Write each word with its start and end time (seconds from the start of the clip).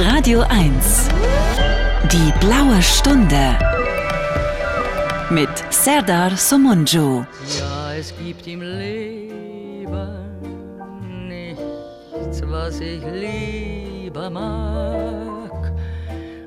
Radio 0.00 0.42
1. 0.42 1.08
Die 2.12 2.32
blaue 2.38 2.80
Stunde. 2.80 3.58
Mit 5.28 5.48
Serdar 5.70 6.36
Somunju. 6.36 7.24
Ja, 7.58 7.94
es 7.98 8.14
gibt 8.16 8.46
im 8.46 8.62
Leben 8.62 9.88
nichts, 11.26 12.42
was 12.44 12.78
ich 12.78 13.02
lieber 13.12 14.30
mag, 14.30 15.72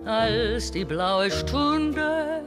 als 0.06 0.72
die 0.72 0.86
blaue 0.86 1.30
Stunde 1.30 2.46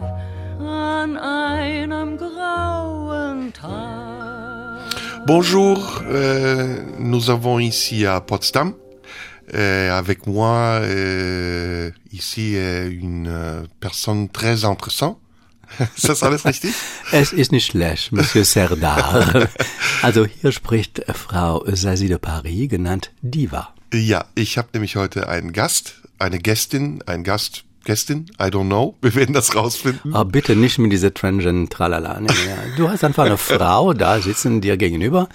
an 0.58 1.18
einem 1.18 2.16
grauen 2.16 3.52
Tag. 3.52 4.80
Bonjour, 5.26 6.02
euh, 6.08 6.78
nous 6.98 7.28
avons 7.28 7.58
ici 7.58 8.06
à 8.06 8.22
Potsdam 8.22 8.74
avec 9.52 10.26
moi 10.26 10.80
euh, 10.82 11.90
ici 12.12 12.54
euh, 12.56 12.88
une 12.90 13.28
euh, 13.28 13.62
personne 13.80 14.28
très 14.28 14.64
intéressante. 14.64 15.18
Ist 15.96 16.08
das 16.08 16.22
alles 16.22 16.44
richtig? 16.44 16.74
Es 17.12 17.32
ist 17.32 17.50
nicht 17.50 17.66
schlecht, 17.66 18.12
Monsieur 18.12 18.44
Serdar. 18.44 19.48
Also 20.02 20.26
hier 20.26 20.52
spricht 20.52 21.02
Frau 21.12 21.64
Sazi 21.66 22.08
de 22.08 22.18
Paris, 22.18 22.68
genannt 22.68 23.10
Diva. 23.22 23.70
Ja, 23.92 24.26
ich 24.34 24.58
habe 24.58 24.68
nämlich 24.74 24.96
heute 24.96 25.28
einen 25.28 25.52
Gast, 25.52 26.02
eine 26.18 26.38
Gästin, 26.38 27.02
ein 27.06 27.24
Gast, 27.24 27.64
Gästin, 27.84 28.26
I 28.40 28.44
don't 28.44 28.66
know. 28.66 28.94
Wir 29.00 29.14
werden 29.14 29.32
das 29.32 29.54
rausfinden. 29.54 30.14
Aber 30.14 30.30
bitte 30.30 30.54
nicht 30.54 30.78
mit 30.78 30.92
dieser 30.92 31.12
Transgen 31.12 31.68
Tralala. 31.70 32.20
Nee, 32.20 32.28
ja. 32.46 32.56
Du 32.76 32.88
hast 32.88 33.02
einfach 33.04 33.24
eine 33.24 33.38
Frau 33.38 33.94
da 33.94 34.20
sitzen 34.20 34.60
dir 34.60 34.76
gegenüber. 34.76 35.28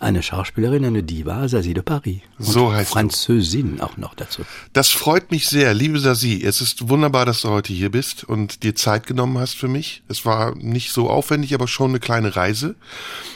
Eine 0.00 0.22
Schauspielerin, 0.22 0.84
eine 0.84 1.02
Diva, 1.02 1.48
Sazi 1.48 1.74
de 1.74 1.82
Paris. 1.82 2.20
Und 2.38 2.44
So 2.44 2.72
heißt. 2.72 2.90
Französin 2.90 3.80
auch 3.80 3.96
noch 3.96 4.14
dazu. 4.14 4.42
Das 4.72 4.90
freut 4.90 5.32
mich 5.32 5.48
sehr, 5.48 5.74
liebe 5.74 5.98
Sasi. 5.98 6.40
Es 6.44 6.60
ist 6.60 6.88
wunderbar, 6.88 7.26
dass 7.26 7.40
du 7.40 7.48
heute 7.48 7.72
hier 7.72 7.90
bist 7.90 8.22
und 8.22 8.62
dir 8.62 8.76
Zeit 8.76 9.08
genommen 9.08 9.38
hast 9.38 9.54
für 9.54 9.66
mich. 9.66 10.02
Es 10.08 10.24
war 10.24 10.54
nicht 10.54 10.92
so 10.92 11.10
aufwendig, 11.10 11.52
aber 11.52 11.66
schon 11.66 11.90
eine 11.90 12.00
kleine 12.00 12.36
Reise 12.36 12.76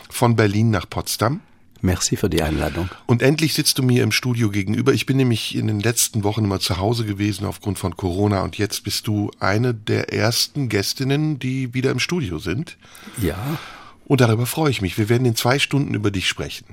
von 0.09 0.37
Berlin 0.37 0.71
nach 0.71 0.89
Potsdam. 0.89 1.41
Merci 1.81 2.17
für 2.17 2.31
die 2.31 2.43
Einladung. 2.43 2.89
Und 3.07 3.23
endlich 3.23 3.55
sitzt 3.55 3.77
du 3.79 3.83
mir 3.83 4.05
im 4.05 4.13
Studio 4.13 4.51
gegenüber. 4.51 4.93
Ich 4.93 5.05
bin 5.05 5.17
nämlich 5.17 5.57
in 5.57 5.67
den 5.67 5.81
letzten 5.81 6.23
Wochen 6.23 6.45
immer 6.45 6.61
zu 6.61 6.77
Hause 6.77 7.05
gewesen 7.05 7.45
aufgrund 7.45 7.81
von 7.81 7.97
Corona 7.97 8.43
und 8.43 8.57
jetzt 8.57 8.85
bist 8.85 9.09
du 9.09 9.33
eine 9.41 9.75
der 9.75 10.13
ersten 10.13 10.69
Gästinnen, 10.69 11.41
die 11.41 11.75
wieder 11.75 11.91
im 11.91 11.99
Studio 11.99 12.39
sind. 12.39 12.77
Ja, 13.21 13.59
Und 14.05 14.21
darüber 14.21 14.47
freue 14.47 14.71
ich 14.71 14.83
mich. 14.83 14.99
Wir 14.99 15.09
werden 15.09 15.25
in 15.25 15.37
zwei 15.37 15.59
Stunden 15.59 15.95
über 15.95 16.11
dich 16.11 16.29
sprechen. 16.29 16.67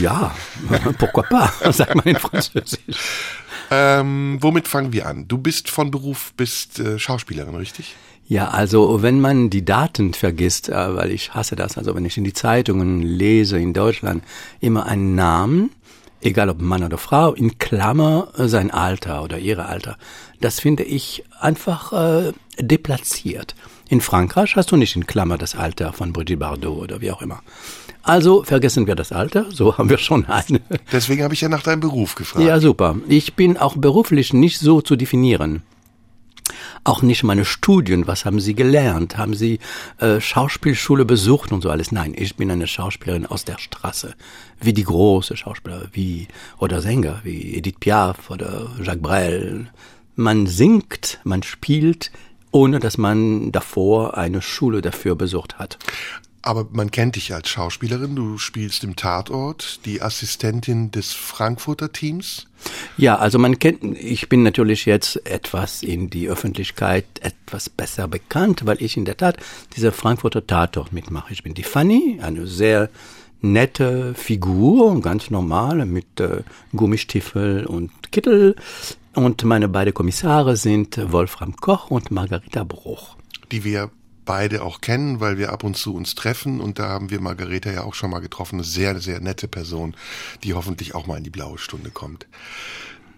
ja, 0.00 0.34
pourquoi 0.98 1.22
pas, 1.22 1.50
sagt 1.76 1.94
man 1.94 2.04
in 2.04 2.16
Französisch. 2.16 2.78
Ähm, 3.70 4.38
womit 4.40 4.68
fangen 4.68 4.92
wir 4.92 5.06
an? 5.06 5.28
Du 5.28 5.38
bist 5.38 5.70
von 5.70 5.90
Beruf, 5.90 6.32
bist 6.36 6.78
äh, 6.78 6.98
Schauspielerin, 6.98 7.54
richtig? 7.54 7.94
Ja, 8.26 8.48
also 8.48 9.02
wenn 9.02 9.20
man 9.20 9.50
die 9.50 9.64
Daten 9.64 10.14
vergisst, 10.14 10.68
äh, 10.68 10.96
weil 10.96 11.10
ich 11.10 11.34
hasse 11.34 11.56
das, 11.56 11.78
also 11.78 11.94
wenn 11.94 12.04
ich 12.04 12.16
in 12.16 12.24
die 12.24 12.32
Zeitungen 12.32 13.02
lese 13.02 13.58
in 13.58 13.72
Deutschland 13.72 14.24
immer 14.60 14.86
einen 14.86 15.14
Namen, 15.14 15.70
egal 16.20 16.48
ob 16.48 16.60
Mann 16.60 16.84
oder 16.84 16.98
Frau, 16.98 17.32
in 17.34 17.58
Klammer 17.58 18.28
äh, 18.36 18.48
sein 18.48 18.70
Alter 18.70 19.22
oder 19.22 19.38
ihre 19.38 19.66
Alter, 19.66 19.98
das 20.40 20.60
finde 20.60 20.82
ich 20.84 21.24
einfach 21.40 21.92
äh, 21.92 22.32
deplatziert. 22.58 23.54
In 23.92 24.00
Frankreich 24.00 24.56
hast 24.56 24.72
du 24.72 24.76
nicht 24.76 24.96
in 24.96 25.06
Klammer 25.06 25.36
das 25.36 25.54
Alter 25.54 25.92
von 25.92 26.14
Brigitte 26.14 26.38
Bardot 26.38 26.84
oder 26.84 27.02
wie 27.02 27.10
auch 27.10 27.20
immer. 27.20 27.42
Also 28.02 28.42
vergessen 28.42 28.86
wir 28.86 28.94
das 28.94 29.12
Alter, 29.12 29.44
so 29.50 29.76
haben 29.76 29.90
wir 29.90 29.98
schon 29.98 30.24
eine. 30.24 30.62
Deswegen 30.90 31.22
habe 31.22 31.34
ich 31.34 31.42
ja 31.42 31.50
nach 31.50 31.62
deinem 31.62 31.80
Beruf 31.80 32.14
gefragt. 32.14 32.46
Ja, 32.46 32.58
super. 32.58 32.96
Ich 33.06 33.34
bin 33.34 33.58
auch 33.58 33.76
beruflich 33.76 34.32
nicht 34.32 34.60
so 34.60 34.80
zu 34.80 34.96
definieren. 34.96 35.62
Auch 36.84 37.02
nicht 37.02 37.22
meine 37.22 37.44
Studien, 37.44 38.06
was 38.06 38.24
haben 38.24 38.40
Sie 38.40 38.54
gelernt? 38.54 39.18
Haben 39.18 39.34
Sie 39.34 39.58
äh, 39.98 40.22
Schauspielschule 40.22 41.04
besucht 41.04 41.52
und 41.52 41.60
so 41.60 41.68
alles? 41.68 41.92
Nein, 41.92 42.14
ich 42.16 42.36
bin 42.36 42.50
eine 42.50 42.68
Schauspielerin 42.68 43.26
aus 43.26 43.44
der 43.44 43.58
Straße. 43.58 44.14
Wie 44.58 44.72
die 44.72 44.84
große 44.84 45.36
Schauspieler, 45.36 45.88
wie, 45.92 46.28
oder 46.56 46.80
Sänger, 46.80 47.20
wie 47.24 47.56
Edith 47.56 47.76
Piaf 47.78 48.30
oder 48.30 48.70
Jacques 48.82 49.02
Brel. 49.02 49.68
Man 50.16 50.46
singt, 50.46 51.20
man 51.24 51.42
spielt, 51.42 52.10
ohne 52.52 52.78
dass 52.78 52.98
man 52.98 53.50
davor 53.50 54.16
eine 54.16 54.42
Schule 54.42 54.80
dafür 54.80 55.16
besucht 55.16 55.58
hat. 55.58 55.78
Aber 56.44 56.66
man 56.72 56.90
kennt 56.90 57.14
dich 57.14 57.32
als 57.32 57.48
Schauspielerin. 57.48 58.16
Du 58.16 58.36
spielst 58.36 58.82
im 58.82 58.96
Tatort 58.96 59.86
die 59.86 60.02
Assistentin 60.02 60.90
des 60.90 61.12
Frankfurter 61.12 61.92
Teams. 61.92 62.48
Ja, 62.96 63.16
also 63.16 63.38
man 63.38 63.60
kennt, 63.60 63.82
ich 63.96 64.28
bin 64.28 64.42
natürlich 64.42 64.84
jetzt 64.84 65.24
etwas 65.24 65.84
in 65.84 66.10
die 66.10 66.28
Öffentlichkeit 66.28 67.04
etwas 67.20 67.68
besser 67.68 68.08
bekannt, 68.08 68.66
weil 68.66 68.82
ich 68.82 68.96
in 68.96 69.04
der 69.04 69.16
Tat 69.16 69.36
diese 69.76 69.92
Frankfurter 69.92 70.44
Tatort 70.44 70.92
mitmache. 70.92 71.32
Ich 71.32 71.44
bin 71.44 71.54
die 71.54 71.62
Fanny, 71.62 72.18
eine 72.20 72.48
sehr 72.48 72.90
nette 73.40 74.14
Figur, 74.14 75.00
ganz 75.00 75.30
normal, 75.30 75.84
mit 75.86 76.18
äh, 76.18 76.42
Gummistiefel 76.74 77.66
und 77.66 77.90
Kittel. 78.10 78.56
Und 79.14 79.44
meine 79.44 79.68
beiden 79.68 79.92
Kommissare 79.92 80.56
sind 80.56 80.98
Wolfram 81.12 81.54
Koch 81.56 81.90
und 81.90 82.10
Margarita 82.10 82.64
Bruch. 82.64 83.16
die 83.50 83.64
wir 83.64 83.90
beide 84.24 84.62
auch 84.62 84.80
kennen, 84.80 85.20
weil 85.20 85.36
wir 85.36 85.52
ab 85.52 85.64
und 85.64 85.76
zu 85.76 85.94
uns 85.94 86.14
treffen 86.14 86.60
und 86.60 86.78
da 86.78 86.88
haben 86.88 87.10
wir 87.10 87.20
Margareta 87.20 87.70
ja 87.70 87.82
auch 87.82 87.94
schon 87.94 88.10
mal 88.10 88.20
getroffen, 88.20 88.56
eine 88.56 88.64
sehr, 88.64 88.98
sehr 89.00 89.20
nette 89.20 89.48
Person, 89.48 89.94
die 90.44 90.54
hoffentlich 90.54 90.94
auch 90.94 91.06
mal 91.06 91.18
in 91.18 91.24
die 91.24 91.30
blaue 91.30 91.58
Stunde 91.58 91.90
kommt. 91.90 92.26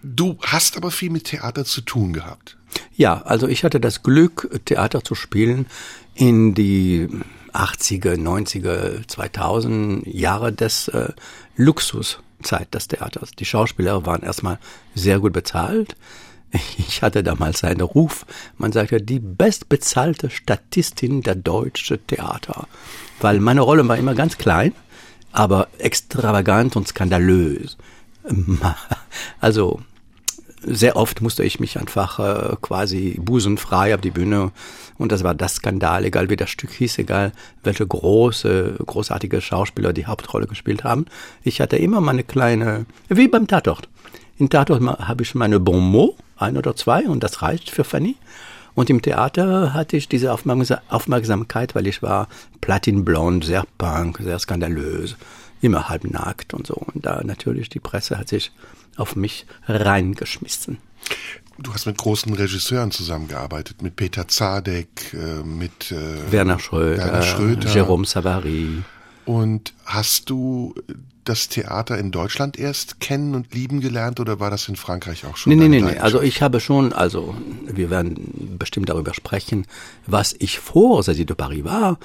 Du 0.03 0.37
hast 0.41 0.77
aber 0.77 0.91
viel 0.91 1.09
mit 1.09 1.25
Theater 1.25 1.63
zu 1.63 1.81
tun 1.81 2.11
gehabt. 2.11 2.57
Ja, 2.95 3.21
also 3.21 3.47
ich 3.47 3.63
hatte 3.63 3.79
das 3.79 4.03
Glück, 4.03 4.61
Theater 4.65 5.03
zu 5.03 5.15
spielen 5.15 5.67
in 6.13 6.53
die 6.53 7.07
80er, 7.53 8.15
90er, 8.15 9.07
2000 9.07 10.05
Jahre 10.05 10.51
des 10.51 10.89
äh, 10.89 11.13
Luxuszeit 12.37 12.73
des 12.73 12.87
Theaters. 12.87 13.31
Die 13.31 13.45
Schauspieler 13.45 14.05
waren 14.05 14.23
erstmal 14.23 14.59
sehr 14.93 15.19
gut 15.19 15.33
bezahlt. 15.33 15.95
Ich 16.77 17.01
hatte 17.01 17.23
damals 17.23 17.63
einen 17.63 17.81
Ruf, 17.81 18.25
man 18.57 18.71
sagte, 18.71 19.01
die 19.01 19.19
bestbezahlte 19.19 20.29
Statistin 20.29 21.21
der 21.21 21.35
deutschen 21.35 22.05
Theater. 22.07 22.67
Weil 23.19 23.39
meine 23.39 23.61
Rolle 23.61 23.85
war 23.87 23.97
immer 23.97 24.15
ganz 24.15 24.37
klein, 24.37 24.73
aber 25.33 25.67
extravagant 25.79 26.75
und 26.75 26.87
skandalös. 26.87 27.77
Also 29.39 29.81
sehr 30.65 30.95
oft 30.95 31.21
musste 31.21 31.43
ich 31.43 31.59
mich 31.59 31.79
einfach 31.79 32.19
äh, 32.19 32.55
quasi 32.61 33.19
busenfrei 33.21 33.93
auf 33.95 34.01
die 34.01 34.11
Bühne 34.11 34.51
und 34.97 35.11
das 35.11 35.23
war 35.23 35.35
das 35.35 35.55
Skandal, 35.55 36.05
egal 36.05 36.29
wie 36.29 36.35
das 36.35 36.49
Stück 36.49 36.71
hieß, 36.71 36.97
egal 36.99 37.31
welche 37.63 37.85
große, 37.85 38.77
großartige 38.85 39.41
Schauspieler 39.41 39.93
die 39.93 40.05
Hauptrolle 40.05 40.47
gespielt 40.47 40.83
haben. 40.83 41.05
Ich 41.43 41.61
hatte 41.61 41.77
immer 41.77 42.01
meine 42.01 42.23
kleine, 42.23 42.85
wie 43.09 43.27
beim 43.27 43.47
Tatort. 43.47 43.89
In 44.37 44.49
Tatort 44.49 44.81
habe 44.83 45.23
ich 45.23 45.35
meine 45.35 45.59
Bon 45.59 45.79
mot, 45.79 46.15
ein 46.37 46.57
oder 46.57 46.75
zwei 46.75 47.07
und 47.07 47.23
das 47.23 47.41
reicht 47.41 47.69
für 47.69 47.83
Fanny. 47.83 48.15
Und 48.73 48.89
im 48.89 49.01
Theater 49.01 49.73
hatte 49.73 49.95
ich 49.95 50.09
diese 50.09 50.33
Aufmerksa- 50.33 50.81
Aufmerksamkeit, 50.89 51.75
weil 51.75 51.87
ich 51.87 52.01
war 52.01 52.27
platinblond, 52.59 53.45
sehr 53.45 53.63
punk, 53.77 54.19
sehr 54.21 54.37
skandalös, 54.37 55.15
immer 55.61 55.87
halbnackt 55.87 56.53
und 56.53 56.67
so. 56.67 56.75
Und 56.75 57.05
da 57.05 57.21
natürlich 57.23 57.69
die 57.69 57.79
Presse 57.79 58.17
hat 58.17 58.27
sich 58.27 58.51
auf 58.97 59.15
mich 59.15 59.45
reingeschmissen. 59.67 60.77
Du 61.57 61.73
hast 61.73 61.85
mit 61.85 61.97
großen 61.97 62.33
Regisseuren 62.33 62.91
zusammengearbeitet, 62.91 63.81
mit 63.81 63.95
Peter 63.95 64.27
Zadek, 64.27 65.13
äh, 65.13 65.43
mit 65.43 65.91
äh, 65.91 66.31
Werner 66.31 66.59
Schröder, 66.59 66.97
Werner 67.05 67.21
Schröder. 67.21 67.69
Jérôme 67.69 68.05
Savary. 68.05 68.83
Und 69.25 69.73
hast 69.85 70.29
du 70.29 70.75
das 71.25 71.49
Theater 71.49 71.97
in 71.97 72.11
Deutschland 72.11 72.57
erst 72.57 72.99
kennen 72.99 73.35
und 73.35 73.53
lieben 73.53 73.81
gelernt 73.81 74.19
oder 74.19 74.39
war 74.39 74.49
das 74.49 74.69
in 74.69 74.75
Frankreich 74.75 75.25
auch 75.25 75.37
schon? 75.37 75.55
Nee, 75.55 75.67
nee, 75.67 75.81
nee? 75.81 75.97
Also 75.97 76.21
ich 76.21 76.41
habe 76.41 76.59
schon, 76.59 76.93
also 76.93 77.35
wir 77.65 77.89
werden 77.89 78.55
bestimmt 78.57 78.89
darüber 78.89 79.13
sprechen, 79.13 79.65
was 80.05 80.35
ich 80.37 80.59
vor 80.59 81.03
Saisi 81.03 81.25
de 81.25 81.35
Paris 81.35 81.63
war. 81.63 81.97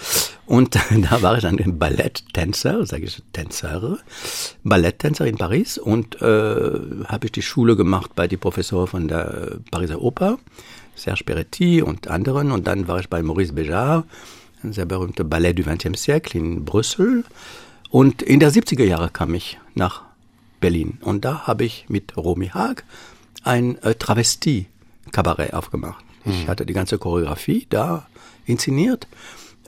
Und 0.46 0.74
da 1.10 1.22
war 1.22 1.36
ich 1.36 1.42
dann 1.42 1.58
ein 1.58 1.78
Balletttänzer, 1.78 2.86
sage 2.86 3.04
ich 3.04 3.22
Tänzer, 3.32 3.98
Balletttänzer 4.64 5.26
in 5.26 5.36
Paris 5.36 5.78
und 5.78 6.20
äh, 6.22 6.80
habe 7.06 7.26
ich 7.26 7.32
die 7.32 7.42
Schule 7.42 7.76
gemacht 7.76 8.12
bei 8.16 8.26
die 8.26 8.36
Professor 8.36 8.86
von 8.86 9.08
der 9.08 9.58
Pariser 9.70 10.00
Oper, 10.00 10.38
Serge 10.96 11.24
Peretti 11.24 11.82
und 11.82 12.08
anderen. 12.08 12.50
Und 12.50 12.66
dann 12.66 12.88
war 12.88 13.00
ich 13.00 13.08
bei 13.08 13.22
Maurice 13.22 13.52
Béjart, 13.52 14.04
ein 14.62 14.72
sehr 14.72 14.86
berühmter 14.86 15.24
Ballet 15.24 15.54
du 15.54 15.62
XXe 15.62 15.96
siècle 15.96 16.36
in 16.36 16.64
Brüssel. 16.64 17.24
Und 17.90 18.22
in 18.22 18.40
der 18.40 18.52
70er 18.52 18.84
Jahre 18.84 19.10
kam 19.10 19.34
ich 19.34 19.58
nach 19.74 20.02
Berlin. 20.60 20.98
Und 21.02 21.24
da 21.24 21.46
habe 21.46 21.64
ich 21.64 21.86
mit 21.88 22.16
Romy 22.16 22.48
Haag 22.48 22.84
ein 23.42 23.82
äh, 23.82 23.94
Travestie-Kabarett 23.94 25.54
aufgemacht. 25.54 26.04
Ich 26.24 26.48
hatte 26.48 26.66
die 26.66 26.74
ganze 26.74 26.98
Choreografie 26.98 27.66
da 27.70 28.06
inszeniert. 28.44 29.08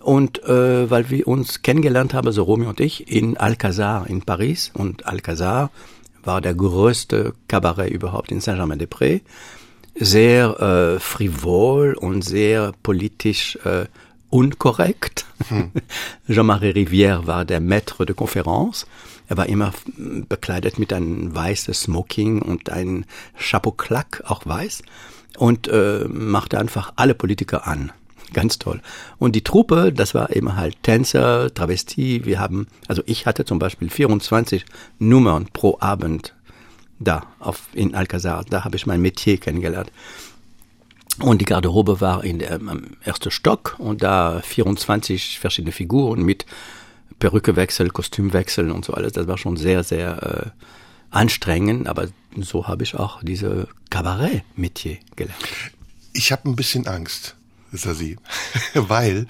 Und 0.03 0.43
äh, 0.45 0.91
weil 0.91 1.11
wir 1.11 1.27
uns 1.29 1.63
kennengelernt 1.63 2.13
haben, 2.13 2.31
so 2.33 2.43
Romy 2.43 2.67
und 2.67 2.81
ich, 2.81 3.11
in 3.11 3.37
Alcazar 3.37 4.07
in 4.09 4.23
Paris. 4.23 4.71
Und 4.75 5.07
Alcazar 5.07 5.71
war 6.25 6.41
der 6.41 6.55
größte 6.55 7.35
Kabarett 7.49 7.91
überhaupt 7.91 8.31
in 8.31 8.41
Saint-Germain-des-Prés. 8.41 9.23
Sehr 9.95 10.61
äh, 10.61 11.01
frivol 11.01 11.95
und 11.95 12.23
sehr 12.23 12.73
politisch 12.83 13.57
äh, 13.65 13.87
unkorrekt. 14.33 15.27
Hm. 15.49 15.71
Jean-Marie 16.29 16.71
Rivière 16.71 17.27
war 17.27 17.45
der 17.45 17.61
Maître 17.61 18.05
de 18.07 18.15
Conférence. 18.15 18.87
Er 19.29 19.37
war 19.37 19.47
immer 19.47 19.73
bekleidet 20.29 20.79
mit 20.79 20.93
einem 20.93 21.35
weißen 21.35 21.75
Smoking 21.75 22.43
und 22.43 22.71
einem 22.71 23.05
Chapeau 23.39 23.73
claque, 23.73 24.23
auch 24.27 24.47
weiß, 24.47 24.83
und 25.39 25.69
äh, 25.69 26.07
machte 26.09 26.59
einfach 26.59 26.93
alle 26.97 27.15
Politiker 27.15 27.67
an. 27.67 27.93
Ganz 28.33 28.59
toll. 28.59 28.81
Und 29.19 29.37
die 29.37 29.45
Truppe, 29.45 29.93
das 29.93 30.15
war 30.15 30.35
eben 30.35 30.57
halt 30.57 30.83
Tänzer, 30.83 31.53
Travestie. 31.53 32.25
Wir 32.25 32.41
haben, 32.41 32.67
also 32.89 33.03
ich 33.05 33.27
hatte 33.27 33.45
zum 33.45 33.59
Beispiel 33.59 33.91
24 33.91 34.65
Nummern 34.99 35.49
pro 35.53 35.77
Abend 35.81 36.35
da 36.99 37.27
auf, 37.39 37.69
in 37.75 37.95
Alcazar. 37.95 38.45
Da 38.49 38.65
habe 38.65 38.77
ich 38.77 38.87
mein 38.87 39.03
Metier 39.03 39.37
kennengelernt. 39.37 39.93
Und 41.21 41.41
die 41.41 41.45
Garderobe 41.45 42.01
war 42.01 42.25
in 42.25 42.39
der, 42.39 42.55
am 42.55 42.97
ersten 43.03 43.31
Stock 43.31 43.77
und 43.79 44.03
da 44.03 44.41
24 44.43 45.39
verschiedene 45.39 45.73
Figuren 45.73 46.23
mit 46.23 46.47
Perückewechsel, 47.19 47.91
Kostümwechsel 47.91 48.71
und 48.71 48.85
so 48.85 48.95
alles. 48.95 49.13
Das 49.13 49.27
war 49.27 49.39
schon 49.39 49.57
sehr, 49.57 49.85
sehr 49.85 50.53
äh, 50.55 50.63
anstrengend, 51.11 51.87
aber 51.87 52.09
so 52.37 52.67
habe 52.67 52.83
ich 52.83 52.95
auch 52.95 53.23
diese 53.23 53.69
Kabarett-Metier 53.91 54.99
gelernt. 55.15 55.43
Ich 56.15 56.33
habe 56.33 56.49
ein 56.49 56.57
bisschen 56.57 56.87
Angst, 56.87 57.37
Sasi, 57.73 58.17
weil 58.75 59.27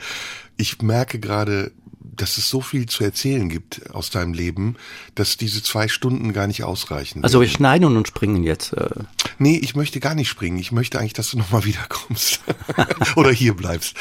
ich 0.56 0.80
merke 0.80 1.18
gerade, 1.18 1.72
dass 2.14 2.36
es 2.36 2.48
so 2.48 2.60
viel 2.60 2.86
zu 2.86 3.04
erzählen 3.04 3.48
gibt 3.48 3.90
aus 3.94 4.10
deinem 4.10 4.34
Leben, 4.34 4.76
dass 5.14 5.36
diese 5.36 5.62
zwei 5.62 5.88
Stunden 5.88 6.32
gar 6.32 6.46
nicht 6.46 6.62
ausreichen. 6.62 7.24
Also 7.24 7.40
wir 7.40 7.48
schneiden 7.48 7.96
und 7.96 8.06
springen 8.06 8.44
jetzt. 8.44 8.74
Äh. 8.74 8.90
Nee, 9.38 9.58
ich 9.62 9.74
möchte 9.74 9.98
gar 9.98 10.14
nicht 10.14 10.28
springen. 10.28 10.58
Ich 10.58 10.72
möchte 10.72 10.98
eigentlich, 10.98 11.14
dass 11.14 11.30
du 11.30 11.38
nochmal 11.38 11.64
wiederkommst. 11.64 12.40
Oder 13.16 13.30
hier 13.30 13.54
bleibst. 13.54 13.96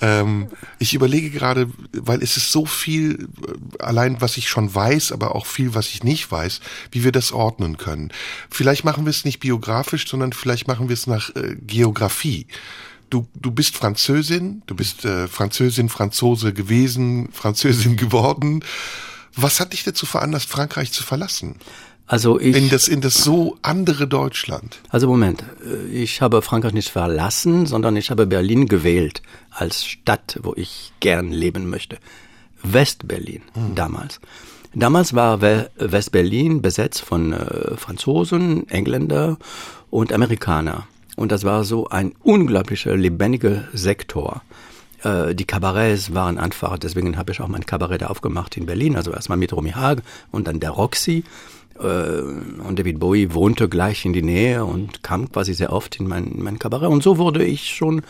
Ähm, 0.00 0.48
ich 0.78 0.94
überlege 0.94 1.30
gerade, 1.30 1.70
weil 1.92 2.22
es 2.22 2.36
ist 2.36 2.50
so 2.50 2.64
viel, 2.64 3.28
äh, 3.46 3.82
allein 3.82 4.20
was 4.20 4.36
ich 4.36 4.48
schon 4.48 4.74
weiß, 4.74 5.12
aber 5.12 5.34
auch 5.34 5.46
viel, 5.46 5.74
was 5.74 5.88
ich 5.88 6.02
nicht 6.02 6.30
weiß, 6.30 6.60
wie 6.92 7.04
wir 7.04 7.12
das 7.12 7.32
ordnen 7.32 7.76
können. 7.76 8.10
Vielleicht 8.50 8.84
machen 8.84 9.04
wir 9.04 9.10
es 9.10 9.24
nicht 9.24 9.40
biografisch, 9.40 10.08
sondern 10.08 10.32
vielleicht 10.32 10.66
machen 10.66 10.88
wir 10.88 10.94
es 10.94 11.06
nach 11.06 11.34
äh, 11.36 11.56
Geografie 11.60 12.46
du, 13.10 13.26
du 13.34 13.50
bist 13.50 13.76
Französin, 13.76 14.62
du 14.66 14.74
bist 14.74 15.04
äh, 15.04 15.28
Französin, 15.28 15.88
Franzose 15.88 16.52
gewesen, 16.52 17.28
Französin 17.32 17.96
geworden. 17.96 18.64
Was 19.34 19.60
hat 19.60 19.72
dich 19.72 19.84
dazu 19.84 20.06
veranlasst, 20.06 20.48
Frankreich 20.48 20.92
zu 20.92 21.02
verlassen? 21.02 21.56
Also 22.06 22.40
ich, 22.40 22.56
in 22.56 22.68
das 22.70 22.88
in 22.88 23.00
das 23.00 23.14
so 23.14 23.56
andere 23.62 24.08
Deutschland. 24.08 24.80
Also 24.88 25.06
Moment, 25.06 25.44
äh, 25.64 25.86
ich 25.92 26.20
habe 26.20 26.42
Frankreich 26.42 26.72
nicht 26.72 26.88
verlassen, 26.88 27.66
sondern 27.66 27.96
ich 27.96 28.10
habe 28.10 28.26
Berlin 28.26 28.66
gewählt 28.66 29.22
als 29.50 29.84
Stadt, 29.84 30.38
wo 30.42 30.54
ich 30.56 30.92
gern 30.98 31.30
leben 31.30 31.70
möchte. 31.70 31.98
West-Berlin 32.62 33.42
hm. 33.54 33.74
damals. 33.74 34.20
Damals 34.74 35.14
war 35.14 35.40
West-Berlin 35.40 36.62
besetzt 36.62 37.00
von 37.02 37.32
äh, 37.32 37.76
Franzosen, 37.76 38.68
Engländer 38.68 39.36
und 39.90 40.12
Amerikaner. 40.12 40.86
Und 41.20 41.30
das 41.30 41.44
war 41.44 41.64
so 41.64 41.86
ein 41.88 42.12
unglaublicher, 42.22 42.96
lebendiger 42.96 43.64
Sektor. 43.74 44.40
Äh, 45.02 45.34
die 45.34 45.44
Kabarets 45.44 46.14
waren 46.14 46.38
einfach, 46.38 46.78
deswegen 46.78 47.18
habe 47.18 47.32
ich 47.32 47.42
auch 47.42 47.48
mein 47.48 47.66
Kabarett 47.66 48.04
aufgemacht 48.04 48.56
in 48.56 48.64
Berlin, 48.64 48.96
also 48.96 49.12
erstmal 49.12 49.36
mit 49.36 49.52
Romy 49.52 49.72
Haag 49.72 50.02
und 50.30 50.48
dann 50.48 50.60
der 50.60 50.70
Roxy. 50.70 51.24
Äh, 51.78 51.82
und 51.82 52.78
David 52.78 52.98
Bowie 52.98 53.34
wohnte 53.34 53.68
gleich 53.68 54.06
in 54.06 54.14
die 54.14 54.22
Nähe 54.22 54.64
und 54.64 55.02
kam 55.02 55.30
quasi 55.30 55.52
sehr 55.52 55.74
oft 55.74 56.00
in 56.00 56.08
mein, 56.08 56.36
mein 56.38 56.58
Kabarett. 56.58 56.88
Und 56.88 57.02
so 57.02 57.18
wurde 57.18 57.44
ich 57.44 57.68
schon 57.68 58.00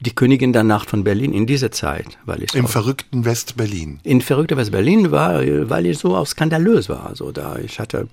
die 0.00 0.16
Königin 0.16 0.52
der 0.52 0.64
Nacht 0.64 0.90
von 0.90 1.04
Berlin 1.04 1.32
in 1.32 1.46
dieser 1.46 1.70
Zeit, 1.70 2.18
weil 2.24 2.42
ich 2.42 2.52
im 2.52 2.66
verrückten 2.66 3.24
West-Berlin. 3.24 4.00
In 4.02 4.20
verrückter 4.20 4.56
West-Berlin 4.56 5.12
war, 5.12 5.40
weil 5.70 5.86
ich 5.86 5.98
so 5.98 6.16
auch 6.16 6.26
skandalös 6.26 6.88
war. 6.88 7.06
Also 7.06 7.30
da 7.30 7.60
ich 7.64 7.78
hatte 7.78 8.08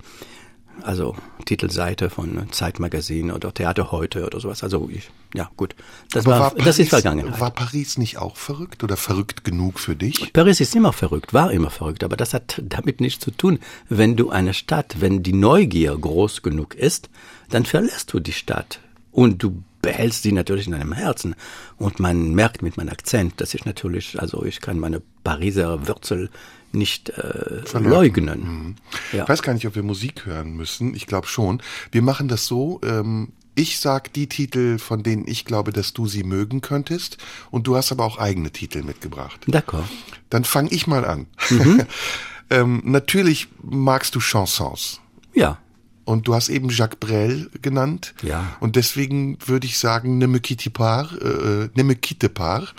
also 0.82 1.16
Titelseite 1.46 2.10
von 2.10 2.52
Zeitmagazin 2.52 3.32
oder 3.32 3.54
Theater 3.54 3.92
heute 3.92 4.26
oder 4.26 4.40
sowas. 4.40 4.64
Also 4.64 4.90
ich, 4.92 5.10
ja 5.34 5.50
gut, 5.56 5.76
das 6.12 6.26
war, 6.26 6.40
war 6.40 6.50
Paris, 6.52 6.66
das 6.66 6.80
ist 6.80 6.90
Vergangenheit. 6.90 7.40
War 7.40 7.52
Paris 7.52 7.98
nicht 7.98 8.18
auch 8.18 8.38
verrückt 8.38 8.84
oder 8.84 8.98
verrückt 8.98 9.44
genug 9.44 9.80
für 9.80 9.96
dich? 9.96 10.34
Paris 10.34 10.60
ist 10.60 10.76
immer 10.76 10.94
verrückt, 10.94 11.34
war 11.34 11.52
immer 11.52 11.70
verrückt, 11.70 12.04
aber 12.04 12.18
das 12.18 12.34
hat 12.34 12.62
damit 12.64 13.02
nichts 13.02 13.24
zu 13.24 13.32
tun. 13.32 13.60
Wenn 13.90 14.16
du 14.16 14.30
eine 14.30 14.54
Stadt, 14.54 14.96
wenn 15.00 15.24
die 15.24 15.34
Neugier 15.34 15.98
groß 15.98 16.42
genug 16.42 16.76
ist, 16.76 17.10
dann 17.50 17.66
verlässt 17.66 18.12
du 18.14 18.20
die 18.20 18.34
Stadt 18.34 18.80
und 19.12 19.44
du 19.44 19.64
behältst 19.84 20.24
sie 20.24 20.32
natürlich 20.32 20.66
in 20.66 20.72
deinem 20.72 20.94
Herzen. 20.94 21.36
Und 21.78 22.00
man 22.00 22.34
merkt 22.34 22.64
mit 22.64 22.78
meinem 22.78 22.90
Akzent, 22.90 23.40
dass 23.42 23.54
ich 23.54 23.66
natürlich, 23.66 24.20
also 24.20 24.44
ich 24.44 24.62
kann 24.62 24.80
meine 24.80 25.02
Pariser 25.24 25.88
Wurzel 25.88 26.30
nicht 26.74 27.10
äh, 27.10 27.62
leugnen. 27.78 28.40
Mhm. 28.40 28.76
Ja. 29.12 29.24
Ich 29.24 29.30
weiß 29.30 29.42
gar 29.44 29.54
nicht, 29.54 29.68
ob 29.68 29.76
wir 29.76 29.84
Musik 29.84 30.26
hören 30.26 30.56
müssen. 30.56 30.96
Ich 30.96 31.08
glaube 31.08 31.28
schon. 31.28 31.62
Wir 31.92 32.02
machen 32.02 32.28
das 32.28 32.48
so. 32.48 32.82
Ähm, 32.84 33.30
ich 33.56 33.80
sag 33.80 34.12
die 34.14 34.28
Titel, 34.28 34.80
von 34.80 35.04
denen 35.04 35.28
ich 35.28 35.46
glaube, 35.46 35.72
dass 35.72 35.94
du 35.94 36.08
sie 36.08 36.24
mögen 36.24 36.62
könntest, 36.62 37.18
und 37.52 37.68
du 37.68 37.76
hast 37.76 37.92
aber 37.92 38.04
auch 38.04 38.18
eigene 38.18 38.52
Titel 38.52 38.82
mitgebracht. 38.82 39.46
D'accord. 39.48 39.84
Dann 40.30 40.44
fange 40.44 40.72
ich 40.72 40.88
mal 40.88 41.06
an. 41.06 41.28
Mhm. 41.50 41.84
ähm, 42.50 42.82
natürlich 42.84 43.48
magst 43.62 44.16
du 44.16 44.20
Chansons. 44.20 45.02
Ja. 45.34 45.60
Und 46.06 46.28
du 46.28 46.34
hast 46.34 46.50
eben 46.50 46.70
Jacques 46.70 47.00
Brel 47.00 47.50
genannt. 47.62 48.14
Ja. 48.24 48.58
Und 48.60 48.76
deswegen 48.76 49.38
würde 49.46 49.68
ich 49.68 49.78
sagen, 49.78 50.18
Ne 50.18 50.28
me 50.28 50.40
quitte 50.42 50.70
pas, 50.70 51.14
äh, 51.14 51.70
Ne 51.76 51.84
me 51.84 51.96
quitte 51.96 52.30
pas 52.30 52.74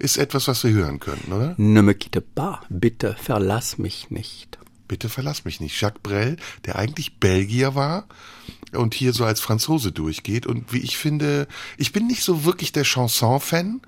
ist 0.00 0.16
etwas, 0.16 0.48
was 0.48 0.64
wir 0.64 0.72
hören 0.72 0.98
können, 0.98 1.32
oder? 1.32 1.54
Ne 1.58 1.82
me 1.82 1.94
quitte 1.94 2.20
pas, 2.20 2.60
bitte 2.68 3.14
verlass 3.20 3.78
mich 3.78 4.10
nicht. 4.10 4.58
Bitte 4.88 5.08
verlass 5.08 5.44
mich 5.44 5.60
nicht. 5.60 5.80
Jacques 5.80 6.02
Brel, 6.02 6.36
der 6.64 6.76
eigentlich 6.76 7.20
Belgier 7.20 7.76
war 7.76 8.08
und 8.72 8.94
hier 8.94 9.12
so 9.12 9.24
als 9.24 9.40
Franzose 9.40 9.92
durchgeht. 9.92 10.46
Und 10.46 10.72
wie 10.72 10.80
ich 10.80 10.96
finde, 10.96 11.46
ich 11.76 11.92
bin 11.92 12.08
nicht 12.08 12.24
so 12.24 12.44
wirklich 12.44 12.72
der 12.72 12.82
Chanson-Fan, 12.82 13.82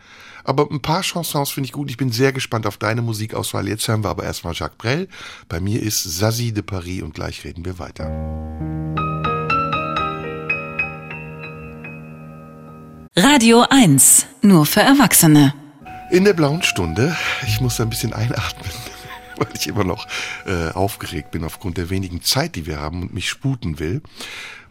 aber 0.44 0.70
ein 0.70 0.82
paar 0.82 1.03
Chansons 1.03 1.50
finde 1.50 1.67
ich 1.67 1.73
gut. 1.73 1.91
Ich 1.91 1.97
bin 1.97 2.12
sehr 2.12 2.32
gespannt 2.32 2.67
auf 2.67 2.76
deine 2.76 3.03
Musikauswahl. 3.03 3.67
Jetzt 3.67 3.88
hören 3.88 4.05
wir 4.05 4.11
aber 4.11 4.25
erstmal 4.25 4.55
Jacques 4.55 4.79
Brel. 4.79 5.09
Bei 5.49 5.61
mir 5.61 5.82
ist 5.82 6.05
Zazie 6.19 6.53
de 6.53 6.62
Paris 6.62 7.03
und 7.03 7.14
gleich 7.14 7.43
reden 7.44 7.64
wir 7.64 7.79
weiter. 7.79 8.06
Radio 13.16 13.64
1, 13.69 14.26
nur 14.42 14.66
für 14.66 14.81
Erwachsene. 14.81 15.62
In 16.12 16.25
der 16.26 16.35
blauen 16.35 16.62
Stunde, 16.62 17.16
ich 17.47 17.62
muss 17.62 17.81
ein 17.81 17.88
bisschen 17.88 18.12
einatmen, 18.12 18.71
weil 19.38 19.49
ich 19.54 19.66
immer 19.66 19.83
noch 19.83 20.07
äh, 20.45 20.69
aufgeregt 20.69 21.31
bin 21.31 21.42
aufgrund 21.42 21.78
der 21.78 21.88
wenigen 21.88 22.21
Zeit, 22.21 22.54
die 22.54 22.66
wir 22.66 22.78
haben 22.78 23.00
und 23.00 23.14
mich 23.14 23.31
sputen 23.31 23.78
will. 23.78 24.02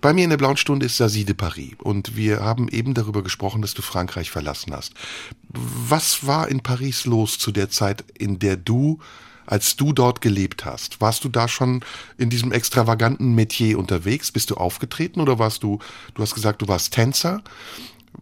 Bei 0.02 0.14
mir 0.14 0.24
in 0.24 0.30
der 0.30 0.38
blauen 0.38 0.56
Stunde 0.56 0.86
ist 0.86 0.98
Sazie 0.98 1.26
de 1.26 1.34
Paris 1.34 1.74
und 1.80 2.16
wir 2.16 2.42
haben 2.42 2.68
eben 2.68 2.94
darüber 2.94 3.24
gesprochen, 3.24 3.64
dass 3.64 3.74
du 3.74 3.82
Frankreich 3.82 4.30
verlassen 4.30 4.72
hast. 4.72 4.94
Was 5.50 6.28
war 6.28 6.48
in 6.48 6.62
Paris 6.62 7.06
los 7.06 7.40
zu 7.40 7.52
der 7.52 7.72
Zeit, 7.72 8.04
in 8.20 8.38
der 8.38 8.56
du 8.56 9.00
als 9.48 9.76
du 9.76 9.94
dort 9.94 10.22
gelebt 10.22 10.66
hast, 10.66 11.02
warst 11.02 11.24
du 11.24 11.30
da 11.30 11.48
schon 11.48 11.84
in 12.20 12.30
diesem 12.30 12.52
extravaganten 12.52 13.34
Metier 13.34 13.80
unterwegs? 13.80 14.32
Bist 14.32 14.52
du 14.52 14.56
aufgetreten 14.56 15.20
oder 15.20 15.40
warst 15.40 15.64
du, 15.64 15.80
du 16.14 16.22
hast 16.22 16.36
gesagt, 16.36 16.62
du 16.62 16.68
warst 16.68 16.94
Tänzer 16.94 17.42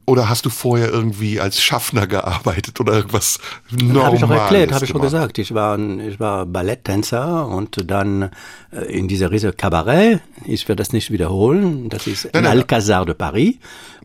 oder 0.10 0.28
hast 0.28 0.46
du 0.46 0.50
vorher 0.50 0.90
irgendwie 0.90 1.40
als 1.40 1.62
Schaffner 1.62 2.08
gearbeitet 2.08 2.80
oder 2.80 2.94
irgendwas 2.94 3.40
Normales 3.70 4.04
Habe 4.04 4.16
ich 4.16 4.22
doch 4.22 4.32
erklärt, 4.32 4.72
habe 4.72 4.86
ich 4.86 4.92
schon 4.92 5.02
gesagt. 5.02 5.38
Ich 5.38 5.54
war, 5.54 5.78
ich 5.78 6.20
war 6.20 6.48
Balletttänzer 6.48 7.48
und 7.48 7.90
dann 7.90 8.32
äh, 8.72 8.86
in 8.86 9.08
dieser 9.08 9.30
riesen 9.30 9.56
Kabarett. 9.56 10.22
Ich 10.46 10.68
werde 10.68 10.82
das 10.82 10.94
nicht 10.94 11.12
wiederholen. 11.12 11.90
Das 11.90 12.08
ist 12.08 12.30
nein, 12.34 12.48
Alcazar 12.48 13.06
de 13.06 13.14
Paris. 13.14 13.56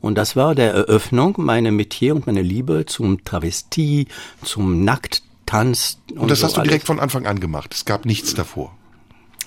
Und 0.00 0.16
das 0.16 0.36
war 0.36 0.54
der 0.54 0.74
Eröffnung 0.74 1.34
meiner 1.38 1.70
Metier 1.70 2.14
und 2.14 2.26
meiner 2.26 2.42
Liebe 2.42 2.84
zum 2.84 3.24
Travestie, 3.24 4.08
zum 4.42 4.84
Nackttanz. 4.84 5.98
Und, 6.10 6.18
und 6.18 6.30
das 6.30 6.40
so 6.40 6.46
hast 6.46 6.58
du 6.58 6.62
direkt 6.62 6.86
von 6.86 7.00
Anfang 7.00 7.26
an 7.26 7.40
gemacht. 7.40 7.72
Es 7.72 7.86
gab 7.86 8.04
nichts 8.04 8.34
davor 8.34 8.76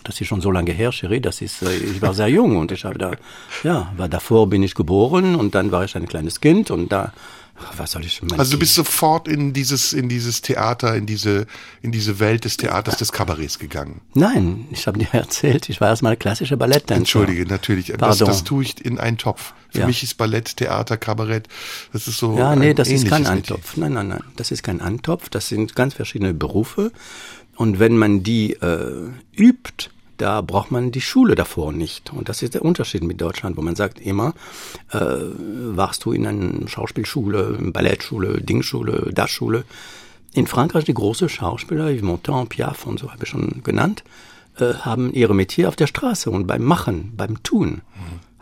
das 0.07 0.21
ist 0.21 0.27
schon 0.27 0.41
so 0.41 0.51
lange 0.51 0.71
her, 0.71 0.91
Cherie, 0.91 1.19
das 1.19 1.41
ist, 1.41 1.61
äh, 1.61 1.75
ich 1.75 2.01
war 2.01 2.13
sehr 2.13 2.29
jung 2.29 2.55
und 2.57 2.71
ich 2.71 2.85
habe 2.85 2.97
da, 2.97 3.11
ja, 3.63 3.91
war 3.97 4.07
davor 4.07 4.49
bin 4.49 4.63
ich 4.63 4.73
geboren 4.73 5.35
und 5.35 5.53
dann 5.53 5.71
war 5.71 5.83
ich 5.83 5.95
ein 5.95 6.07
kleines 6.07 6.39
Kind 6.39 6.71
und 6.71 6.91
da, 6.91 7.11
was 7.75 7.91
soll 7.91 8.05
ich 8.05 8.21
Also 8.37 8.51
du 8.51 8.59
bist 8.59 8.75
sofort 8.75 9.27
in 9.27 9.51
dieses, 9.51 9.91
in 9.91 10.09
dieses 10.09 10.41
Theater, 10.41 10.95
in 10.95 11.05
diese, 11.05 11.47
in 11.81 11.91
diese 11.91 12.19
Welt 12.19 12.45
des 12.45 12.55
Theaters, 12.57 12.97
des 12.97 13.11
Kabarets 13.11 13.59
gegangen. 13.59 14.01
Nein, 14.13 14.67
ich 14.71 14.87
habe 14.87 14.99
dir 14.99 15.09
erzählt, 15.11 15.67
ich 15.67 15.81
war 15.81 15.89
erstmal 15.89 16.15
klassische 16.17 16.55
Balletttänzer. 16.55 16.99
Entschuldige, 16.99 17.45
natürlich. 17.45 17.93
Das, 17.97 18.19
das 18.19 18.43
tue 18.43 18.63
ich 18.63 18.85
in 18.85 18.99
einen 18.99 19.17
Topf. 19.17 19.53
Für 19.69 19.81
ja. 19.81 19.87
mich 19.87 20.03
ist 20.03 20.15
Ballett, 20.15 20.55
Theater, 20.55 20.97
Kabarett, 20.97 21.47
das 21.91 22.07
ist 22.07 22.19
so. 22.19 22.37
Ja, 22.37 22.55
nee, 22.55 22.73
das 22.73 22.87
ist 22.87 23.07
kein 23.07 23.25
Antopf. 23.25 23.75
Nein, 23.75 23.93
nein, 23.93 24.07
nein. 24.07 24.23
Das 24.37 24.51
ist 24.51 24.63
kein 24.63 24.79
Antopf. 24.79 25.27
Das 25.29 25.49
sind 25.49 25.75
ganz 25.75 25.93
verschiedene 25.95 26.33
Berufe. 26.33 26.91
Und 27.57 27.79
wenn 27.79 27.97
man 27.97 28.23
die 28.23 28.53
äh, 28.53 29.09
übt, 29.35 29.89
da 30.17 30.41
braucht 30.41 30.71
man 30.71 30.91
die 30.91 31.01
Schule 31.01 31.36
davor 31.36 31.71
nicht. 31.71 32.12
Und 32.12 32.29
das 32.29 32.41
ist 32.41 32.53
der 32.53 32.63
Unterschied 32.63 33.03
mit 33.03 33.21
Deutschland, 33.21 33.57
wo 33.57 33.62
man 33.62 33.75
sagt 33.75 34.00
immer, 34.00 34.33
äh, 34.91 35.00
warst 35.00 36.05
du 36.05 36.12
in 36.12 36.25
einer 36.25 36.67
Schauspielschule, 36.67 37.57
Ballettschule, 37.71 38.41
Dingschule, 38.41 39.12
das 39.13 39.29
Schule. 39.29 39.63
In 40.33 40.47
Frankreich 40.47 40.86
die 40.86 40.93
große 40.93 41.29
Schauspieler, 41.29 41.89
wie 41.89 42.01
Montand, 42.01 42.50
Piaf 42.50 42.86
und 42.86 43.00
so 43.00 43.12
habe 43.12 43.24
ich 43.24 43.29
schon 43.29 43.62
genannt, 43.63 44.03
äh, 44.59 44.74
haben 44.74 45.13
ihre 45.13 45.36
Metier 45.36 45.69
auf 45.69 45.75
der 45.75 45.88
Straße 45.88 46.29
und 46.29 46.47
beim 46.47 46.63
Machen, 46.63 47.13
beim 47.15 47.41
Tun 47.43 47.81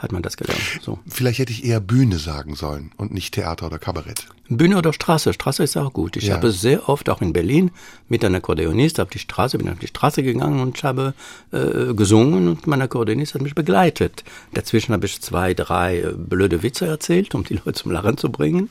hat 0.05 0.13
man 0.13 0.21
das 0.24 0.38
gelernt. 0.38 0.62
So. 0.81 1.00
Vielleicht 1.07 1.39
hätte 1.39 1.51
ich 1.51 1.65
eher 1.65 1.81
Bühne 1.81 2.17
sagen 2.17 2.55
sollen 2.55 2.91
und 2.95 3.13
nicht 3.13 3.33
Theater 3.33 3.65
oder 3.65 3.77
Kabarett. 3.79 4.27
Bühne 4.47 4.77
oder 4.77 4.93
Straße. 4.93 5.33
Straße 5.33 5.63
ist 5.63 5.75
auch 5.75 5.91
gut. 5.91 6.15
Ich 6.15 6.27
Ja. 6.27 6.35
habe 6.35 6.51
sehr 6.51 6.88
oft 6.88 7.09
auch 7.09 7.21
in 7.21 7.33
Berlin 7.33 7.71
mit 8.07 8.24
einem 8.24 8.35
Akkordeonist 8.35 9.00
auf 9.01 9.09
die 9.09 9.19
Straße, 9.19 9.57
bin 9.57 9.67
auf 9.69 9.79
die 9.79 9.88
Straße 9.88 10.24
gegangen 10.24 10.59
und 10.62 10.77
ich 10.77 10.83
habe 10.85 11.13
äh, 11.51 11.93
gesungen 11.93 12.47
und 12.47 12.67
mein 12.67 12.81
Akkordeonist 12.81 13.33
hat 13.33 13.41
mich 13.41 13.55
begleitet. 13.55 14.24
Dazwischen 14.53 14.93
habe 14.93 15.05
ich 15.07 15.21
zwei, 15.21 15.53
drei 15.53 16.00
äh, 16.00 16.13
blöde 16.15 16.63
Witze 16.63 16.85
erzählt, 16.85 17.35
um 17.35 17.43
die 17.43 17.55
Leute 17.55 17.74
zum 17.74 17.91
Lachen 17.91 18.17
zu 18.17 18.31
bringen. 18.31 18.69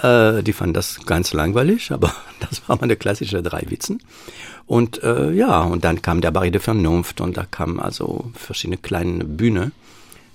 Äh, 0.00 0.42
die 0.42 0.52
fanden 0.52 0.74
das 0.74 1.04
ganz 1.04 1.32
langweilig, 1.32 1.92
aber 1.92 2.12
das 2.40 2.66
war 2.68 2.78
meine 2.80 2.96
klassische 2.96 3.42
drei 3.42 3.64
Witzen. 3.68 4.00
Und 4.66 5.02
äh, 5.02 5.32
ja, 5.32 5.60
und 5.62 5.84
dann 5.84 6.00
kam 6.02 6.20
der 6.20 6.30
Barry 6.30 6.50
de 6.52 6.60
Vernunft 6.60 7.20
und 7.20 7.36
da 7.36 7.44
kamen 7.44 7.80
also 7.80 8.30
verschiedene 8.34 8.76
kleine 8.78 9.24
Bühne, 9.24 9.72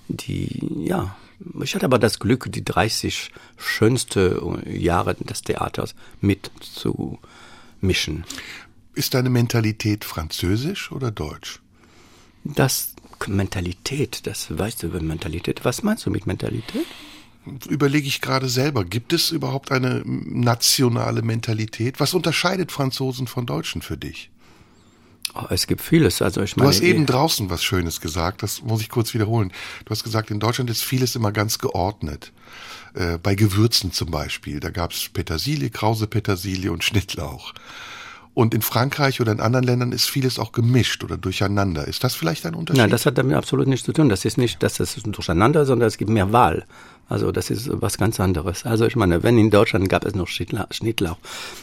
die, 0.08 0.86
ja, 0.86 1.16
ich 1.62 1.74
hatte 1.74 1.84
aber 1.84 1.98
das 1.98 2.18
Glück, 2.18 2.50
die 2.50 2.64
30 2.64 3.30
schönste 3.56 4.42
Jahre 4.66 5.14
des 5.14 5.42
Theaters 5.42 5.94
mit 6.20 6.50
zu 6.60 7.18
mischen. 7.80 8.24
Ist 8.94 9.14
deine 9.14 9.30
Mentalität 9.30 10.04
französisch 10.04 10.90
oder 10.90 11.10
deutsch? 11.10 11.60
Das 12.42 12.94
Mentalität, 13.26 14.26
das 14.26 14.56
weißt 14.56 14.82
du 14.82 14.86
über 14.88 15.00
Mentalität. 15.00 15.64
Was 15.64 15.82
meinst 15.82 16.06
du 16.06 16.10
mit 16.10 16.26
Mentalität? 16.26 16.86
Überlege 17.68 18.06
ich 18.06 18.20
gerade 18.20 18.48
selber, 18.48 18.84
gibt 18.84 19.12
es 19.12 19.30
überhaupt 19.30 19.72
eine 19.72 20.02
nationale 20.04 21.22
Mentalität? 21.22 22.00
Was 22.00 22.14
unterscheidet 22.14 22.72
Franzosen 22.72 23.26
von 23.26 23.46
Deutschen 23.46 23.82
für 23.82 23.96
dich? 23.96 24.30
Oh, 25.40 25.46
es 25.50 25.68
gibt 25.68 25.80
vieles. 25.82 26.20
Also 26.20 26.42
ich 26.42 26.54
Du 26.54 26.60
meine, 26.60 26.70
hast 26.70 26.80
eben 26.80 27.06
draußen 27.06 27.48
was 27.48 27.62
Schönes 27.62 28.00
gesagt, 28.00 28.42
das 28.42 28.62
muss 28.62 28.80
ich 28.80 28.88
kurz 28.88 29.14
wiederholen. 29.14 29.52
Du 29.84 29.90
hast 29.90 30.02
gesagt, 30.02 30.30
in 30.30 30.40
Deutschland 30.40 30.68
ist 30.68 30.82
vieles 30.82 31.14
immer 31.14 31.30
ganz 31.30 31.58
geordnet. 31.58 32.32
Äh, 32.94 33.18
bei 33.18 33.36
Gewürzen 33.36 33.92
zum 33.92 34.10
Beispiel, 34.10 34.58
da 34.58 34.70
gab's 34.70 35.08
Petersilie, 35.08 35.70
krause 35.70 36.08
Petersilie 36.08 36.72
und 36.72 36.82
Schnittlauch. 36.82 37.54
Und 38.34 38.54
in 38.54 38.62
Frankreich 38.62 39.20
oder 39.20 39.32
in 39.32 39.40
anderen 39.40 39.64
Ländern 39.64 39.92
ist 39.92 40.08
vieles 40.08 40.38
auch 40.38 40.52
gemischt 40.52 41.02
oder 41.04 41.16
durcheinander. 41.16 41.86
Ist 41.86 42.04
das 42.04 42.14
vielleicht 42.14 42.46
ein 42.46 42.54
Unterschied? 42.54 42.80
Nein, 42.80 42.90
das 42.90 43.04
hat 43.06 43.18
damit 43.18 43.36
absolut 43.36 43.66
nichts 43.66 43.84
zu 43.84 43.92
tun. 43.92 44.08
Das 44.08 44.24
ist 44.24 44.38
nicht, 44.38 44.62
dass 44.62 44.76
das 44.76 44.94
durcheinander, 44.94 45.66
sondern 45.66 45.88
es 45.88 45.98
gibt 45.98 46.10
mehr 46.10 46.32
Wahl. 46.32 46.64
Also 47.08 47.32
das 47.32 47.48
ist 47.48 47.70
was 47.72 47.96
ganz 47.96 48.20
anderes. 48.20 48.66
Also 48.66 48.86
ich 48.86 48.94
meine, 48.94 49.22
wenn 49.22 49.38
in 49.38 49.50
Deutschland 49.50 49.88
gab 49.88 50.04
es 50.04 50.14
noch 50.14 50.28
Schnittlauch, 50.28 50.66
Schnittlauch 50.70 51.16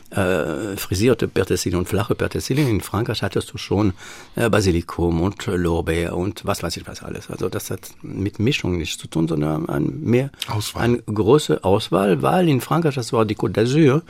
äh, 0.10 0.76
frisierte 0.76 1.28
Petersilie 1.28 1.78
und 1.78 1.88
flache 1.88 2.16
Petersilie, 2.16 2.68
in 2.68 2.82
Frankreich 2.82 3.22
hattest 3.22 3.54
du 3.54 3.58
schon 3.58 3.94
äh, 4.36 4.50
Basilikum 4.50 5.22
und 5.22 5.46
Lorbeer 5.46 6.18
und 6.18 6.46
was 6.46 6.64
weiß 6.64 6.78
ich 6.78 6.88
was 6.88 7.04
alles. 7.04 7.30
Also 7.30 7.50
das 7.50 7.70
hat 7.70 7.92
mit 8.02 8.40
Mischung 8.40 8.78
nichts 8.78 8.98
zu 8.98 9.08
tun, 9.08 9.28
sondern 9.28 9.70
ein 9.70 10.00
mehr 10.02 10.32
Auswahl. 10.48 10.84
eine 10.84 10.98
große 10.98 11.64
Auswahl, 11.64 12.24
weil 12.24 12.50
in 12.50 12.62
Frankreich 12.62 12.96
das 12.96 13.14
war 13.14 13.26
die 13.26 13.36
Côte 13.36 13.54
d'Azur 13.54 14.02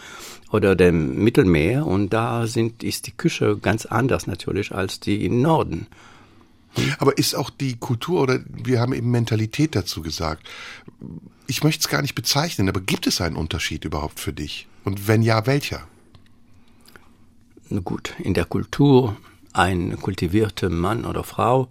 oder 0.52 0.76
dem 0.76 1.16
Mittelmeer 1.22 1.86
und 1.86 2.14
da 2.14 2.48
sind 2.48 2.82
ist 2.82 3.08
die 3.08 3.12
Küche 3.12 3.58
ganz 3.58 3.86
anders 3.86 4.26
natürlich 4.26 4.74
als 4.74 5.02
die 5.02 5.26
im 5.26 5.42
Norden. 5.42 5.88
Aber 6.98 7.18
ist 7.18 7.36
auch 7.36 7.50
die 7.50 7.78
Kultur 7.78 8.22
oder 8.22 8.40
wir 8.48 8.80
haben 8.80 8.94
eben 8.94 9.12
Mentalität 9.12 9.76
dazu 9.76 10.02
gesagt. 10.02 10.48
Ich 11.48 11.64
möchte 11.64 11.82
es 11.82 11.88
gar 11.88 12.02
nicht 12.02 12.16
bezeichnen, 12.16 12.70
aber 12.70 12.82
gibt 12.82 13.08
es 13.08 13.22
einen 13.22 13.36
Unterschied 13.36 13.86
überhaupt 13.86 14.20
für 14.20 14.34
dich? 14.34 14.68
Und 14.84 15.08
wenn 15.08 15.22
ja, 15.22 15.46
welcher? 15.46 15.88
gut, 17.84 18.14
in 18.20 18.34
der 18.34 18.46
Kultur 18.46 19.18
ein 19.54 20.00
kultivierter 20.00 20.70
Mann 20.70 21.06
oder 21.06 21.24
Frau 21.24 21.70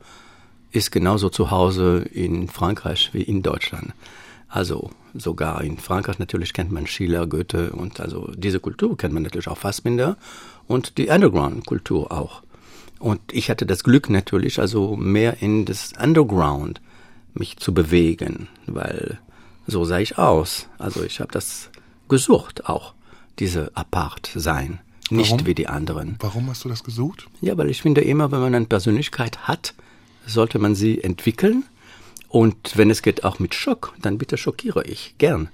ist 0.72 0.90
genauso 0.90 1.28
zu 1.28 1.50
Hause 1.50 2.04
in 2.12 2.48
Frankreich 2.48 3.10
wie 3.12 3.22
in 3.22 3.42
Deutschland. 3.42 3.92
Also 4.48 4.90
sogar 5.14 5.62
in 5.62 5.78
Frankreich 5.78 6.18
natürlich 6.18 6.52
kennt 6.52 6.72
man 6.72 6.86
Schiller, 6.86 7.26
Goethe 7.26 7.70
und 7.72 8.00
also 8.00 8.30
diese 8.36 8.60
Kultur 8.60 8.96
kennt 8.96 9.14
man 9.14 9.22
natürlich 9.22 9.48
auch 9.48 9.58
Fassbinder 9.58 10.16
und 10.66 10.98
die 10.98 11.08
Underground-Kultur 11.08 12.10
auch. 12.10 12.42
Und 13.04 13.20
ich 13.30 13.50
hatte 13.50 13.66
das 13.66 13.84
Glück 13.84 14.08
natürlich, 14.08 14.58
also 14.58 14.96
mehr 14.96 15.42
in 15.42 15.66
das 15.66 15.92
Underground 16.02 16.80
mich 17.34 17.58
zu 17.58 17.74
bewegen, 17.74 18.48
weil 18.64 19.20
so 19.66 19.84
sah 19.84 19.98
ich 19.98 20.16
aus. 20.16 20.68
Also 20.78 21.04
ich 21.04 21.20
habe 21.20 21.30
das 21.30 21.68
gesucht 22.08 22.64
auch, 22.64 22.94
diese 23.38 23.70
Apart-Sein, 23.74 24.80
nicht 25.10 25.32
Warum? 25.32 25.44
wie 25.44 25.54
die 25.54 25.68
anderen. 25.68 26.16
Warum 26.20 26.48
hast 26.48 26.64
du 26.64 26.70
das 26.70 26.82
gesucht? 26.82 27.26
Ja, 27.42 27.58
weil 27.58 27.68
ich 27.68 27.82
finde 27.82 28.00
immer, 28.00 28.32
wenn 28.32 28.40
man 28.40 28.54
eine 28.54 28.64
Persönlichkeit 28.64 29.46
hat, 29.46 29.74
sollte 30.24 30.58
man 30.58 30.74
sie 30.74 31.04
entwickeln. 31.04 31.64
Und 32.30 32.78
wenn 32.78 32.88
es 32.88 33.02
geht 33.02 33.22
auch 33.22 33.38
mit 33.38 33.54
Schock, 33.54 33.92
dann 34.00 34.16
bitte 34.16 34.38
schockiere 34.38 34.82
ich 34.82 35.14
gern. 35.18 35.50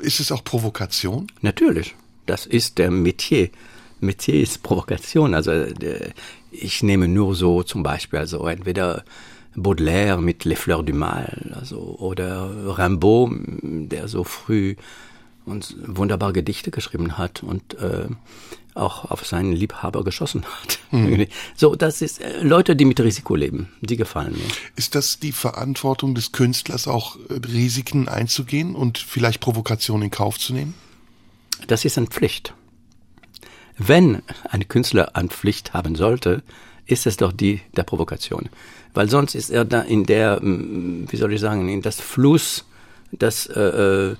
Ist 0.00 0.20
es 0.20 0.30
auch 0.30 0.44
Provokation? 0.44 1.28
Natürlich, 1.40 1.94
das 2.26 2.44
ist 2.44 2.76
der 2.76 2.90
Metier. 2.90 3.48
Metier 4.00 4.42
ist 4.42 4.62
Provokation. 4.62 5.34
Also 5.34 5.52
äh, 5.52 6.10
ich 6.50 6.82
nehme 6.82 7.08
nur 7.08 7.34
so 7.34 7.62
zum 7.62 7.82
Beispiel, 7.82 8.18
also 8.18 8.46
entweder 8.46 9.04
Baudelaire 9.54 10.20
mit 10.20 10.44
Les 10.44 10.58
Fleurs 10.58 10.84
du 10.84 10.92
Mal, 10.92 11.52
also 11.58 11.96
oder 11.98 12.78
Rimbaud, 12.78 13.30
der 13.62 14.08
so 14.08 14.22
früh 14.24 14.76
und 15.46 15.76
wunderbar 15.86 16.32
Gedichte 16.32 16.70
geschrieben 16.70 17.16
hat 17.16 17.42
und 17.42 17.74
äh, 17.74 18.08
auch 18.74 19.10
auf 19.10 19.26
seinen 19.26 19.52
Liebhaber 19.52 20.04
geschossen 20.04 20.44
hat. 20.44 20.78
So, 21.56 21.74
das 21.74 22.02
ist 22.02 22.20
äh, 22.20 22.42
Leute, 22.42 22.76
die 22.76 22.84
mit 22.84 23.00
Risiko 23.00 23.34
leben, 23.34 23.68
die 23.80 23.96
gefallen 23.96 24.32
mir. 24.32 24.44
Ist 24.76 24.94
das 24.94 25.18
die 25.18 25.32
Verantwortung 25.32 26.14
des 26.14 26.32
Künstlers, 26.32 26.86
auch 26.86 27.16
äh, 27.28 27.34
Risiken 27.46 28.08
einzugehen 28.08 28.74
und 28.74 28.98
vielleicht 28.98 29.40
Provokation 29.40 30.02
in 30.02 30.10
Kauf 30.10 30.38
zu 30.38 30.52
nehmen? 30.52 30.74
Das 31.66 31.84
ist 31.84 31.98
eine 31.98 32.06
Pflicht. 32.06 32.54
Wenn 33.78 34.22
ein 34.48 34.68
Künstler 34.68 35.14
eine 35.14 35.28
Pflicht 35.28 35.74
haben 35.74 35.94
sollte, 35.94 36.42
ist 36.86 37.06
es 37.06 37.16
doch 37.16 37.32
die 37.32 37.60
der 37.76 37.82
Provokation. 37.82 38.48
Weil 38.94 39.10
sonst 39.10 39.34
ist 39.34 39.50
er 39.50 39.64
da 39.64 39.82
in 39.82 40.04
der, 40.04 40.40
mm, 40.40 41.06
wie 41.10 41.16
soll 41.16 41.32
ich 41.32 41.40
sagen, 41.40 41.68
in 41.68 41.82
das 41.82 42.00
Fluss, 42.00 42.64
das 43.12 43.46
äh, 43.46 43.60
äh, 43.60 44.16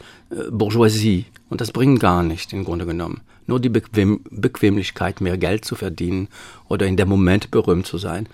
Bourgeoisie. 0.50 1.26
Und 1.48 1.60
das 1.60 1.72
bringt 1.72 2.00
gar 2.00 2.22
nicht 2.22 2.52
im 2.52 2.64
Grunde 2.64 2.86
genommen. 2.86 3.20
Nur 3.46 3.60
die 3.60 3.68
Bequem 3.68 4.20
Bequemlichkeit, 4.30 5.20
mehr 5.20 5.38
Geld 5.38 5.64
zu 5.64 5.76
verdienen 5.76 6.28
oder 6.68 6.86
in 6.86 6.96
dem 6.96 7.08
Moment 7.08 7.50
berühmt 7.50 7.86
zu 7.86 7.98
sein. 7.98 8.28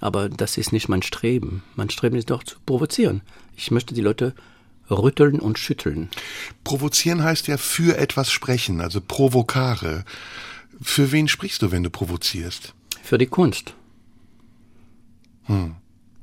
Aber 0.00 0.28
das 0.28 0.58
ist 0.58 0.72
nicht 0.72 0.88
mein 0.88 1.02
Streben. 1.02 1.64
Mein 1.74 1.90
Streben 1.90 2.16
ist 2.16 2.30
doch 2.30 2.44
zu 2.44 2.56
provozieren. 2.64 3.22
Ich 3.56 3.70
möchte 3.70 3.94
die 3.94 4.02
Leute 4.02 4.34
rütteln 4.90 5.40
und 5.40 5.58
schütteln. 5.58 6.08
Provozieren 6.64 7.22
heißt 7.22 7.48
ja 7.48 7.56
für 7.56 7.98
etwas 7.98 8.30
sprechen, 8.30 8.80
also 8.80 9.00
provokare. 9.00 10.04
Für 10.80 11.12
wen 11.12 11.28
sprichst 11.28 11.62
du, 11.62 11.70
wenn 11.70 11.82
du 11.82 11.90
provozierst? 11.90 12.74
Für 13.02 13.18
die 13.18 13.26
Kunst. 13.26 13.74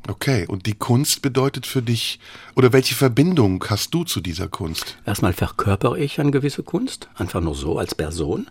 Okay, 0.07 0.45
und 0.47 0.67
die 0.67 0.75
Kunst 0.75 1.21
bedeutet 1.23 1.65
für 1.65 1.81
dich, 1.81 2.19
oder 2.55 2.73
welche 2.73 2.93
Verbindung 2.93 3.63
hast 3.67 3.93
du 3.93 4.03
zu 4.03 4.21
dieser 4.21 4.47
Kunst? 4.47 4.97
Erstmal 5.05 5.33
verkörpere 5.33 5.99
ich 5.99 6.19
eine 6.19 6.31
gewisse 6.31 6.61
Kunst, 6.61 7.09
einfach 7.15 7.41
nur 7.41 7.55
so 7.55 7.79
als 7.79 7.95
Person. 7.95 8.47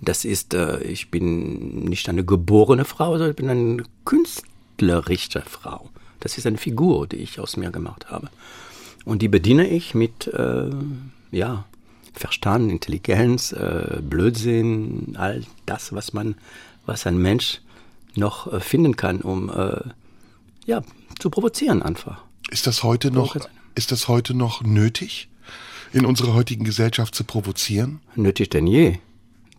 Das 0.00 0.26
ist, 0.26 0.52
äh, 0.52 0.82
ich 0.82 1.10
bin 1.10 1.84
nicht 1.84 2.08
eine 2.08 2.24
geborene 2.24 2.84
Frau, 2.84 3.12
sondern 3.12 3.30
ich 3.30 3.36
bin 3.36 3.48
eine 3.48 3.82
künstlerische 4.04 5.42
Frau. 5.42 5.88
Das 6.20 6.36
ist 6.36 6.46
eine 6.46 6.58
Figur, 6.58 7.06
die 7.06 7.16
ich 7.16 7.40
aus 7.40 7.56
mir 7.56 7.70
gemacht 7.70 8.10
habe. 8.10 8.28
Und 9.06 9.22
die 9.22 9.28
bediene 9.28 9.66
ich 9.68 9.94
mit, 9.94 10.26
äh, 10.26 10.70
ja, 11.30 11.64
Verstand, 12.14 12.70
Intelligenz, 12.70 13.52
äh, 13.52 14.00
Blödsinn, 14.00 15.16
all 15.18 15.42
das, 15.66 15.92
was 15.92 16.12
man, 16.12 16.36
was 16.86 17.06
ein 17.06 17.18
Mensch 17.18 17.60
noch 18.14 18.52
äh, 18.52 18.60
finden 18.60 18.96
kann, 18.96 19.20
um, 19.20 19.50
äh, 19.50 19.80
ja, 20.64 20.82
zu 21.18 21.30
provozieren 21.30 21.82
einfach. 21.82 22.22
Ist 22.50 22.66
das 22.66 22.82
heute 22.82 23.10
noch, 23.10 23.36
ist 23.74 23.92
das 23.92 24.08
heute 24.08 24.34
noch 24.34 24.62
nötig, 24.62 25.28
in 25.92 26.06
unserer 26.06 26.34
heutigen 26.34 26.64
Gesellschaft 26.64 27.14
zu 27.14 27.24
provozieren? 27.24 28.00
nötig 28.14 28.50
denn 28.50 28.66
je. 28.66 28.98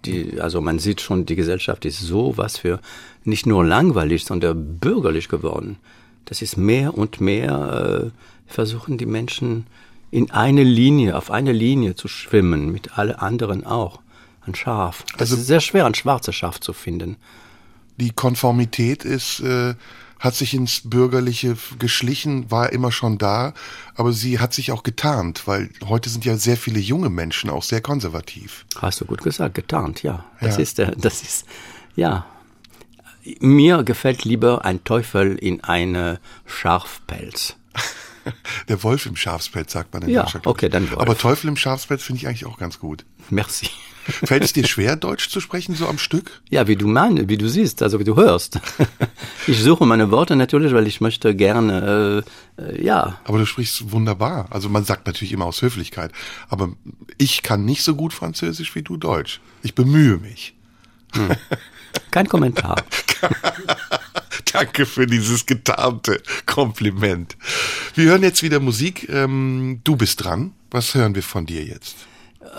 Die, 0.05 0.39
also 0.39 0.61
man 0.61 0.79
sieht 0.79 1.01
schon, 1.01 1.25
die 1.25 1.35
Gesellschaft 1.35 1.83
ist 1.83 1.99
so 1.99 2.37
was 2.37 2.57
für 2.57 2.79
nicht 3.23 3.45
nur 3.45 3.65
langweilig, 3.65 4.23
sondern 4.25 4.77
bürgerlich 4.77 5.29
geworden. 5.29 5.77
Das 6.25 6.41
ist 6.41 6.57
mehr 6.57 6.97
und 6.97 7.19
mehr 7.19 8.11
äh, 8.13 8.51
versuchen 8.51 8.97
die 8.97 9.05
Menschen 9.05 9.65
in 10.15 10.31
eine 10.31 10.63
Linie, 10.63 11.17
auf 11.17 11.29
eine 11.29 11.51
Linie 11.51 11.95
zu 11.95 12.07
schwimmen, 12.07 12.71
mit 12.71 12.97
alle 12.97 13.21
anderen 13.21 13.65
auch. 13.65 13.99
Ein 14.47 14.55
Schaf. 14.55 15.03
Das 15.17 15.31
Also- 15.31 15.35
ist 15.41 15.47
sehr 15.47 15.59
schwer, 15.59 15.85
ein 15.85 15.93
schwarzes 15.95 16.35
Schaf 16.35 16.59
zu 16.61 16.71
finden. 16.71 17.17
Die 17.97 18.11
Konformität 18.11 19.03
ist, 19.03 19.41
äh, 19.41 19.75
hat 20.19 20.35
sich 20.35 20.53
ins 20.53 20.81
Bürgerliche 20.89 21.57
geschlichen, 21.79 22.49
war 22.49 22.71
immer 22.71 22.91
schon 22.93 23.17
da, 23.17 23.53
aber 23.95 24.13
sie 24.13 24.39
hat 24.39 24.53
sich 24.53 24.71
auch 24.71 24.83
getarnt, 24.83 25.47
weil 25.47 25.69
heute 25.85 26.09
sind 26.09 26.23
ja 26.23 26.37
sehr 26.37 26.55
viele 26.57 26.79
junge 26.79 27.09
Menschen 27.09 27.49
auch 27.49 27.63
sehr 27.63 27.81
konservativ. 27.81 28.65
Hast 28.81 29.01
du 29.01 29.05
gut 29.05 29.21
gesagt, 29.21 29.55
getarnt, 29.55 30.01
ja. 30.03 30.23
Das 30.39 30.55
Ja. 30.55 30.61
ist 30.61 30.77
der, 30.77 30.91
das 30.91 31.23
ist, 31.23 31.45
ja. 31.97 32.25
Mir 33.41 33.83
gefällt 33.83 34.23
lieber 34.23 34.63
ein 34.63 34.83
Teufel 34.85 35.35
in 35.35 35.61
eine 35.63 36.19
Schafpelz. 36.45 37.55
Der 38.69 38.83
Wolf 38.83 39.05
im 39.05 39.15
Schafspelz 39.15 39.71
sagt 39.73 39.93
man 39.93 40.03
in 40.03 40.09
Ja, 40.09 40.23
Deutschland. 40.23 40.47
okay, 40.47 40.69
dann 40.69 40.89
Wolf. 40.89 40.99
Aber 40.99 41.17
Teufel 41.17 41.47
im 41.47 41.57
Schafspelz 41.57 42.03
finde 42.03 42.21
ich 42.21 42.27
eigentlich 42.27 42.45
auch 42.45 42.57
ganz 42.57 42.79
gut. 42.79 43.05
Merci. 43.29 43.69
Fällt 44.05 44.43
es 44.43 44.53
dir 44.53 44.67
schwer, 44.67 44.95
Deutsch 44.95 45.29
zu 45.29 45.39
sprechen, 45.41 45.73
so 45.75 45.87
am 45.87 45.97
Stück? 45.97 46.41
Ja, 46.51 46.67
wie 46.67 46.75
du 46.75 46.87
meinst, 46.87 47.27
wie 47.27 47.37
du 47.37 47.49
siehst, 47.49 47.81
also 47.81 47.99
wie 47.99 48.03
du 48.03 48.15
hörst. 48.15 48.59
Ich 49.47 49.61
suche 49.61 49.85
meine 49.85 50.09
Worte 50.09 50.35
natürlich, 50.35 50.73
weil 50.73 50.87
ich 50.87 51.01
möchte 51.01 51.35
gerne, 51.35 52.23
äh, 52.57 52.61
äh, 52.63 52.83
ja, 52.83 53.19
Aber 53.25 53.37
du 53.37 53.45
sprichst 53.45 53.91
wunderbar. 53.91 54.47
Also 54.49 54.69
man 54.69 54.83
sagt 54.85 55.05
natürlich 55.05 55.31
immer 55.33 55.45
aus 55.45 55.61
Höflichkeit. 55.61 56.11
Aber 56.49 56.69
ich 57.19 57.43
kann 57.43 57.63
nicht 57.63 57.83
so 57.83 57.95
gut 57.95 58.11
Französisch 58.11 58.73
wie 58.73 58.81
du 58.81 58.97
Deutsch. 58.97 59.39
Ich 59.61 59.75
bemühe 59.75 60.17
mich. 60.17 60.55
kein 62.09 62.27
Kommentar. 62.27 62.77
Danke 64.53 64.85
für 64.85 65.07
dieses 65.07 65.45
getarnte 65.45 66.21
Kompliment. 66.45 67.37
Wir 67.95 68.05
hören 68.11 68.23
jetzt 68.23 68.43
wieder 68.43 68.59
Musik. 68.59 69.09
Ähm, 69.09 69.81
du 69.83 69.95
bist 69.95 70.23
dran. 70.23 70.53
Was 70.71 70.93
hören 70.93 71.15
wir 71.15 71.23
von 71.23 71.45
dir 71.45 71.63
jetzt? 71.63 71.95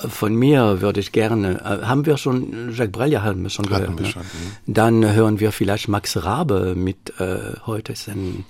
Von 0.09 0.35
mir 0.35 0.81
würde 0.81 1.01
ich 1.01 1.13
gerne, 1.13 1.61
äh, 1.61 1.87
haben 1.87 2.07
wir 2.07 2.17
schon, 2.17 2.73
Jacques 2.73 2.93
Brel, 2.93 3.13
ja, 3.13 3.23
haben 3.23 3.43
wir 3.43 3.51
schon 3.51 3.71
Hatten 3.71 3.97
gehört. 3.97 3.99
wir 3.99 4.07
ne? 4.07 4.13
schon. 4.13 4.23
Dann 4.67 5.13
hören 5.13 5.41
wir 5.41 5.53
vielleicht 5.53 5.89
Max 5.89 6.23
Rabe 6.23 6.75
mit, 6.77 7.19
äh, 7.21 7.55
heute 7.67 7.93
ist 7.93 8.09
ein 8.09 8.45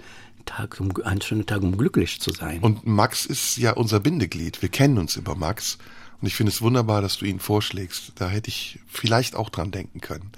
Tag, 0.45 0.81
um, 0.81 0.93
ein 1.05 1.21
schöner 1.21 1.45
Tag, 1.45 1.63
um 1.63 1.77
glücklich 1.77 2.21
zu 2.21 2.31
sein. 2.31 2.61
Und 2.61 2.87
Max 2.87 3.27
ist 3.27 3.59
ja 3.59 3.73
unser 3.73 4.01
Bindeglied. 4.01 4.63
Wir 4.63 4.69
kennen 4.71 4.99
uns 4.99 5.17
über 5.17 5.35
Max. 5.35 5.79
Und 6.21 6.27
ich 6.27 6.35
finde 6.35 6.51
es 6.51 6.63
wunderbar, 6.63 7.03
dass 7.03 7.19
du 7.19 7.25
ihn 7.27 7.41
vorschlägst. 7.41 8.13
Da 8.17 8.29
hätte 8.29 8.49
ich 8.49 8.79
vielleicht 8.87 9.37
auch 9.37 9.51
dran 9.51 9.71
denken 9.71 10.01
können. 10.01 10.33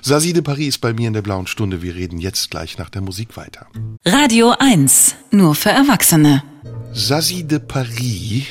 Sasi 0.00 0.32
de 0.32 0.42
Paris 0.42 0.68
ist 0.68 0.78
bei 0.78 0.92
mir 0.92 1.08
in 1.08 1.12
der 1.12 1.22
blauen 1.22 1.46
Stunde. 1.46 1.82
Wir 1.82 1.94
reden 1.94 2.18
jetzt 2.18 2.50
gleich 2.50 2.78
nach 2.78 2.90
der 2.90 3.02
Musik 3.02 3.36
weiter. 3.36 3.66
Radio 4.04 4.54
1. 4.58 5.16
Nur 5.30 5.54
für 5.54 5.70
Erwachsene. 5.70 6.42
Sasi 6.92 7.44
de 7.44 7.58
Paris 7.58 8.46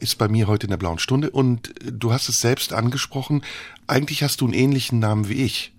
ist 0.00 0.18
bei 0.18 0.28
mir 0.28 0.48
heute 0.48 0.66
in 0.66 0.70
der 0.70 0.76
blauen 0.76 0.98
Stunde 0.98 1.30
und 1.30 1.72
du 1.80 2.12
hast 2.12 2.28
es 2.28 2.40
selbst 2.40 2.72
angesprochen. 2.72 3.42
Eigentlich 3.86 4.22
hast 4.22 4.40
du 4.40 4.46
einen 4.46 4.54
ähnlichen 4.54 4.98
Namen 4.98 5.28
wie 5.28 5.44
ich. 5.44 5.72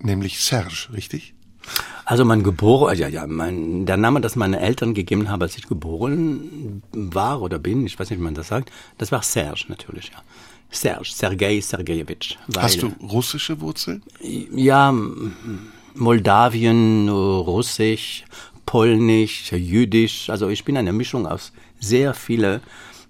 Nämlich 0.00 0.40
Serge, 0.40 0.88
richtig? 0.92 1.33
Also 2.04 2.24
mein 2.24 2.42
geboren, 2.42 2.98
ja, 2.98 3.08
ja, 3.08 3.26
mein, 3.26 3.86
der 3.86 3.96
Name, 3.96 4.20
das 4.20 4.36
meine 4.36 4.60
Eltern 4.60 4.92
gegeben 4.94 5.28
haben, 5.30 5.40
als 5.40 5.56
ich 5.56 5.66
geboren 5.66 6.82
war 6.92 7.40
oder 7.40 7.58
bin, 7.58 7.86
ich 7.86 7.98
weiß 7.98 8.10
nicht, 8.10 8.18
wie 8.18 8.24
man 8.24 8.34
das 8.34 8.48
sagt, 8.48 8.70
das 8.98 9.10
war 9.10 9.22
Serge 9.22 9.64
natürlich, 9.68 10.10
ja. 10.12 10.22
Serge, 10.70 11.08
Sergei 11.08 11.60
Sergejewitsch. 11.60 12.36
Hast 12.56 12.82
du 12.82 12.88
russische 13.00 13.60
Wurzeln? 13.60 14.02
Ja, 14.20 14.92
Moldawien, 15.94 17.08
Russisch, 17.08 18.24
Polnisch, 18.66 19.52
Jüdisch. 19.52 20.30
Also 20.30 20.48
ich 20.48 20.64
bin 20.64 20.76
eine 20.76 20.92
Mischung 20.92 21.26
aus 21.26 21.52
sehr 21.78 22.12
viele 22.14 22.60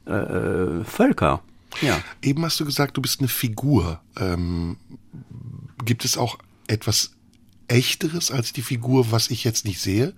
äh, 0.04 0.84
Völker. 0.84 1.40
Ja. 1.80 2.00
Eben 2.22 2.44
hast 2.44 2.60
du 2.60 2.64
gesagt, 2.64 2.96
du 2.96 3.02
bist 3.02 3.20
eine 3.20 3.28
Figur. 3.28 4.00
Ähm, 4.18 4.76
gibt 5.84 6.04
es 6.04 6.18
auch 6.18 6.38
etwas 6.66 7.12
Echteres 7.68 8.30
als 8.30 8.52
die 8.52 8.62
Figur, 8.62 9.10
was 9.10 9.30
ich 9.30 9.44
jetzt 9.44 9.64
nicht 9.64 9.80
sehe? 9.80 10.12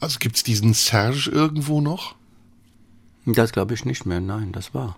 Also 0.00 0.18
gibt 0.18 0.36
es 0.36 0.42
diesen 0.42 0.74
Serge 0.74 1.30
irgendwo 1.30 1.80
noch? 1.80 2.14
Das 3.26 3.52
glaube 3.52 3.74
ich 3.74 3.84
nicht 3.84 4.06
mehr. 4.06 4.20
Nein, 4.20 4.52
das 4.52 4.74
war. 4.74 4.96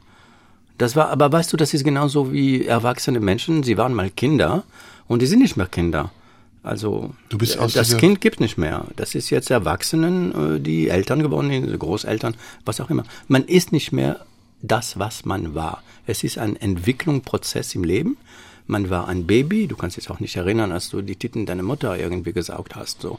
Das 0.78 0.96
war, 0.96 1.08
aber 1.08 1.30
weißt 1.30 1.52
du, 1.52 1.56
das 1.56 1.74
ist 1.74 1.84
genauso 1.84 2.32
wie 2.32 2.64
erwachsene 2.64 3.20
Menschen. 3.20 3.62
Sie 3.62 3.76
waren 3.76 3.92
mal 3.92 4.10
Kinder 4.10 4.64
und 5.08 5.20
die 5.20 5.26
sind 5.26 5.40
nicht 5.40 5.56
mehr 5.56 5.66
Kinder. 5.66 6.10
Also 6.62 7.14
Du 7.28 7.38
bist 7.38 7.58
aus 7.58 7.72
das 7.72 7.96
Kind 7.96 8.20
gibt 8.20 8.40
nicht 8.40 8.58
mehr. 8.58 8.86
Das 8.96 9.14
ist 9.14 9.30
jetzt 9.30 9.50
Erwachsenen, 9.50 10.56
äh, 10.56 10.60
die 10.60 10.88
Eltern 10.88 11.22
geworden 11.22 11.50
sind, 11.50 11.78
Großeltern, 11.78 12.34
was 12.64 12.80
auch 12.80 12.90
immer. 12.90 13.04
Man 13.28 13.44
ist 13.44 13.72
nicht 13.72 13.92
mehr 13.92 14.24
das, 14.62 14.98
was 14.98 15.24
man 15.24 15.54
war. 15.54 15.82
Es 16.06 16.22
ist 16.22 16.38
ein 16.38 16.56
Entwicklungsprozess 16.56 17.74
im 17.74 17.84
Leben. 17.84 18.18
Man 18.70 18.88
war 18.88 19.08
ein 19.08 19.26
Baby, 19.26 19.66
du 19.66 19.74
kannst 19.74 19.96
dich 19.96 20.10
auch 20.10 20.20
nicht 20.20 20.36
erinnern, 20.36 20.70
als 20.70 20.90
du 20.90 21.02
die 21.02 21.16
Titten 21.16 21.44
deiner 21.44 21.64
Mutter 21.64 21.98
irgendwie 21.98 22.32
gesaugt 22.32 22.76
hast. 22.76 23.02
So. 23.02 23.18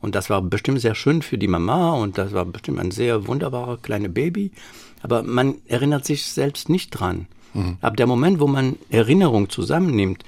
Und 0.00 0.14
das 0.14 0.30
war 0.30 0.40
bestimmt 0.40 0.80
sehr 0.80 0.94
schön 0.94 1.22
für 1.22 1.38
die 1.38 1.48
Mama 1.48 1.94
und 1.94 2.18
das 2.18 2.32
war 2.32 2.44
bestimmt 2.44 2.78
ein 2.78 2.92
sehr 2.92 3.26
wunderbarer 3.26 3.78
kleiner 3.78 4.08
Baby. 4.08 4.52
Aber 5.02 5.24
man 5.24 5.56
erinnert 5.66 6.04
sich 6.04 6.26
selbst 6.26 6.68
nicht 6.68 6.90
dran. 6.90 7.26
Ab 7.80 7.96
der 7.96 8.06
Moment, 8.06 8.38
wo 8.38 8.46
man 8.46 8.76
Erinnerung 8.90 9.50
zusammennimmt, 9.50 10.24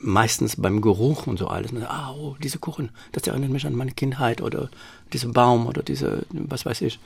meistens 0.00 0.56
beim 0.56 0.80
Geruch 0.80 1.28
und 1.28 1.38
so 1.38 1.46
alles, 1.46 1.70
man 1.72 1.82
sagt, 1.82 1.94
ah, 1.94 2.12
oh, 2.12 2.36
diese 2.42 2.58
Kuchen, 2.58 2.90
das 3.12 3.26
erinnert 3.28 3.50
mich 3.50 3.64
an 3.64 3.74
meine 3.76 3.92
Kindheit 3.92 4.42
oder 4.42 4.70
dieser 5.12 5.28
Baum 5.28 5.66
oder 5.66 5.82
diese, 5.84 6.26
was 6.30 6.66
weiß 6.66 6.82
ich, 6.82 6.98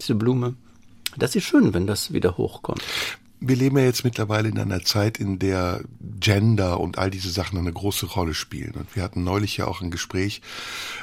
diese 0.00 0.14
Blume. 0.14 0.54
Das 1.16 1.34
ist 1.34 1.44
schön, 1.44 1.74
wenn 1.74 1.88
das 1.88 2.12
wieder 2.12 2.36
hochkommt. 2.38 2.82
Wir 3.40 3.56
leben 3.56 3.78
ja 3.78 3.84
jetzt 3.84 4.04
mittlerweile 4.04 4.48
in 4.48 4.58
einer 4.58 4.82
Zeit, 4.82 5.18
in 5.18 5.38
der 5.38 5.82
Gender 6.18 6.80
und 6.80 6.98
all 6.98 7.10
diese 7.10 7.30
Sachen 7.30 7.58
eine 7.58 7.72
große 7.72 8.06
Rolle 8.06 8.34
spielen. 8.34 8.72
Und 8.72 8.96
wir 8.96 9.02
hatten 9.02 9.22
neulich 9.22 9.56
ja 9.56 9.66
auch 9.66 9.80
ein 9.80 9.90
Gespräch, 9.90 10.42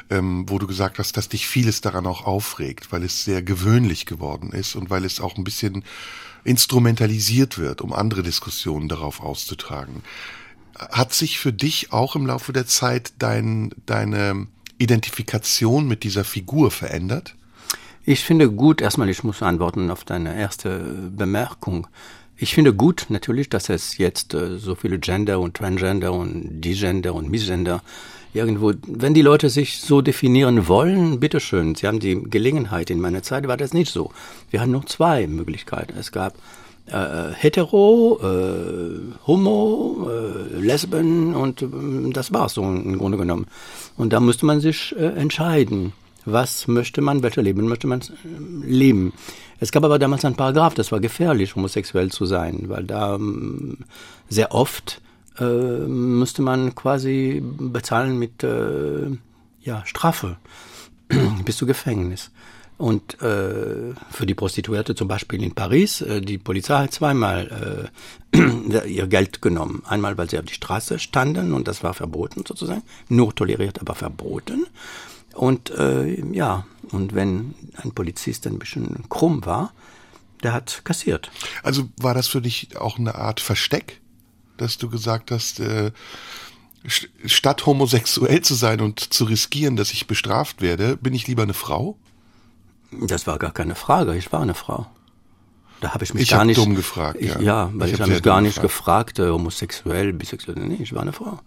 ähm, 0.09 0.45
wo 0.49 0.59
du 0.59 0.67
gesagt 0.67 0.99
hast, 0.99 1.15
dass 1.15 1.29
dich 1.29 1.47
vieles 1.47 1.81
daran 1.81 2.05
auch 2.05 2.25
aufregt, 2.25 2.91
weil 2.91 3.03
es 3.03 3.23
sehr 3.23 3.41
gewöhnlich 3.41 4.05
geworden 4.05 4.51
ist 4.51 4.75
und 4.75 4.89
weil 4.89 5.05
es 5.05 5.21
auch 5.21 5.37
ein 5.37 5.45
bisschen 5.45 5.85
instrumentalisiert 6.43 7.57
wird, 7.57 7.81
um 7.81 7.93
andere 7.93 8.21
Diskussionen 8.21 8.89
darauf 8.89 9.21
auszutragen. 9.21 10.03
Hat 10.77 11.13
sich 11.13 11.39
für 11.39 11.53
dich 11.53 11.93
auch 11.93 12.15
im 12.15 12.25
Laufe 12.25 12.51
der 12.51 12.67
Zeit 12.67 13.13
dein, 13.19 13.71
deine 13.85 14.47
Identifikation 14.77 15.87
mit 15.87 16.03
dieser 16.03 16.23
Figur 16.23 16.69
verändert? 16.69 17.35
Ich 18.03 18.23
finde 18.23 18.51
gut, 18.51 18.81
erstmal, 18.81 19.09
ich 19.09 19.23
muss 19.23 19.41
antworten 19.41 19.89
auf 19.89 20.03
deine 20.03 20.37
erste 20.37 21.09
Bemerkung. 21.11 21.87
Ich 22.37 22.53
finde 22.53 22.73
gut 22.73 23.05
natürlich, 23.09 23.49
dass 23.49 23.69
es 23.69 23.97
jetzt 23.97 24.33
äh, 24.33 24.57
so 24.57 24.75
viele 24.75 24.99
Gender 24.99 25.39
und 25.39 25.55
Transgender 25.55 26.13
und 26.13 26.61
Digender 26.61 27.13
und 27.13 27.29
Misgender 27.29 27.81
irgendwo, 28.33 28.73
wenn 28.85 29.13
die 29.13 29.21
Leute 29.21 29.49
sich 29.49 29.79
so 29.79 30.01
definieren 30.01 30.67
wollen, 30.67 31.21
bitteschön, 31.21 31.75
sie 31.75 31.87
haben 31.87 31.99
die 31.99 32.21
Gelegenheit. 32.23 32.89
In 32.89 32.99
meiner 32.99 33.23
Zeit 33.23 33.47
war 33.47 33.55
das 33.57 33.73
nicht 33.73 33.91
so. 33.91 34.11
Wir 34.51 34.59
hatten 34.59 34.71
nur 34.71 34.85
zwei 34.85 35.27
Möglichkeiten. 35.27 35.97
Es 35.97 36.11
gab 36.11 36.35
äh, 36.87 37.31
hetero, 37.33 38.19
äh, 38.21 38.99
homo, 39.25 40.09
äh, 40.09 40.59
lesben 40.59 41.33
und 41.35 41.61
äh, 41.61 41.67
das 42.11 42.33
war's 42.33 42.55
so 42.55 42.63
im 42.63 42.97
Grunde 42.97 43.17
genommen. 43.17 43.47
Und 43.97 44.11
da 44.11 44.19
musste 44.19 44.45
man 44.45 44.59
sich 44.59 44.93
äh, 44.97 45.05
entscheiden, 45.05 45.93
was 46.25 46.67
möchte 46.67 47.01
man, 47.01 47.23
welche 47.23 47.41
Leben 47.41 47.67
möchte 47.67 47.87
man 47.87 48.01
äh, 48.01 48.65
leben. 48.65 49.13
Es 49.59 49.71
gab 49.71 49.83
aber 49.83 49.99
damals 49.99 50.25
einen 50.25 50.35
Paragraph, 50.35 50.73
das 50.73 50.91
war 50.91 50.99
gefährlich, 50.99 51.55
homosexuell 51.55 52.11
zu 52.11 52.25
sein, 52.25 52.65
weil 52.67 52.83
da 52.83 53.15
ähm, 53.15 53.77
sehr 54.27 54.53
oft 54.53 55.01
äh, 55.39 55.43
müsste 55.43 56.41
man 56.41 56.75
quasi 56.75 57.41
bezahlen 57.43 58.19
mit 58.19 58.43
äh, 58.43 59.11
ja, 59.61 59.83
Strafe 59.85 60.37
bis 61.45 61.57
zu 61.57 61.65
Gefängnis. 61.65 62.31
Und 62.77 63.21
äh, 63.21 63.93
für 64.11 64.25
die 64.25 64.33
Prostituierte 64.33 64.95
zum 64.95 65.07
Beispiel 65.07 65.41
in 65.41 65.55
Paris, 65.55 66.01
äh, 66.01 66.19
die 66.19 66.37
Polizei 66.37 66.75
hat 66.83 66.91
zweimal 66.91 67.89
äh, 68.33 68.37
ihr 68.87 69.07
Geld 69.07 69.41
genommen. 69.41 69.81
Einmal, 69.85 70.17
weil 70.17 70.29
sie 70.29 70.37
auf 70.37 70.45
die 70.45 70.53
Straße 70.53 70.99
standen 70.99 71.53
und 71.53 71.69
das 71.69 71.83
war 71.83 71.93
verboten 71.93 72.43
sozusagen, 72.45 72.83
nur 73.07 73.33
toleriert, 73.33 73.79
aber 73.79 73.95
verboten. 73.95 74.67
Und 75.35 75.69
äh, 75.71 76.21
ja, 76.33 76.65
und 76.91 77.13
wenn 77.13 77.53
ein 77.77 77.91
Polizist 77.91 78.47
ein 78.47 78.57
bisschen 78.57 79.07
krumm 79.09 79.45
war, 79.45 79.73
der 80.43 80.53
hat 80.53 80.81
kassiert. 80.85 81.29
Also 81.63 81.89
war 81.97 82.13
das 82.13 82.27
für 82.27 82.41
dich 82.41 82.77
auch 82.77 82.97
eine 82.97 83.15
Art 83.15 83.39
Versteck, 83.39 84.01
dass 84.57 84.77
du 84.77 84.89
gesagt 84.89 85.31
hast, 85.31 85.59
äh, 85.59 85.91
st- 86.87 87.09
statt 87.25 87.65
homosexuell 87.65 88.41
zu 88.41 88.53
sein 88.53 88.79
und 88.81 89.13
zu 89.13 89.25
riskieren, 89.25 89.75
dass 89.75 89.91
ich 89.91 90.07
bestraft 90.07 90.61
werde, 90.61 90.97
bin 90.97 91.13
ich 91.13 91.27
lieber 91.27 91.43
eine 91.43 91.53
Frau? 91.53 91.97
Das 93.07 93.27
war 93.27 93.37
gar 93.39 93.51
keine 93.51 93.75
Frage, 93.75 94.15
ich 94.15 94.31
war 94.31 94.41
eine 94.41 94.53
Frau. 94.53 94.85
Da 95.81 95.93
habe 95.93 96.05
ich 96.05 96.13
mich 96.13 96.23
Ich 96.23 96.29
gar 96.29 96.39
hab 96.39 96.47
nicht. 96.47 96.57
dumm 96.57 96.75
gefragt, 96.75 97.17
Ich, 97.19 97.33
ja. 97.33 97.41
ja, 97.41 97.69
weil 97.73 97.87
Ich 97.89 97.95
ich, 97.95 97.99
hab 97.99 98.05
habe 98.05 98.13
mich 98.13 98.23
gar 98.23 98.39
nicht 98.39 98.61
gefragt, 98.61 99.19
äh, 99.19 99.29
homosexuell, 99.29 100.13
bisexuell. 100.13 100.57
Nee, 100.57 100.77
ich 100.81 100.93
war 100.93 101.01
eine 101.01 101.11
Frau. 101.11 101.39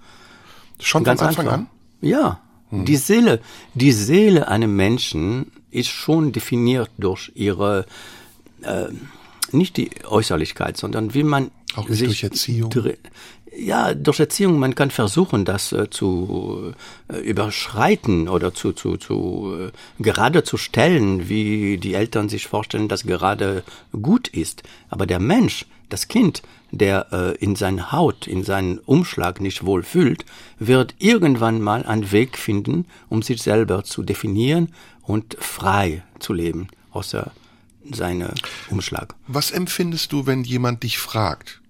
Schon 0.81 1.05
Ganz 1.05 1.21
von 1.21 1.29
Anfang 1.29 1.47
einfach. 1.47 1.59
an? 1.61 1.67
Ja. 2.03 2.41
Die 2.71 2.97
Seele, 2.97 3.41
die 3.75 3.93
Seele 3.93 4.49
eines 4.49 4.69
Menschen 4.69 5.51
ist 5.71 5.89
schon 5.89 6.33
definiert 6.33 6.91
durch 6.99 7.33
ihre, 7.35 7.87
äh, 8.63 8.87
nicht 9.53 9.77
die 9.77 9.91
Äußerlichkeit, 10.05 10.77
sondern 10.77 11.15
wie 11.15 11.23
man 11.23 11.51
Auch 11.77 11.87
durch 11.87 12.23
Erziehung? 12.23 12.71
ja, 13.57 13.95
durch 13.95 14.21
Erziehung, 14.21 14.59
man 14.59 14.75
kann 14.75 14.91
versuchen, 14.91 15.45
das 15.45 15.73
äh, 15.73 15.91
zu 15.91 16.75
äh, 17.13 17.19
überschreiten 17.19 18.29
oder 18.29 18.55
zu, 18.55 18.73
zu, 18.73 18.97
zu 18.97 19.57
äh, 19.59 20.03
gerade 20.03 20.45
zu 20.45 20.57
stellen, 20.57 21.29
wie 21.29 21.79
die 21.79 21.95
Eltern 21.95 22.29
sich 22.29 22.47
vorstellen, 22.47 22.89
dass 22.89 23.05
gerade 23.05 23.65
gut 24.01 24.29
ist. 24.29 24.63
Aber 24.91 25.07
der 25.07 25.21
Mensch, 25.21 25.67
das 25.89 26.09
Kind, 26.09 26.43
der 26.71 27.13
äh, 27.13 27.37
in 27.37 27.57
seiner 27.57 27.93
Haut, 27.93 28.27
in 28.27 28.45
seinen 28.45 28.79
Umschlag 28.79 29.41
nicht 29.41 29.65
wohl 29.65 29.83
fühlt, 29.83 30.25
wird 30.59 30.95
irgendwann 30.99 31.61
mal 31.61 31.85
einen 31.85 32.13
Weg 32.13 32.37
finden, 32.39 32.87
um 33.09 33.23
sich 33.23 33.43
selber 33.43 33.85
zu 33.85 34.03
definieren 34.03 34.73
und 35.03 35.37
frei 35.41 36.03
zu 36.19 36.33
leben, 36.33 36.69
außer 36.91 37.33
seine 37.91 38.35
Umschlag. 38.71 39.15
Was 39.27 39.51
empfindest 39.51 40.13
du, 40.13 40.27
wenn 40.27 40.45
jemand 40.45 40.83
dich 40.83 40.99
fragt? 40.99 41.61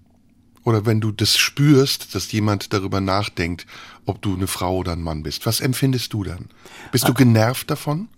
Oder 0.63 0.85
wenn 0.85 0.99
du 0.99 1.11
das 1.11 1.37
spürst, 1.37 2.13
dass 2.13 2.31
jemand 2.31 2.73
darüber 2.73 2.99
nachdenkt, 2.99 3.65
ob 4.05 4.21
du 4.21 4.35
eine 4.35 4.47
Frau 4.47 4.77
oder 4.77 4.91
ein 4.91 5.01
Mann 5.01 5.23
bist? 5.23 5.45
Was 5.45 5.61
empfindest 5.61 6.13
du 6.13 6.23
dann? 6.23 6.49
Bist 6.91 7.07
du 7.07 7.13
genervt 7.13 7.71
davon? 7.71 8.09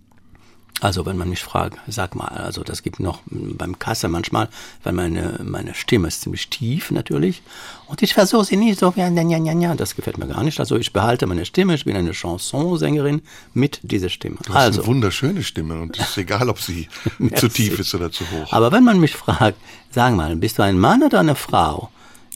Also 0.82 1.06
wenn 1.06 1.16
man 1.16 1.30
mich 1.30 1.44
fragt, 1.44 1.78
sag 1.88 2.16
mal, 2.16 2.28
also 2.28 2.64
das 2.64 2.82
gibt 2.82 3.00
noch 3.00 3.22
beim 3.28 3.78
Kasse 3.78 4.08
manchmal, 4.08 4.50
weil 4.84 4.94
meine, 4.94 5.40
meine 5.44 5.76
Stimme 5.76 6.08
ist 6.08 6.22
ziemlich 6.22 6.50
tief 6.50 6.90
natürlich 6.90 7.44
und 7.86 8.02
ich 8.02 8.16
versuche 8.16 8.46
sie 8.46 8.58
nicht 8.58 8.80
so, 8.80 8.92
ja, 8.96 9.08
ja, 9.08 9.38
ja, 9.38 9.54
ja, 9.54 9.76
das 9.76 9.96
gefällt 9.96 10.18
mir 10.18 10.26
gar 10.26 10.44
nicht. 10.44 10.60
Also 10.60 10.78
ich 10.78 10.92
behalte 10.92 11.28
meine 11.28 11.46
Stimme, 11.46 11.76
ich 11.76 11.86
bin 11.86 11.96
eine 11.96 12.16
Chansonsängerin 12.16 13.22
mit 13.54 13.80
dieser 13.84 14.10
Stimme. 14.10 14.38
Du 14.44 14.56
hast 14.56 14.66
also, 14.66 14.82
eine 14.82 14.88
wunderschöne 14.88 15.44
Stimme 15.44 15.80
und 15.80 16.00
es 16.00 16.10
ist 16.10 16.18
egal, 16.18 16.50
ob 16.50 16.60
sie 16.60 16.90
zu 17.36 17.48
tief 17.48 17.78
ist 17.78 17.94
oder 17.94 18.12
zu 18.12 18.24
hoch. 18.32 18.52
Aber 18.52 18.72
wenn 18.72 18.84
man 18.84 19.00
mich 19.00 19.16
fragt, 19.16 19.60
sag 19.92 20.16
mal, 20.16 20.36
bist 20.36 20.58
du 20.58 20.64
ein 20.64 20.80
Mann 20.80 21.04
oder 21.04 21.20
eine 21.20 21.36
Frau? 21.36 21.92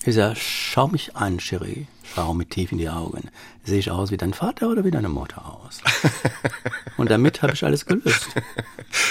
Ich 0.05 0.13
sage, 0.13 0.35
schau 0.37 0.87
mich 0.87 1.15
an, 1.15 1.39
Cherie. 1.39 1.87
Schau 2.15 2.33
mir 2.33 2.45
tief 2.45 2.71
in 2.71 2.77
die 2.77 2.87
Augen. 2.87 3.29
Sehe 3.65 3.79
ich 3.79 3.91
aus 3.91 4.09
wie 4.09 4.15
dein 4.15 4.33
Vater 4.33 4.69
oder 4.69 4.85
wie 4.85 4.91
deine 4.91 5.09
Mutter 5.09 5.45
aus? 5.45 5.81
Und 6.97 7.11
damit 7.11 7.41
habe 7.41 7.51
ich 7.53 7.65
alles 7.65 7.85
gelöst. 7.85 8.27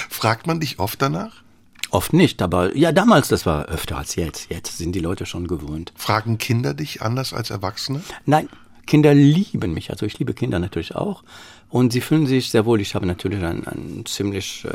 Fragt 0.08 0.46
man 0.46 0.58
dich 0.58 0.78
oft 0.78 1.02
danach? 1.02 1.42
Oft 1.90 2.14
nicht, 2.14 2.40
aber 2.40 2.74
ja, 2.74 2.92
damals, 2.92 3.28
das 3.28 3.44
war 3.44 3.66
öfter 3.66 3.98
als 3.98 4.16
jetzt. 4.16 4.50
Jetzt 4.50 4.78
sind 4.78 4.92
die 4.92 5.00
Leute 5.00 5.26
schon 5.26 5.46
gewohnt. 5.46 5.92
Fragen 5.96 6.38
Kinder 6.38 6.72
dich 6.72 7.02
anders 7.02 7.34
als 7.34 7.50
Erwachsene? 7.50 8.00
Nein, 8.24 8.48
Kinder 8.86 9.12
lieben 9.12 9.74
mich. 9.74 9.90
Also 9.90 10.06
ich 10.06 10.18
liebe 10.18 10.32
Kinder 10.32 10.58
natürlich 10.58 10.94
auch. 10.94 11.24
Und 11.68 11.92
sie 11.92 12.00
fühlen 12.00 12.26
sich 12.26 12.50
sehr 12.50 12.64
wohl. 12.64 12.80
Ich 12.80 12.94
habe 12.94 13.04
natürlich 13.04 13.44
ein, 13.44 13.66
ein 13.66 14.04
ziemlich 14.06 14.64
äh, 14.64 14.70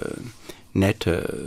nette 0.73 1.37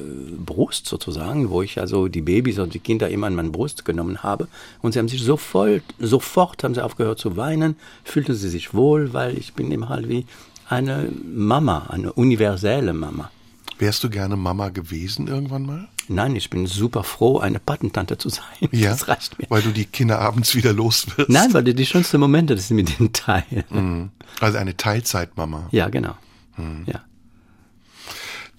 Brust 0.44 0.86
sozusagen, 0.86 1.50
wo 1.50 1.62
ich 1.62 1.80
also 1.80 2.08
die 2.08 2.22
Babys 2.22 2.58
und 2.58 2.74
die 2.74 2.80
Kinder 2.80 3.08
immer 3.08 3.28
in 3.28 3.34
meine 3.34 3.50
Brust 3.50 3.84
genommen 3.84 4.22
habe. 4.22 4.48
Und 4.80 4.92
sie 4.92 4.98
haben 4.98 5.08
sich 5.08 5.22
sofort, 5.22 5.82
sofort 5.98 6.64
haben 6.64 6.74
sie 6.74 6.84
aufgehört 6.84 7.18
zu 7.18 7.36
weinen, 7.36 7.76
fühlten 8.04 8.34
sie 8.34 8.48
sich 8.48 8.74
wohl, 8.74 9.12
weil 9.12 9.38
ich 9.38 9.54
bin 9.54 9.70
immer 9.70 9.88
halt 9.88 10.08
wie 10.08 10.26
eine 10.68 11.10
Mama, 11.24 11.86
eine 11.90 12.12
universelle 12.12 12.92
Mama. 12.92 13.30
Wärst 13.78 14.04
du 14.04 14.10
gerne 14.10 14.36
Mama 14.36 14.68
gewesen 14.68 15.28
irgendwann 15.28 15.66
mal? 15.66 15.88
Nein, 16.08 16.36
ich 16.36 16.50
bin 16.50 16.66
super 16.66 17.04
froh, 17.04 17.38
eine 17.38 17.58
Patentante 17.58 18.18
zu 18.18 18.28
sein. 18.28 18.44
Ja, 18.70 18.90
das 18.90 19.08
reicht 19.08 19.38
mir. 19.38 19.46
Weil 19.48 19.62
du 19.62 19.70
die 19.70 19.84
Kinder 19.84 20.20
abends 20.20 20.54
wieder 20.54 20.72
los 20.72 21.06
wirst. 21.16 21.30
Nein, 21.30 21.52
weil 21.54 21.64
die, 21.64 21.74
die 21.74 21.86
schönsten 21.86 22.20
Momente, 22.20 22.54
das 22.54 22.68
sind 22.68 22.76
mit 22.76 22.98
den 22.98 23.12
Teilen. 23.12 23.64
Mhm. 23.70 24.10
Also 24.40 24.58
eine 24.58 24.76
Teilzeitmama. 24.76 25.68
Ja, 25.70 25.88
genau. 25.88 26.14
Ja. 26.86 27.02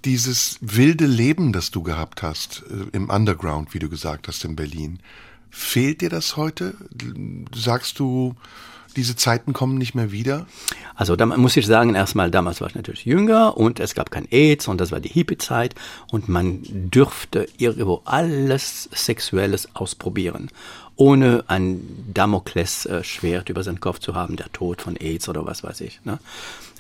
Dieses 0.06 0.58
wilde 0.62 1.06
Leben, 1.06 1.54
das 1.54 1.72
du 1.72 1.84
gehabt 1.84 2.24
hast, 2.24 2.64
äh, 2.70 2.96
im 2.96 3.10
Underground, 3.10 3.74
wie 3.74 3.80
du 3.80 3.90
gesagt 3.90 4.28
hast, 4.28 4.44
in 4.44 4.56
Berlin, 4.56 5.00
fehlt 5.50 6.02
dir 6.02 6.10
das 6.10 6.36
heute? 6.36 6.76
Sagst 7.54 8.00
du, 8.00 8.36
diese 8.96 9.16
Zeiten 9.16 9.54
kommen 9.54 9.78
nicht 9.78 9.96
mehr 9.96 10.12
wieder? 10.12 10.46
Also 10.96 11.16
da 11.16 11.26
muss 11.26 11.58
ich 11.58 11.66
sagen, 11.66 11.96
erstmal 11.96 12.32
damals 12.32 12.62
war 12.62 12.68
ich 12.68 12.76
natürlich 12.76 13.06
jünger 13.06 13.58
und 13.58 13.80
es 13.80 13.96
gab 13.96 14.12
kein 14.12 14.28
AIDS 14.32 14.68
und 14.68 14.80
das 14.80 14.92
war 14.92 15.00
die 15.00 15.10
Hippie-Zeit 15.10 15.76
und 16.12 16.30
man 16.30 16.60
dürfte 16.64 17.48
irgendwo 17.58 18.02
alles 18.06 18.90
Sexuelles 18.94 19.76
ausprobieren, 19.76 20.50
ohne 20.96 21.44
ein 21.48 21.82
Damoklesschwert 22.14 23.50
über 23.50 23.64
seinen 23.64 23.80
Kopf 23.80 24.00
zu 24.00 24.16
haben, 24.16 24.36
der 24.36 24.52
Tod 24.52 24.82
von 24.82 24.96
AIDS 24.96 25.28
oder 25.28 25.46
was 25.46 25.64
weiß 25.64 25.82
ich. 25.82 26.00
Ne? 26.04 26.20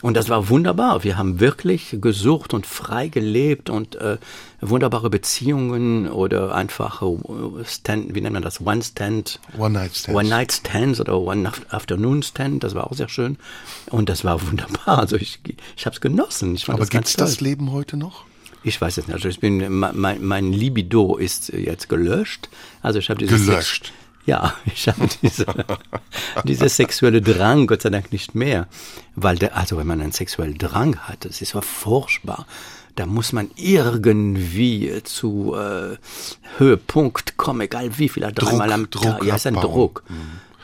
Und 0.03 0.17
das 0.17 0.27
war 0.27 0.49
wunderbar. 0.49 1.03
Wir 1.05 1.17
haben 1.17 1.39
wirklich 1.39 1.95
gesucht 2.01 2.53
und 2.53 2.65
frei 2.65 3.07
gelebt 3.07 3.69
und 3.69 3.95
äh, 3.95 4.17
wunderbare 4.59 5.09
Beziehungen 5.09 6.09
oder 6.09 6.53
einfach 6.53 7.01
äh, 7.01 7.63
Stand, 7.65 8.13
wie 8.13 8.19
nennt 8.19 8.33
man 8.33 8.43
das? 8.43 8.59
One 8.59 8.83
Stand. 8.83 9.39
One 9.57 9.73
Night 9.73 9.95
Stands. 9.95 10.19
One 10.19 10.29
Night 10.29 10.51
Stands 10.51 10.99
oder 10.99 11.17
One 11.17 11.49
Afternoon 11.69 12.21
Stand. 12.21 12.63
Das 12.65 12.75
war 12.75 12.91
auch 12.91 12.95
sehr 12.95 13.07
schön. 13.07 13.37
Und 13.91 14.09
das 14.09 14.25
war 14.25 14.45
wunderbar. 14.45 14.99
Also 14.99 15.15
ich, 15.15 15.39
ich 15.77 15.85
habe 15.85 15.95
es 15.95 16.01
genossen. 16.01 16.55
Ich 16.55 16.65
fand 16.65 16.79
Aber 16.79 16.87
ganz 16.87 16.91
gibt's 16.91 17.15
das. 17.15 17.39
Leben 17.39 17.71
heute 17.71 17.95
noch? 17.95 18.25
Ich 18.61 18.79
weiß 18.79 18.97
es 18.97 19.07
nicht. 19.07 19.15
Also 19.15 19.29
ich 19.29 19.39
bin, 19.39 19.79
mein, 19.79 20.23
mein 20.25 20.53
Libido 20.53 21.17
ist 21.17 21.49
jetzt 21.49 21.89
gelöscht. 21.89 22.49
Also 22.81 22.99
ich 22.99 23.09
habe 23.09 23.19
dieses 23.19 23.45
Gelöscht? 23.45 23.93
Ja, 24.25 24.53
ich 24.65 24.87
habe 24.87 25.07
diese, 25.21 25.45
diese 26.43 26.69
sexuelle 26.69 27.21
Drang, 27.21 27.67
Gott 27.67 27.81
sei 27.81 27.89
Dank 27.89 28.11
nicht 28.11 28.35
mehr. 28.35 28.67
Weil, 29.15 29.37
der, 29.37 29.55
also 29.55 29.77
wenn 29.77 29.87
man 29.87 30.01
einen 30.01 30.11
sexuellen 30.11 30.57
Drang 30.57 30.97
hat, 30.97 31.25
das 31.25 31.41
ist 31.41 31.51
so 31.51 31.61
furchtbar. 31.61 32.45
Da 32.95 33.07
muss 33.07 33.33
man 33.33 33.49
irgendwie 33.55 35.01
zu 35.03 35.55
äh, 35.55 35.97
Höhepunkt 36.57 37.37
kommen, 37.37 37.61
egal 37.61 37.97
wie 37.97 38.07
viel, 38.07 38.23
dreimal 38.31 38.71
am 38.71 38.89
Druck 38.89 39.03
Tag. 39.03 39.23
Ja, 39.23 39.35
ist 39.35 39.47
ein. 39.47 39.55
Druck. 39.55 40.03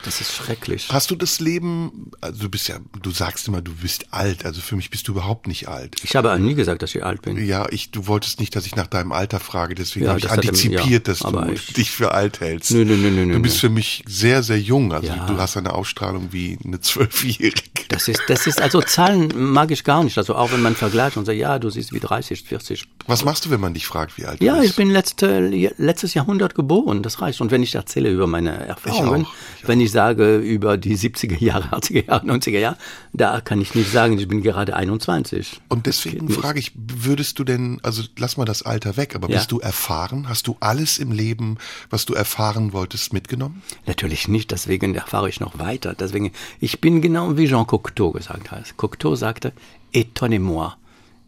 Das 0.04 0.20
ist 0.20 0.32
schrecklich. 0.34 0.88
Hast 0.90 1.10
du 1.10 1.14
das 1.16 1.40
Leben, 1.40 2.10
also 2.20 2.42
du 2.44 2.48
bist 2.48 2.68
ja, 2.68 2.78
du 3.02 3.10
sagst 3.10 3.48
immer, 3.48 3.60
du 3.60 3.72
bist 3.74 4.06
alt, 4.12 4.44
also 4.44 4.60
für 4.60 4.76
mich 4.76 4.90
bist 4.90 5.06
du 5.08 5.12
überhaupt 5.12 5.46
nicht 5.46 5.68
alt. 5.68 5.96
Ich 6.02 6.16
habe 6.16 6.38
nie 6.40 6.54
gesagt, 6.54 6.82
dass 6.82 6.94
ich 6.94 7.04
alt 7.04 7.22
bin. 7.22 7.36
Ja, 7.44 7.66
ich, 7.70 7.90
du 7.90 8.06
wolltest 8.06 8.40
nicht, 8.40 8.56
dass 8.56 8.64
ich 8.66 8.76
nach 8.76 8.86
deinem 8.86 9.12
Alter 9.12 9.40
frage, 9.40 9.74
deswegen 9.74 10.04
Ja, 10.06 10.10
habe 10.10 10.18
ich 10.20 10.26
er 10.26 10.32
antizipiert, 10.32 10.86
ja, 10.90 10.98
dass 11.12 11.18
du 11.20 11.52
ich- 11.52 11.72
dich 11.74 11.90
für 11.90 12.12
alt 12.12 12.40
hältst. 12.40 12.70
Nö, 12.70 12.84
nö, 12.84 12.96
nö, 12.96 13.10
nö, 13.10 13.34
Du 13.34 13.42
bist 13.42 13.56
nö. 13.56 13.60
für 13.60 13.68
mich 13.68 14.02
sehr, 14.06 14.42
sehr 14.42 14.58
jung, 14.60 14.92
also 14.92 15.06
Ja. 15.08 15.26
du 15.26 15.36
hast 15.38 15.56
eine 15.56 15.72
Ausstrahlung 15.74 16.28
wie 16.32 16.58
eine 16.64 16.80
Zwölfjährige. 16.80 17.62
Das 17.88 18.08
ist, 18.08 18.22
das 18.28 18.46
ist, 18.46 18.60
also 18.60 18.80
Zahlen 18.80 19.32
mag 19.34 19.70
ich 19.70 19.82
gar 19.84 20.04
nicht. 20.04 20.16
Also 20.16 20.34
auch 20.36 20.52
wenn 20.52 20.62
man 20.62 20.76
vergleicht 20.76 21.16
und 21.16 21.24
sagt, 21.24 21.36
ja, 21.38 21.58
du 21.58 21.70
siehst 21.70 21.92
wie 21.92 22.00
30, 22.00 22.42
40. 22.44 22.84
Was 23.06 23.24
machst 23.24 23.44
du, 23.46 23.50
wenn 23.50 23.60
man 23.60 23.74
dich 23.74 23.86
fragt, 23.86 24.16
wie 24.16 24.24
alt 24.26 24.40
Ja, 24.40 24.54
du 24.54 24.60
ich 24.60 24.68
bist? 24.68 24.76
bin 24.76 24.90
letzte, 24.90 25.40
letztes 25.76 26.14
Jahrhundert 26.14 26.54
geboren, 26.54 27.02
das 27.02 27.20
reicht. 27.20 27.40
Und 27.40 27.50
wenn 27.50 27.62
ich 27.64 27.74
erzähle 27.74 28.10
über 28.10 28.26
meine 28.28 28.52
Erfahrungen, 28.52 29.24
auch, 29.26 29.34
ich 29.60 29.68
wenn 29.68 29.80
ich 29.80 29.89
sage 29.92 30.38
über 30.38 30.76
die 30.76 30.96
70er 30.96 31.42
Jahre, 31.42 31.68
80er 31.76 32.06
Jahre, 32.06 32.26
90er 32.26 32.58
Jahre, 32.58 32.76
da 33.12 33.40
kann 33.40 33.60
ich 33.60 33.74
nicht 33.74 33.90
sagen, 33.90 34.18
ich 34.18 34.28
bin 34.28 34.42
gerade 34.42 34.74
21. 34.76 35.60
Und 35.68 35.86
deswegen 35.86 36.28
frage 36.28 36.58
ich, 36.58 36.72
würdest 36.74 37.38
du 37.38 37.44
denn, 37.44 37.80
also 37.82 38.02
lass 38.18 38.36
mal 38.36 38.44
das 38.44 38.62
Alter 38.62 38.96
weg, 38.96 39.14
aber 39.14 39.28
Ja. 39.30 39.36
bist 39.38 39.52
du 39.52 39.60
erfahren? 39.60 40.28
Hast 40.28 40.46
du 40.46 40.56
alles 40.60 40.98
im 40.98 41.12
Leben, 41.12 41.58
was 41.90 42.06
du 42.06 42.14
erfahren 42.14 42.72
wolltest, 42.72 43.12
mitgenommen? 43.12 43.62
Natürlich 43.86 44.28
nicht, 44.28 44.50
deswegen 44.50 44.94
erfahre 44.94 45.28
ich 45.28 45.40
noch 45.40 45.58
weiter. 45.58 45.94
Deswegen, 45.94 46.32
ich 46.60 46.80
bin 46.80 47.00
genau 47.02 47.36
wie 47.36 47.48
Jean 47.48 47.66
Cocteau 47.66 48.10
gesagt 48.12 48.50
hat. 48.50 48.76
Cocteau 48.76 49.14
sagte, 49.16 49.52
étonnez-moi, 49.92 50.72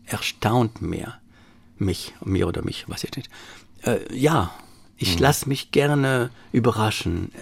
erstaunt 0.07 0.83
mir, 0.83 1.15
mich, 1.79 2.13
mir 2.25 2.47
oder 2.49 2.63
mich, 2.63 2.89
weiß 2.89 3.05
ich 3.05 3.17
nicht. 3.17 3.31
Äh, 3.83 3.99
ja, 4.15 4.53
ich 5.03 5.19
lasse 5.19 5.49
mich 5.49 5.71
gerne 5.73 6.31
überraschen. 6.53 7.33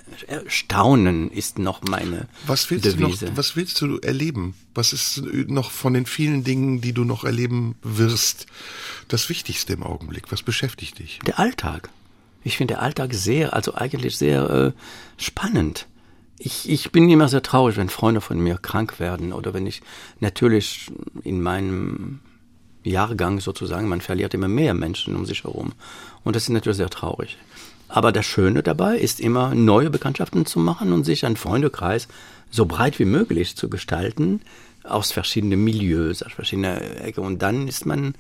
Staunen 0.47 1.31
ist 1.31 1.59
noch 1.59 1.83
meine 1.83 2.27
Was 2.47 2.71
willst 2.71 2.87
Devise. 2.87 3.27
du 3.27 3.31
noch, 3.31 3.37
was 3.37 3.57
willst 3.57 3.81
du 3.81 3.99
erleben? 3.99 4.55
Was 4.75 4.93
ist 4.93 5.23
noch 5.49 5.71
von 5.71 5.95
den 5.95 6.07
vielen 6.07 6.43
Dingen, 6.43 6.81
die 6.81 6.93
du 6.93 7.05
noch 7.05 7.25
erleben 7.25 7.75
wirst, 7.83 8.47
das 9.09 9.29
Wichtigste 9.29 9.75
im 9.75 9.83
Augenblick? 9.83 10.33
Was 10.33 10.43
beschäftigt 10.43 10.99
dich? 10.99 11.19
Der 11.27 11.39
Alltag. 11.39 11.91
Ich 12.43 12.57
finde 12.57 12.75
der 12.75 12.83
Alltag 12.83 13.13
sehr, 13.13 13.53
also 13.53 13.75
eigentlich 13.75 14.17
sehr 14.17 14.49
äh, 14.49 14.73
spannend. 15.23 15.87
Ich, 16.39 16.71
ich 16.71 16.91
bin 16.91 17.11
immer 17.11 17.29
sehr 17.29 17.43
traurig, 17.43 17.77
wenn 17.77 17.91
Freunde 17.91 18.23
von 18.23 18.39
mir 18.41 18.57
krank 18.57 18.99
werden 18.99 19.35
oder 19.35 19.53
wenn 19.53 19.67
ich 19.67 19.83
natürlich 20.21 20.91
in 21.23 21.43
meinem 21.43 22.21
Jahrgang 22.83 23.41
sozusagen, 23.41 23.89
man 23.89 24.01
verliert 24.01 24.35
immer 24.35 24.49
mehr 24.49 24.75
Menschen 24.75 25.17
um 25.17 25.27
sich 25.27 25.45
herum. 25.45 25.73
Und 26.25 26.37
das 26.37 26.45
ist 26.45 26.49
natürlich 26.51 26.79
sehr 26.79 26.91
traurig. 26.91 27.37
Aber 27.93 28.13
das 28.13 28.25
Schöne 28.27 28.63
dabei 28.63 28.97
ist 28.99 29.21
immer, 29.21 29.55
neue 29.55 29.91
Bekanntschaften 29.91 30.47
zu 30.47 30.59
machen 30.61 30.93
und 30.93 31.05
sich 31.05 31.27
einen 31.27 31.37
Freundekreis 31.37 32.07
so 32.51 32.67
breit 32.67 32.99
wie 32.99 33.05
möglich 33.05 33.57
zu 33.57 33.69
gestalten, 33.69 34.41
aus 34.85 35.13
verschiedenen 35.13 35.63
Milieus, 35.63 36.23
aus 36.23 36.33
verschiedenen 36.33 36.79
Ecken. 36.99 37.25
Und 37.25 37.43
dann 37.43 37.69
ist 37.69 37.87
man 37.87 38.15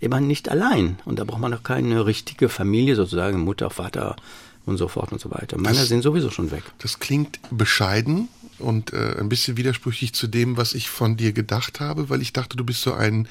immer 0.00 0.20
nicht 0.20 0.48
allein. 0.48 0.98
Und 1.04 1.18
da 1.18 1.24
braucht 1.24 1.40
man 1.40 1.52
auch 1.54 1.62
keine 1.62 2.06
richtige 2.06 2.48
Familie, 2.48 2.94
sozusagen 2.96 3.40
Mutter, 3.40 3.68
Vater 3.70 4.16
und 4.64 4.76
so 4.76 4.88
fort 4.88 5.12
und 5.12 5.20
so 5.20 5.30
weiter. 5.30 5.58
Meine 5.58 5.76
Das- 5.78 5.88
sind 5.88 6.02
sowieso 6.02 6.30
schon 6.30 6.50
weg. 6.50 6.62
Das 6.78 6.98
klingt 7.00 7.38
bescheiden 7.50 8.28
und 8.58 8.92
äh, 8.92 9.16
ein 9.18 9.28
bisschen 9.28 9.56
widersprüchlich 9.56 10.14
zu 10.14 10.26
dem, 10.26 10.56
was 10.56 10.72
ich 10.74 10.88
von 10.88 11.16
dir 11.16 11.32
gedacht 11.32 11.80
habe, 11.80 12.08
weil 12.10 12.22
ich 12.22 12.32
dachte, 12.32 12.56
du 12.56 12.64
bist 12.64 12.80
so 12.82 12.92
ein 12.94 13.28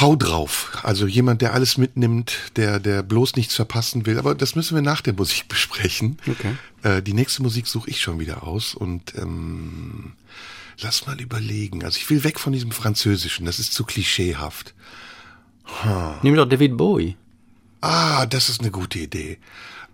Hau 0.00 0.16
drauf. 0.16 0.78
Also 0.82 1.06
jemand, 1.06 1.42
der 1.42 1.54
alles 1.54 1.78
mitnimmt, 1.78 2.36
der, 2.56 2.78
der 2.78 3.02
bloß 3.02 3.36
nichts 3.36 3.54
verpassen 3.54 4.06
will. 4.06 4.18
Aber 4.18 4.34
das 4.34 4.54
müssen 4.54 4.74
wir 4.74 4.82
nach 4.82 5.00
der 5.00 5.14
Musik 5.14 5.48
besprechen. 5.48 6.18
Okay. 6.26 6.54
Äh, 6.82 7.02
die 7.02 7.14
nächste 7.14 7.42
Musik 7.42 7.66
suche 7.66 7.90
ich 7.90 8.00
schon 8.00 8.20
wieder 8.20 8.42
aus 8.44 8.74
und 8.74 9.14
ähm, 9.16 10.12
lass 10.80 11.06
mal 11.06 11.20
überlegen. 11.20 11.84
Also 11.84 11.98
ich 11.98 12.08
will 12.10 12.22
weg 12.24 12.38
von 12.38 12.52
diesem 12.52 12.70
Französischen. 12.70 13.46
Das 13.46 13.58
ist 13.58 13.72
zu 13.72 13.84
klischeehaft. 13.84 14.74
Nimm 16.22 16.34
doch 16.34 16.48
David 16.48 16.76
Bowie. 16.76 17.16
Ah, 17.80 18.26
das 18.26 18.48
ist 18.48 18.60
eine 18.60 18.70
gute 18.70 18.98
Idee. 18.98 19.38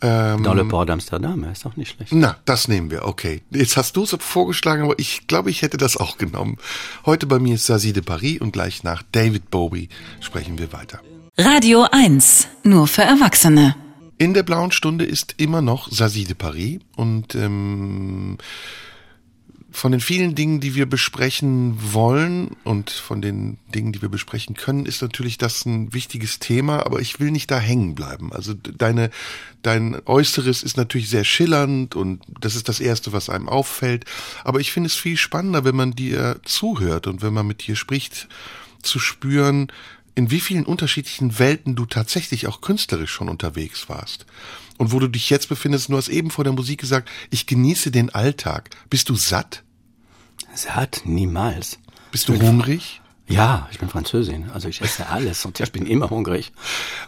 Dans 0.04 0.54
le 0.54 0.68
Port 0.68 0.88
d'Amsterdam, 0.88 1.50
ist 1.50 1.64
doch 1.64 1.76
nicht 1.76 1.96
schlecht. 1.96 2.12
Na, 2.12 2.36
das 2.44 2.68
nehmen 2.68 2.90
wir, 2.90 3.06
okay. 3.06 3.42
Jetzt 3.50 3.76
hast 3.76 3.96
du 3.96 4.02
es 4.02 4.14
vorgeschlagen, 4.20 4.82
aber 4.82 4.98
ich 4.98 5.26
glaube, 5.26 5.50
ich 5.50 5.62
hätte 5.62 5.78
das 5.78 5.96
auch 5.96 6.18
genommen. 6.18 6.58
Heute 7.06 7.26
bei 7.26 7.38
mir 7.38 7.54
ist 7.54 7.66
Sazi 7.66 7.92
de 7.92 8.02
Paris 8.02 8.40
und 8.40 8.52
gleich 8.52 8.82
nach 8.82 9.02
David 9.12 9.50
Bowie 9.50 9.88
sprechen 10.20 10.58
wir 10.58 10.72
weiter. 10.72 11.00
Radio 11.38 11.86
1, 11.90 12.48
nur 12.64 12.86
für 12.86 13.02
Erwachsene. 13.02 13.76
In 14.18 14.34
der 14.34 14.42
blauen 14.42 14.72
Stunde 14.72 15.04
ist 15.04 15.34
immer 15.38 15.62
noch 15.62 15.90
Sazi 15.90 16.24
de 16.24 16.34
Paris 16.34 16.80
und 16.96 17.34
ähm, 17.34 18.36
von 19.74 19.90
den 19.90 20.00
vielen 20.00 20.36
Dingen, 20.36 20.60
die 20.60 20.76
wir 20.76 20.86
besprechen 20.86 21.76
wollen 21.92 22.56
und 22.62 22.90
von 22.90 23.20
den 23.20 23.58
Dingen, 23.74 23.92
die 23.92 24.02
wir 24.02 24.08
besprechen 24.08 24.54
können, 24.54 24.86
ist 24.86 25.02
natürlich 25.02 25.36
das 25.36 25.66
ein 25.66 25.92
wichtiges 25.92 26.38
Thema, 26.38 26.86
aber 26.86 27.00
ich 27.00 27.18
will 27.18 27.32
nicht 27.32 27.50
da 27.50 27.58
hängen 27.58 27.96
bleiben. 27.96 28.32
Also 28.32 28.54
deine, 28.54 29.10
dein 29.62 30.00
Äußeres 30.06 30.62
ist 30.62 30.76
natürlich 30.76 31.10
sehr 31.10 31.24
schillernd 31.24 31.96
und 31.96 32.22
das 32.40 32.54
ist 32.54 32.68
das 32.68 32.78
Erste, 32.78 33.12
was 33.12 33.28
einem 33.28 33.48
auffällt. 33.48 34.04
Aber 34.44 34.60
ich 34.60 34.70
finde 34.70 34.86
es 34.86 34.94
viel 34.94 35.16
spannender, 35.16 35.64
wenn 35.64 35.74
man 35.74 35.90
dir 35.90 36.40
zuhört 36.44 37.08
und 37.08 37.20
wenn 37.20 37.34
man 37.34 37.46
mit 37.46 37.66
dir 37.66 37.74
spricht, 37.74 38.28
zu 38.80 39.00
spüren, 39.00 39.72
in 40.14 40.30
wie 40.30 40.40
vielen 40.40 40.66
unterschiedlichen 40.66 41.40
Welten 41.40 41.74
du 41.74 41.84
tatsächlich 41.84 42.46
auch 42.46 42.60
künstlerisch 42.60 43.10
schon 43.10 43.28
unterwegs 43.28 43.88
warst. 43.88 44.24
Und 44.78 44.92
wo 44.92 45.00
du 45.00 45.08
dich 45.08 45.30
jetzt 45.30 45.48
befindest, 45.48 45.88
du 45.88 45.96
hast 45.96 46.08
eben 46.08 46.30
vor 46.30 46.44
der 46.44 46.52
Musik 46.52 46.80
gesagt, 46.80 47.10
ich 47.30 47.48
genieße 47.48 47.90
den 47.90 48.10
Alltag. 48.10 48.70
Bist 48.88 49.08
du 49.08 49.16
satt? 49.16 49.63
Satt? 50.54 51.02
Niemals. 51.04 51.78
Bist 52.12 52.28
du 52.28 52.40
hungrig? 52.40 53.00
Ja, 53.26 53.68
ich 53.72 53.78
bin 53.78 53.88
Französin, 53.88 54.50
also 54.52 54.68
ich 54.68 54.82
esse 54.82 55.08
alles 55.08 55.46
und 55.46 55.58
ich 55.58 55.72
bin 55.72 55.86
immer 55.86 56.10
hungrig. 56.10 56.52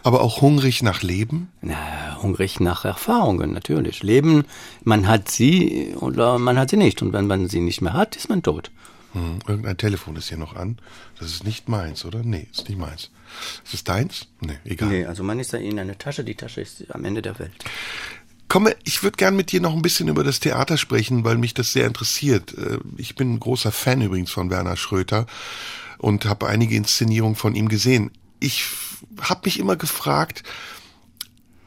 Aber 0.01 0.21
auch 0.21 0.41
hungrig 0.41 0.81
nach 0.81 1.03
Leben? 1.03 1.49
Na, 1.61 2.17
hungrig 2.21 2.59
nach 2.59 2.85
Erfahrungen, 2.85 3.53
natürlich. 3.53 4.01
Leben, 4.01 4.45
man 4.83 5.07
hat 5.07 5.29
sie 5.29 5.93
oder 5.95 6.39
man 6.39 6.57
hat 6.57 6.71
sie 6.71 6.77
nicht. 6.77 7.03
Und 7.03 7.13
wenn 7.13 7.27
man 7.27 7.47
sie 7.47 7.59
nicht 7.59 7.81
mehr 7.81 7.93
hat, 7.93 8.15
ist 8.15 8.29
man 8.29 8.41
tot. 8.41 8.71
Hm, 9.13 9.39
irgendein 9.47 9.77
Telefon 9.77 10.15
ist 10.15 10.29
hier 10.29 10.39
noch 10.39 10.55
an. 10.55 10.79
Das 11.19 11.29
ist 11.29 11.43
nicht 11.43 11.69
meins, 11.69 12.03
oder? 12.03 12.23
Nee, 12.23 12.47
ist 12.51 12.67
nicht 12.67 12.79
meins. 12.79 13.11
Ist 13.63 13.73
es 13.75 13.83
deins? 13.83 14.27
Nee, 14.41 14.57
egal. 14.65 14.89
Nee, 14.89 15.05
also 15.05 15.23
man 15.23 15.39
ist 15.39 15.53
da 15.53 15.57
in 15.57 15.79
einer 15.79 15.97
Tasche, 15.97 16.23
die 16.23 16.35
Tasche 16.35 16.61
ist 16.61 16.83
am 16.93 17.05
Ende 17.05 17.21
der 17.21 17.37
Welt. 17.37 17.53
Komme, 18.47 18.75
ich 18.83 19.03
würde 19.03 19.17
gern 19.17 19.35
mit 19.35 19.51
dir 19.51 19.59
noch 19.59 19.73
ein 19.73 19.81
bisschen 19.81 20.07
über 20.07 20.23
das 20.23 20.39
Theater 20.39 20.77
sprechen, 20.77 21.23
weil 21.23 21.37
mich 21.37 21.53
das 21.53 21.73
sehr 21.73 21.85
interessiert. 21.87 22.53
Äh, 22.57 22.79
Ich 22.97 23.15
bin 23.15 23.33
ein 23.33 23.39
großer 23.39 23.71
Fan 23.71 24.01
übrigens 24.01 24.31
von 24.31 24.49
Werner 24.49 24.77
Schröter 24.77 25.25
und 25.97 26.25
habe 26.25 26.47
einige 26.47 26.75
Inszenierungen 26.75 27.35
von 27.35 27.55
ihm 27.55 27.67
gesehen. 27.67 28.11
Ich 28.39 28.65
habe 29.19 29.41
mich 29.45 29.59
immer 29.59 29.75
gefragt, 29.75 30.43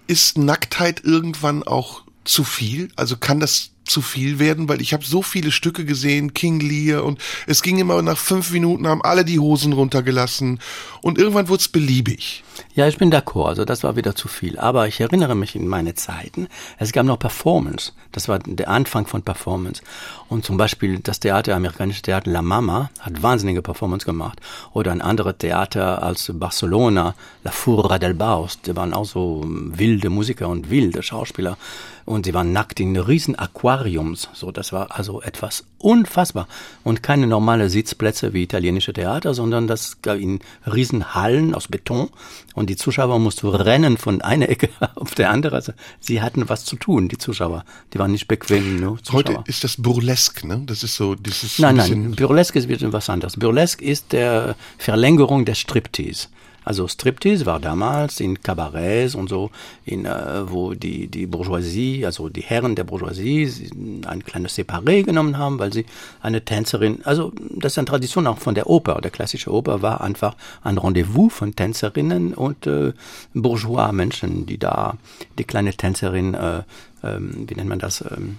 ist 0.07 0.39
Nacktheit 0.39 1.05
irgendwann 1.05 1.63
auch 1.63 2.03
zu 2.25 2.45
viel? 2.45 2.91
Also 2.97 3.17
kann 3.17 3.41
das 3.41 3.71
zu 3.91 4.03
viel 4.03 4.39
werden? 4.39 4.69
Weil 4.69 4.81
ich 4.81 4.93
habe 4.93 5.05
so 5.05 5.23
viele 5.23 5.51
Stücke 5.53 5.85
gesehen, 5.85 6.35
King 6.35 6.61
Lear 6.61 7.05
und 7.05 7.21
es 7.47 7.63
ging 7.63 7.79
immer 7.79 8.01
nach 8.03 8.19
fünf 8.19 8.51
Minuten, 8.51 8.87
haben 8.87 9.03
alle 9.03 9.25
die 9.25 9.39
Hosen 9.39 9.73
runtergelassen 9.73 10.61
und 11.03 11.19
irgendwann 11.19 11.49
wurde 11.49 11.61
es 11.61 11.69
beliebig. 11.69 12.45
Ja, 12.75 12.87
ich 12.87 12.99
bin 12.99 13.13
d'accord, 13.13 13.49
also 13.49 13.65
das 13.65 13.83
war 13.83 13.97
wieder 13.97 14.15
zu 14.15 14.29
viel. 14.29 14.59
Aber 14.59 14.87
ich 14.87 15.01
erinnere 15.01 15.35
mich 15.35 15.57
in 15.57 15.67
meine 15.67 15.95
Zeiten, 15.95 16.49
es 16.79 16.93
gab 16.93 17.07
noch 17.07 17.19
Performance. 17.19 17.93
Das 18.13 18.29
war 18.29 18.39
der 18.39 18.69
Anfang 18.69 19.07
von 19.07 19.23
Performance. 19.23 19.83
Und 20.29 20.45
zum 20.45 20.57
Beispiel 20.57 21.01
das 21.01 21.21
Theater, 21.21 21.57
amerikanische 21.57 22.03
Theater 22.03 22.31
La 22.31 22.43
Mama, 22.43 22.91
hat 23.01 23.23
wahnsinnige 23.23 23.63
Performance 23.63 24.07
gemacht. 24.07 24.41
Oder 24.73 24.93
ein 24.93 25.03
anderes 25.03 25.39
Theater 25.39 26.03
als 26.03 26.31
Barcelona, 26.35 27.15
La 27.45 27.51
Furra 27.51 27.99
del 27.99 28.15
Baus, 28.15 28.61
die 28.61 28.77
waren 28.77 28.95
auch 28.95 29.07
so 29.07 29.45
wilde 29.47 30.11
Musiker 30.11 30.49
und 30.49 30.71
wilde 30.71 31.03
Schauspieler. 31.03 31.57
Und 32.05 32.27
sie 32.27 32.35
waren 32.35 32.53
nackt 32.53 32.81
in 32.81 32.97
riesen 32.97 33.37
Aquariums. 33.81 34.29
So, 34.35 34.51
das 34.51 34.73
war 34.73 34.97
also 34.97 35.23
etwas 35.23 35.65
unfassbar. 35.79 36.47
Und 36.85 37.03
keine 37.03 37.27
normale 37.27 37.71
Sitzplätze 37.71 38.35
wie 38.35 38.43
italienische 38.43 38.93
Theater, 38.93 39.33
sondern 39.33 39.67
das 39.67 40.03
gab 40.03 40.19
in 40.19 40.41
riesen 40.67 41.15
Hallen 41.15 41.55
aus 41.55 41.69
Beton. 41.69 42.11
Und 42.55 42.69
die 42.69 42.77
Zuschauer 42.77 43.19
mussten 43.19 43.49
rennen 43.49 43.97
von 43.97 44.21
einer 44.21 44.49
Ecke 44.49 44.69
auf 44.95 45.15
der 45.15 45.31
andere. 45.31 45.57
Also 45.57 45.73
sie 45.99 46.21
hatten 46.21 46.49
was 46.49 46.65
zu 46.65 46.77
tun, 46.77 47.09
die 47.09 47.19
Zuschauer. 47.19 47.65
Die 47.95 47.99
waren 47.99 48.13
nicht 48.13 48.29
bequem, 48.29 48.81
nur 48.81 49.03
Zuschauer. 49.03 49.19
Heute 49.19 49.43
ist 49.47 49.65
das 49.65 49.77
Burlesque, 49.79 50.47
ne? 50.47 50.63
Das 50.67 50.83
ist 50.83 50.97
so 50.97 51.15
dieses 51.15 51.59
Nein, 51.59 51.77
nein, 51.77 52.13
Burlesque 52.13 52.59
ist 52.59 52.69
wieder 52.69 52.93
was 52.93 53.09
anderes. 53.09 53.37
Burlesque 53.37 53.83
ist 53.83 54.13
der 54.13 54.57
Verlängerung 54.79 55.45
des 55.45 55.59
Striptease. 55.59 56.29
Also 56.71 56.87
Striptease 56.87 57.47
war 57.47 57.59
damals 57.59 58.21
in 58.21 58.41
Kabarets 58.41 59.17
und 59.17 59.29
so, 59.29 59.51
in, 59.85 60.05
äh, 60.05 60.49
wo 60.49 60.73
die, 60.75 61.09
die 61.09 61.27
Bourgeoisie, 61.27 62.07
also 62.07 62.29
die 62.29 62.43
Herren 62.43 62.77
der 62.77 62.85
Bourgeoisie, 62.85 63.47
sie 63.47 63.73
ein 64.07 64.25
kleines 64.25 64.57
Separé 64.57 65.03
genommen 65.03 65.37
haben, 65.37 65.59
weil 65.59 65.73
sie 65.73 65.85
eine 66.23 66.45
Tänzerin, 66.45 67.01
also 67.03 67.33
das 67.57 67.73
ist 67.73 67.79
eine 67.79 67.87
Tradition 67.87 68.29
auch 68.29 68.39
von 68.39 68.55
der 68.55 68.71
Oper. 68.71 69.01
Der 69.01 69.11
klassische 69.11 69.53
Oper 69.53 69.83
war 69.83 70.01
einfach 70.01 70.37
ein 70.63 70.79
Rendezvous 70.79 71.33
von 71.33 71.57
Tänzerinnen 71.57 72.35
und 72.35 72.69
äh, 72.69 72.93
bourgeois 73.35 73.91
Menschen, 73.91 74.47
die 74.47 74.59
da 74.59 74.97
die 75.39 75.45
kleine 75.45 75.75
Tänzerin, 75.75 76.35
äh, 76.35 76.63
ähm, 77.03 77.49
wie 77.49 77.55
nennt 77.57 77.69
man 77.69 77.81
das, 77.81 78.01
ähm, 78.03 78.39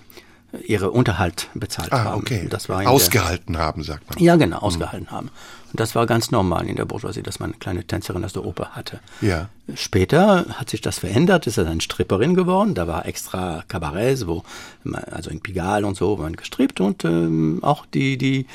ihre 0.67 0.91
Unterhalt 0.91 1.47
bezahlt 1.53 1.91
Ah, 1.93 2.03
haben. 2.05 2.21
okay. 2.21 2.47
Das 2.49 2.67
war 2.69 2.79
in 2.79 2.85
der- 2.85 2.91
Ausgehalten 2.91 3.57
haben, 3.57 3.83
sagt 3.83 4.09
man. 4.09 4.19
ja, 4.23 4.35
genau, 4.35 4.57
ausgehalten 4.59 5.09
haben. 5.11 5.29
Und 5.71 5.79
das 5.79 5.95
war 5.95 6.05
ganz 6.05 6.31
normal 6.31 6.67
in 6.67 6.75
der 6.75 6.83
Bourgeoisie, 6.83 7.23
dass 7.23 7.39
man 7.39 7.51
eine 7.51 7.59
kleine 7.59 7.83
Tänzerin 7.85 8.25
aus 8.25 8.33
der 8.33 8.43
Oper 8.45 8.71
hatte. 8.71 8.99
Ja. 9.21 9.47
Später 9.75 10.45
hat 10.49 10.69
sich 10.69 10.81
das 10.81 10.99
verändert, 10.99 11.47
ist 11.47 11.57
er 11.57 11.63
dann 11.63 11.79
Stripperin 11.79 12.35
geworden. 12.35 12.75
Da 12.75 12.87
war 12.87 13.05
extra 13.05 13.63
Kabarets, 13.69 14.27
wo, 14.27 14.43
man- 14.83 15.03
also 15.05 15.29
in 15.29 15.39
Pigalle 15.39 15.87
und 15.87 15.95
so, 15.95 16.19
waren 16.19 16.35
gestrippt 16.35 16.81
und 16.81 17.05
ähm, 17.05 17.59
auch 17.61 17.85
die, 17.85 18.17
die, 18.17 18.45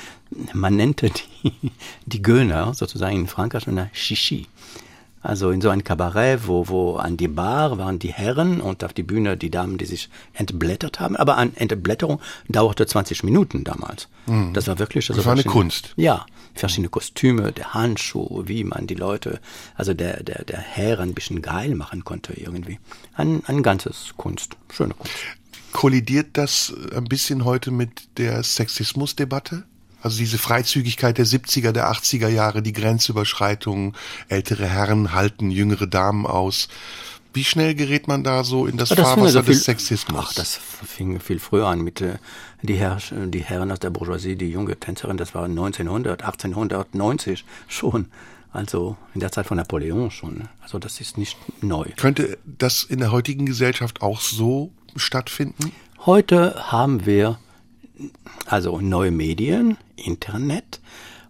man 0.52 0.76
nannte 0.76 1.10
die, 1.42 1.52
die 2.06 2.20
Göner 2.20 2.74
sozusagen 2.74 3.16
in 3.16 3.26
Frankreich 3.26 3.66
eine 3.66 3.90
Chichi. 3.94 4.46
Also 5.26 5.50
in 5.50 5.60
so 5.60 5.70
ein 5.70 5.82
Kabarett, 5.82 6.46
wo, 6.46 6.68
wo 6.68 6.96
an 6.96 7.16
die 7.16 7.26
Bar 7.26 7.78
waren 7.78 7.98
die 7.98 8.12
Herren 8.12 8.60
und 8.60 8.84
auf 8.84 8.92
die 8.92 9.02
Bühne 9.02 9.36
die 9.36 9.50
Damen, 9.50 9.76
die 9.76 9.84
sich 9.84 10.08
entblättert 10.34 11.00
haben. 11.00 11.16
Aber 11.16 11.36
eine 11.36 11.50
Entblätterung 11.56 12.20
dauerte 12.48 12.86
20 12.86 13.24
Minuten 13.24 13.64
damals. 13.64 14.08
Das 14.52 14.68
war 14.68 14.78
wirklich 14.78 15.08
also 15.10 15.18
Das 15.18 15.26
war 15.26 15.32
eine 15.32 15.42
Kunst. 15.42 15.94
Ja, 15.96 16.26
verschiedene 16.54 16.90
Kostüme, 16.90 17.52
der 17.52 17.74
Handschuh, 17.74 18.44
wie 18.46 18.62
man 18.62 18.86
die 18.86 18.94
Leute, 18.94 19.40
also 19.74 19.94
der, 19.94 20.22
der, 20.22 20.44
der 20.44 20.58
Herr 20.58 21.00
ein 21.00 21.12
bisschen 21.12 21.42
geil 21.42 21.74
machen 21.74 22.04
konnte 22.04 22.32
irgendwie. 22.32 22.78
Ein, 23.14 23.42
ein 23.46 23.64
ganzes 23.64 24.14
Kunst, 24.16 24.56
schöne 24.72 24.94
Kunst. 24.94 25.12
Kollidiert 25.72 26.28
das 26.34 26.72
ein 26.94 27.04
bisschen 27.04 27.44
heute 27.44 27.72
mit 27.72 28.16
der 28.16 28.44
Sexismusdebatte? 28.44 29.64
Also 30.06 30.18
diese 30.18 30.38
Freizügigkeit 30.38 31.18
der 31.18 31.26
70er, 31.26 31.72
der 31.72 31.90
80er 31.90 32.28
Jahre, 32.28 32.62
die 32.62 32.72
Grenzüberschreitungen, 32.72 33.94
ältere 34.28 34.64
Herren 34.64 35.12
halten 35.14 35.50
jüngere 35.50 35.88
Damen 35.88 36.26
aus. 36.26 36.68
Wie 37.34 37.42
schnell 37.42 37.74
gerät 37.74 38.06
man 38.06 38.22
da 38.22 38.44
so 38.44 38.66
in 38.68 38.76
das, 38.76 38.90
das 38.90 39.00
Fahrwasser 39.00 39.22
also 39.22 39.42
viel- 39.42 39.54
des 39.54 39.64
Sexismus? 39.64 40.24
Ach, 40.28 40.32
das 40.34 40.54
fing 40.54 41.18
viel 41.18 41.40
früher 41.40 41.66
an 41.66 41.80
mit 41.80 42.00
äh, 42.02 42.18
die, 42.62 42.76
Herr, 42.76 42.98
die 43.10 43.40
Herren 43.42 43.72
aus 43.72 43.80
der 43.80 43.90
Bourgeoisie, 43.90 44.36
die 44.36 44.48
junge 44.48 44.78
Tänzerin, 44.78 45.16
das 45.16 45.34
war 45.34 45.46
1900, 45.46 46.22
1890 46.22 47.44
schon. 47.66 48.06
Also 48.52 48.96
in 49.12 49.18
der 49.18 49.32
Zeit 49.32 49.46
von 49.46 49.56
Napoleon 49.56 50.12
schon. 50.12 50.48
Also 50.62 50.78
das 50.78 51.00
ist 51.00 51.18
nicht 51.18 51.36
neu. 51.62 51.86
Könnte 51.96 52.38
das 52.44 52.84
in 52.84 53.00
der 53.00 53.10
heutigen 53.10 53.44
Gesellschaft 53.44 54.02
auch 54.02 54.20
so 54.20 54.70
stattfinden? 54.94 55.72
Heute 56.06 56.54
haben 56.70 57.06
wir 57.06 57.40
also 58.46 58.80
neue 58.80 59.10
Medien, 59.10 59.76
Internet 59.96 60.80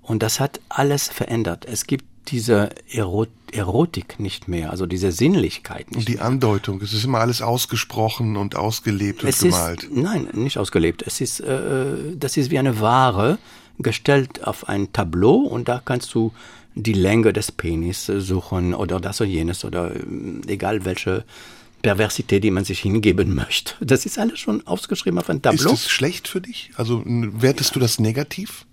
und 0.02 0.22
das 0.22 0.40
hat 0.40 0.61
alles 0.68 1.09
verändert. 1.09 1.64
Es 1.64 1.87
gibt 1.87 2.05
diese 2.29 2.70
Ero 2.90 3.26
Erotik 3.52 4.18
nicht 4.18 4.48
mehr, 4.48 4.70
also 4.70 4.87
diese 4.87 5.12
Sinnlichkeit 5.12 5.87
nicht 5.92 5.96
Und 5.96 6.09
die 6.09 6.20
Andeutung, 6.20 6.83
es 6.83 6.92
ist 6.92 7.05
immer 7.05 7.20
alles 7.20 7.42
ausgesprochen 7.42 8.37
und 8.37 8.57
ausgelebt 8.57 9.22
und 9.22 9.29
es 9.29 9.38
gemalt. 9.38 9.85
Ist, 9.85 9.92
nein, 9.92 10.29
nicht 10.33 10.59
ausgelebt. 10.59 11.05
Es 11.07 11.20
ist, 11.20 11.40
äh, 11.40 12.16
das 12.16 12.37
ist 12.37 12.50
wie 12.50 12.59
eine 12.59 12.81
Ware 12.81 13.38
gestellt 13.79 14.44
auf 14.44 14.68
ein 14.68 14.92
Tableau 14.92 15.37
und 15.37 15.68
da 15.68 15.81
kannst 15.83 16.12
du 16.14 16.33
die 16.74 16.92
Länge 16.92 17.33
des 17.33 17.52
Penis 17.52 18.07
suchen 18.07 18.74
oder 18.74 19.00
das 19.00 19.20
oder 19.20 19.31
jenes 19.31 19.64
oder 19.64 19.94
äh, 19.94 20.02
egal 20.48 20.85
welche 20.85 21.24
Perversität, 21.87 22.42
die 22.42 22.51
man 22.51 22.64
sich 22.64 22.81
hingeben 22.81 23.35
möchte. 23.35 23.75
Das 23.81 24.07
ist 24.07 24.18
alles 24.18 24.40
schon 24.40 24.66
ausgeschrieben 24.66 25.20
auf 25.20 25.31
ein 25.31 25.37
Ist 25.37 25.42
Tableau. 25.42 25.70
das 25.70 25.88
schlecht 25.88 26.27
für 26.27 26.40
dich? 26.40 26.70
Also 26.77 27.03
wertest 27.05 27.77
du 27.77 27.81
das 27.81 28.01
negativ? 28.01 28.66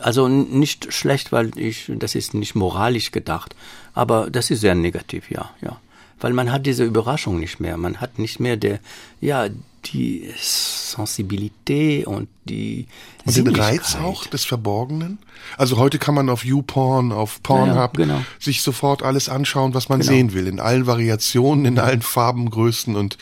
also 0.00 0.28
nicht 0.28 0.92
schlecht, 0.92 1.32
weil 1.32 1.56
ich, 1.56 1.90
das 1.96 2.14
ist 2.14 2.34
nicht 2.34 2.54
moralisch 2.54 3.10
gedacht, 3.10 3.56
aber 3.94 4.28
das 4.30 4.50
ist 4.50 4.60
sehr 4.60 4.74
negativ, 4.74 5.30
ja, 5.30 5.50
ja. 5.62 5.80
Weil 6.20 6.34
man 6.34 6.52
hat 6.52 6.66
diese 6.66 6.84
Überraschung 6.84 7.40
nicht 7.40 7.58
mehr, 7.58 7.78
man 7.78 8.02
hat 8.02 8.18
nicht 8.18 8.38
mehr 8.38 8.58
der, 8.58 8.80
ja, 9.22 9.48
die 9.92 10.30
Sensibilität 10.36 12.06
und 12.06 12.28
die 12.44 12.86
und 13.24 13.36
den 13.36 13.48
Reiz 13.54 13.96
auch 13.96 14.26
des 14.26 14.44
Verborgenen. 14.44 15.18
Also 15.56 15.78
heute 15.78 15.98
kann 15.98 16.14
man 16.14 16.28
auf 16.28 16.44
YouPorn, 16.44 17.12
auf 17.12 17.42
Pornhub 17.42 17.98
Ja, 17.98 18.04
genau. 18.04 18.24
sich 18.38 18.62
sofort 18.62 19.02
alles 19.02 19.28
anschauen, 19.28 19.74
was 19.74 19.88
man 19.88 20.00
Genau. 20.00 20.12
sehen 20.12 20.32
will, 20.34 20.46
in 20.46 20.60
allen 20.60 20.86
Variationen, 20.86 21.64
in 21.64 21.78
allen 21.78 22.02
Farben, 22.02 22.50
Größen 22.50 22.96
und 22.96 23.18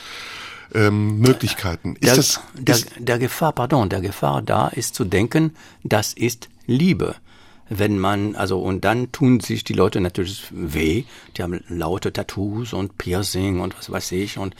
ähm, 0.74 1.18
Möglichkeiten. 1.18 1.96
Ist 1.96 2.04
der, 2.04 2.16
das 2.16 2.40
der, 2.54 2.74
ist, 2.74 2.88
der 2.98 3.18
Gefahr, 3.18 3.52
pardon, 3.52 3.88
der 3.88 4.00
Gefahr 4.00 4.42
da 4.42 4.68
ist 4.68 4.94
zu 4.94 5.04
denken, 5.04 5.54
das 5.84 6.12
ist 6.12 6.48
Liebe. 6.66 7.16
Wenn 7.78 7.98
man, 7.98 8.34
also, 8.34 8.60
und 8.60 8.84
dann 8.84 9.12
tun 9.12 9.40
sich 9.40 9.64
die 9.64 9.72
Leute 9.72 10.00
natürlich 10.00 10.44
weh. 10.50 11.04
Die 11.36 11.42
haben 11.42 11.62
laute 11.68 12.12
Tattoos 12.12 12.72
und 12.72 12.98
Piercing 12.98 13.60
und 13.60 13.76
was 13.78 13.90
weiß 13.90 14.12
ich 14.12 14.38
und 14.38 14.54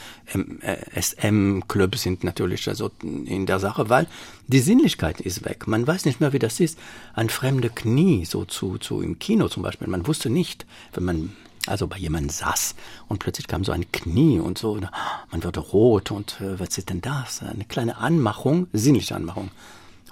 äh, 0.61 0.77
SM-Clubs 1.01 2.03
sind 2.03 2.25
natürlich 2.25 2.69
also 2.69 2.91
in 3.03 3.47
der 3.47 3.59
Sache, 3.59 3.89
weil 3.89 4.07
die 4.47 4.61
Sinnlichkeit 4.61 5.21
ist 5.21 5.45
weg. 5.45 5.67
Man 5.67 5.87
weiß 5.87 6.05
nicht 6.05 6.21
mehr, 6.21 6.33
wie 6.33 6.39
das 6.39 6.61
ist. 6.61 6.79
Ein 7.15 7.29
fremde 7.29 7.71
Knie, 7.71 8.25
so 8.25 8.45
zu, 8.45 8.79
zu 8.79 9.03
im 9.03 9.19
Kino 9.19 9.49
zum 9.49 9.63
Beispiel. 9.63 9.89
Man 9.89 10.07
wusste 10.07 10.31
nicht, 10.31 10.67
wenn 10.95 11.05
man 11.05 11.33
also 11.67 11.87
bei 11.87 11.97
jemandem 11.97 12.31
saß 12.31 12.75
und 13.09 13.19
plötzlich 13.19 13.47
kam 13.47 13.65
so 13.65 13.73
ein 13.73 13.91
Knie 13.93 14.41
und 14.41 14.59
so, 14.59 14.79
na, 14.81 14.91
man 15.31 15.45
wurde 15.45 15.61
rot 15.61 16.11
und 16.11 16.41
äh, 16.41 16.59
was 16.59 16.77
ist 16.77 16.91
denn 16.91 17.01
das? 17.01 17.43
Eine 17.43 17.65
kleine 17.65 17.99
Anmachung, 17.99 18.67
sinnliche 18.73 19.15
Anmachung. 19.15 19.51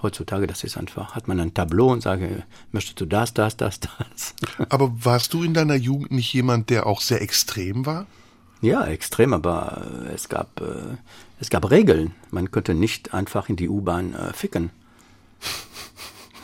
Heutzutage, 0.02 0.46
das 0.46 0.64
ist 0.64 0.76
einfach, 0.76 1.14
hat 1.14 1.28
man 1.28 1.40
ein 1.40 1.54
Tableau 1.54 1.92
und 1.92 2.02
sage, 2.02 2.44
möchtest 2.72 3.00
du 3.00 3.06
das, 3.06 3.34
das, 3.34 3.56
das, 3.56 3.80
das? 3.80 4.34
aber 4.68 4.92
warst 5.04 5.34
du 5.34 5.42
in 5.42 5.54
deiner 5.54 5.74
Jugend 5.74 6.10
nicht 6.12 6.32
jemand, 6.32 6.70
der 6.70 6.86
auch 6.86 7.00
sehr 7.00 7.20
extrem 7.20 7.86
war? 7.86 8.06
Ja, 8.62 8.86
extrem, 8.86 9.32
aber 9.32 9.86
äh, 10.06 10.14
es 10.14 10.28
gab, 10.28 10.60
äh, 10.60 10.96
es 11.38 11.50
gab 11.50 11.70
Regeln. 11.70 12.12
Man 12.30 12.50
könnte 12.50 12.74
nicht 12.74 13.14
einfach 13.14 13.48
in 13.48 13.56
die 13.56 13.68
U-Bahn 13.68 14.14
äh, 14.14 14.32
ficken. 14.32 14.70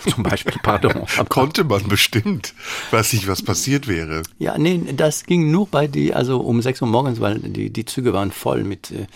Zum 0.14 0.22
Beispiel, 0.22 0.54
pardon. 0.62 0.92
Konnte 1.28 1.64
man 1.64 1.88
bestimmt. 1.88 2.54
Weiß 2.90 3.12
nicht, 3.12 3.28
was 3.28 3.42
passiert 3.42 3.86
wäre. 3.88 4.22
Ja, 4.38 4.56
nee, 4.58 4.80
das 4.96 5.24
ging 5.24 5.50
nur 5.50 5.66
bei 5.66 5.86
die, 5.86 6.14
also 6.14 6.40
um 6.40 6.62
6 6.62 6.82
Uhr 6.82 6.88
morgens, 6.88 7.20
weil 7.20 7.38
die, 7.38 7.70
die 7.70 7.84
Züge 7.84 8.12
waren 8.12 8.30
voll 8.32 8.64
mit, 8.64 8.90
äh, 8.90 9.06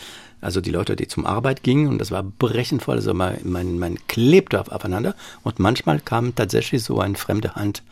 also 0.40 0.60
die 0.60 0.70
Leute, 0.70 0.96
die 0.96 1.06
zum 1.06 1.26
Arbeit 1.26 1.62
gingen 1.62 1.88
und 1.88 1.98
das 1.98 2.10
war 2.10 2.22
brechend 2.22 2.82
voll, 2.82 2.96
also 2.96 3.12
man, 3.14 3.36
man, 3.44 3.78
man 3.78 3.98
klebte 4.08 4.60
auf, 4.60 4.68
aufeinander 4.70 5.14
und 5.42 5.58
manchmal 5.58 6.00
kam 6.00 6.34
tatsächlich 6.34 6.82
so 6.82 6.98
eine 7.00 7.14
fremde 7.16 7.54
Hand 7.54 7.82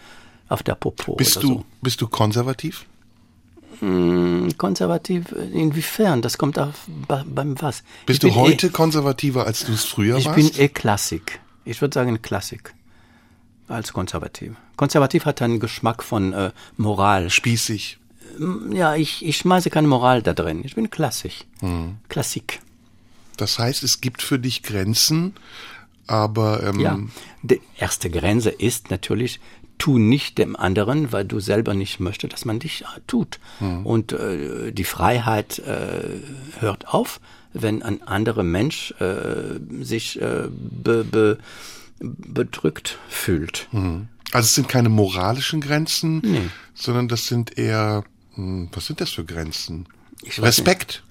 auf 0.49 0.63
der 0.63 0.75
Popo 0.75 1.15
Bist 1.17 1.43
du, 1.43 1.65
bist 1.83 2.01
du 2.01 2.09
konservativ? 2.09 2.87
so. 3.81 4.49
Konservativ, 4.57 5.27
inwiefern? 5.53 6.23
Das 6.23 6.39
kommt 6.39 6.59
auf, 6.59 6.75
bei, 7.07 7.23
beim 7.27 7.61
was? 7.61 7.83
Bist 8.07 8.25
Ich 8.25 8.31
du 8.31 8.35
bin 8.35 8.43
heute 8.45 8.71
konservativer, 8.71 9.47
als 9.47 9.65
du 9.65 9.73
es 9.73 9.85
früher 9.85 10.17
Eh, 10.17 10.21
ich 10.21 10.25
warst? 10.27 10.37
bin 10.37 10.51
eh 10.65 10.69
Klassik. 10.69 11.41
Ich 11.65 11.81
würde 11.81 11.95
sagen 11.95 12.21
Klassik. 12.23 12.75
Als 13.69 13.93
konservativ. 13.93 14.55
Konservativ 14.77 15.25
hat 15.27 15.43
einen 15.43 15.61
Geschmack 15.61 16.03
von 16.03 16.33
äh, 16.33 16.51
Moral. 16.77 17.31
spießig. 17.31 17.99
Ja, 18.73 18.95
ich, 18.95 19.25
ich 19.27 19.37
schmeiße 19.39 19.69
keine 19.71 19.89
Moral 19.89 20.23
da 20.23 20.33
drin. 20.33 20.63
Ich 20.65 20.75
bin 20.75 20.91
klassisch. 20.91 21.45
Hm. 21.61 21.97
Klassik. 22.09 22.61
Das 23.37 23.59
heißt, 23.59 23.83
es 23.83 24.01
gibt 24.01 24.23
für 24.23 24.39
dich 24.39 24.63
Grenzen, 24.63 25.35
aber 26.07 26.63
ähm, 26.63 26.81
Ja. 26.81 26.99
Die 27.43 27.61
erste 27.77 28.11
Grenze 28.11 28.51
ist 28.51 28.91
natürlich, 28.91 29.41
tu 29.79 29.99
nicht 29.99 30.39
dem 30.39 30.57
anderen, 30.57 31.13
weil 31.13 31.25
du 31.25 31.39
selber 31.39 31.75
nicht 31.75 32.01
möchtest, 32.01 32.33
dass 32.33 32.45
man 32.45 32.59
dich 32.59 32.83
äh, 32.83 33.01
tut. 33.07 33.39
Und 33.85 34.13
äh, 34.13 34.73
die 34.73 34.85
Freiheit 34.85 35.59
äh, 35.61 36.21
hört 36.61 36.89
auf, 36.89 37.21
wenn 37.53 37.83
ein 37.83 38.03
anderer 38.03 38.43
Mensch 38.43 38.93
äh, 39.01 39.59
sich 39.83 40.21
äh, 40.21 40.49
be, 40.51 41.05
be, 41.05 41.39
bedrückt 42.01 42.99
fühlt. 43.09 43.69
also 43.73 44.07
es 44.47 44.55
sind 44.55 44.69
keine 44.69 44.89
moralischen 44.89 45.61
Grenzen, 45.61 46.21
Nee. 46.25 46.49
sondern 46.75 47.09
das 47.09 47.27
sind 47.27 47.59
eher, 47.59 48.05
hm, 48.35 48.69
was 48.73 48.87
sind 48.87 49.01
das 49.01 49.11
für 49.11 49.25
Grenzen? 49.25 49.87
Respekt 50.39 51.03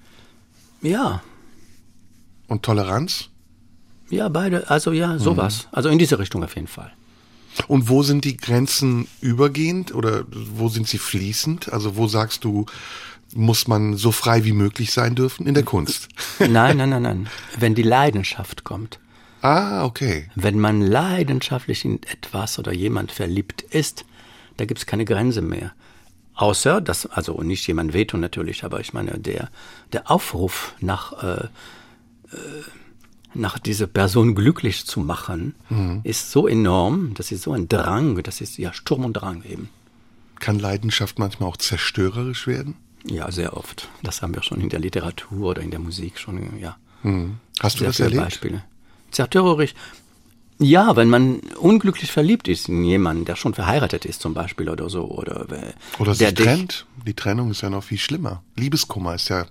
Ja, 0.82 1.22
und 2.46 2.62
Toleranz? 2.62 3.28
ja, 4.10 4.28
beide. 4.28 4.70
Also 4.70 4.92
ja, 4.92 5.18
sowas. 5.18 5.68
Also 5.72 5.88
in 5.90 5.98
diese 5.98 6.18
Richtung 6.18 6.42
auf 6.44 6.54
jeden 6.54 6.68
Fall. 6.68 6.92
Und 7.66 7.88
wo 7.88 8.02
sind 8.02 8.24
die 8.24 8.36
Grenzen 8.36 9.08
übergehend 9.20 9.92
oder 9.94 10.24
wo 10.30 10.68
sind 10.68 10.86
sie 10.88 10.98
fließend? 10.98 11.72
Also 11.72 11.96
wo 11.96 12.06
sagst 12.06 12.44
du, 12.44 12.66
muss 13.34 13.66
man 13.68 13.96
so 13.96 14.12
frei 14.12 14.44
wie 14.44 14.52
möglich 14.52 14.92
sein 14.92 15.14
dürfen 15.14 15.46
in 15.46 15.54
der 15.54 15.64
Kunst? 15.64 16.08
Nein, 16.38 16.76
nein, 16.78 16.88
nein, 16.90 17.02
nein. 17.02 17.28
Wenn 17.58 17.74
die 17.74 17.82
Leidenschaft 17.82 18.64
kommt. 18.64 18.98
Ah, 19.42 19.84
okay. 19.84 20.30
Wenn 20.34 20.58
man 20.58 20.80
leidenschaftlich 20.80 21.84
in 21.84 22.02
etwas 22.02 22.58
oder 22.58 22.72
jemand 22.72 23.12
verliebt 23.12 23.62
ist, 23.62 24.04
da 24.56 24.64
gibt's 24.64 24.86
keine 24.86 25.04
Grenze 25.04 25.42
mehr. 25.42 25.72
Außer, 26.34 26.80
dass, 26.80 27.06
also 27.06 27.42
nicht 27.42 27.66
jemand 27.66 27.92
wehtun 27.92 28.20
natürlich, 28.20 28.64
aber 28.64 28.80
ich 28.80 28.92
meine, 28.92 29.18
der, 29.18 29.50
der 29.92 30.10
Aufruf 30.10 30.74
nach, 30.80 31.22
äh, 31.22 31.44
äh, 31.44 32.62
nach 33.34 33.58
dieser 33.58 33.88
Person 33.88 34.34
glücklich 34.34 34.86
zu 34.86 35.00
machen, 35.00 35.54
ist 36.04 36.30
so 36.30 36.48
enorm, 36.48 37.14
das 37.14 37.30
ist 37.30 37.42
so 37.42 37.52
ein 37.52 37.68
Drang, 37.68 38.22
das 38.22 38.40
ist 38.40 38.56
ja 38.56 38.72
Sturm 38.72 39.04
und 39.04 39.14
Drang 39.14 39.42
eben. 39.44 39.68
Kann 40.38 40.58
Leidenschaft 40.58 41.18
manchmal 41.18 41.48
auch 41.48 41.56
zerstörerisch 41.56 42.46
werden? 42.46 42.76
Ja, 43.04 43.30
sehr 43.30 43.56
oft. 43.56 43.88
Das 44.02 44.22
haben 44.22 44.34
wir 44.34 44.42
schon 44.42 44.60
in 44.60 44.68
der 44.68 44.80
Literatur 44.80 45.50
oder 45.50 45.62
in 45.62 45.70
der 45.70 45.80
Musik 45.80 46.18
schon, 46.18 46.58
ja. 46.58 46.76
Hast 47.60 47.80
du 47.80 47.84
das 47.84 47.96
viele 47.96 48.08
erlebt? 48.08 48.24
Beispiele. 48.24 48.64
Zerstörerisch. 49.10 49.74
Ja, 50.60 50.96
wenn 50.96 51.08
man 51.08 51.38
unglücklich 51.60 52.10
verliebt 52.10 52.48
ist 52.48 52.68
in 52.68 52.82
jemanden, 52.82 53.24
der 53.24 53.36
schon 53.36 53.54
verheiratet 53.54 54.04
ist 54.04 54.20
zum 54.20 54.34
Beispiel 54.34 54.68
oder 54.68 54.90
so. 54.90 55.04
Oder, 55.04 55.46
Oder 55.98 56.14
der 56.14 56.30
sich 56.30 56.34
trennt? 56.34 56.86
Die 57.06 57.14
Trennung 57.14 57.52
ist 57.52 57.60
ja 57.60 57.70
noch 57.70 57.84
viel 57.84 57.98
schlimmer. 57.98 58.42
Liebeskummer 58.56 59.14
ist 59.14 59.28
ja 59.28 59.46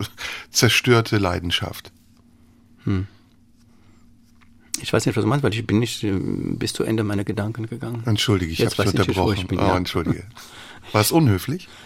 zerstörte 0.50 1.18
Leidenschaft. 1.18 1.90
Ich 4.80 4.92
weiß 4.92 5.06
nicht, 5.06 5.16
was 5.16 5.22
du 5.22 5.28
meinst, 5.28 5.42
weil 5.42 5.54
ich 5.54 5.66
bin 5.66 5.78
nicht 5.78 6.02
äh, 6.04 6.12
bis 6.12 6.72
zu 6.72 6.84
Ende 6.84 7.04
meiner 7.04 7.24
Gedanken 7.24 7.66
gegangen. 7.66 8.02
Entschuldige, 8.06 8.52
ich 8.52 8.64
habe 8.64 8.88
unterbrochen. 8.88 9.36
ich 9.36 9.46
bin, 9.46 9.58
oh, 9.58 9.62
ja. 9.62 9.76
entschuldige. 9.76 10.24
War 10.92 11.00
es 11.00 11.12
unhöflich? 11.12 11.68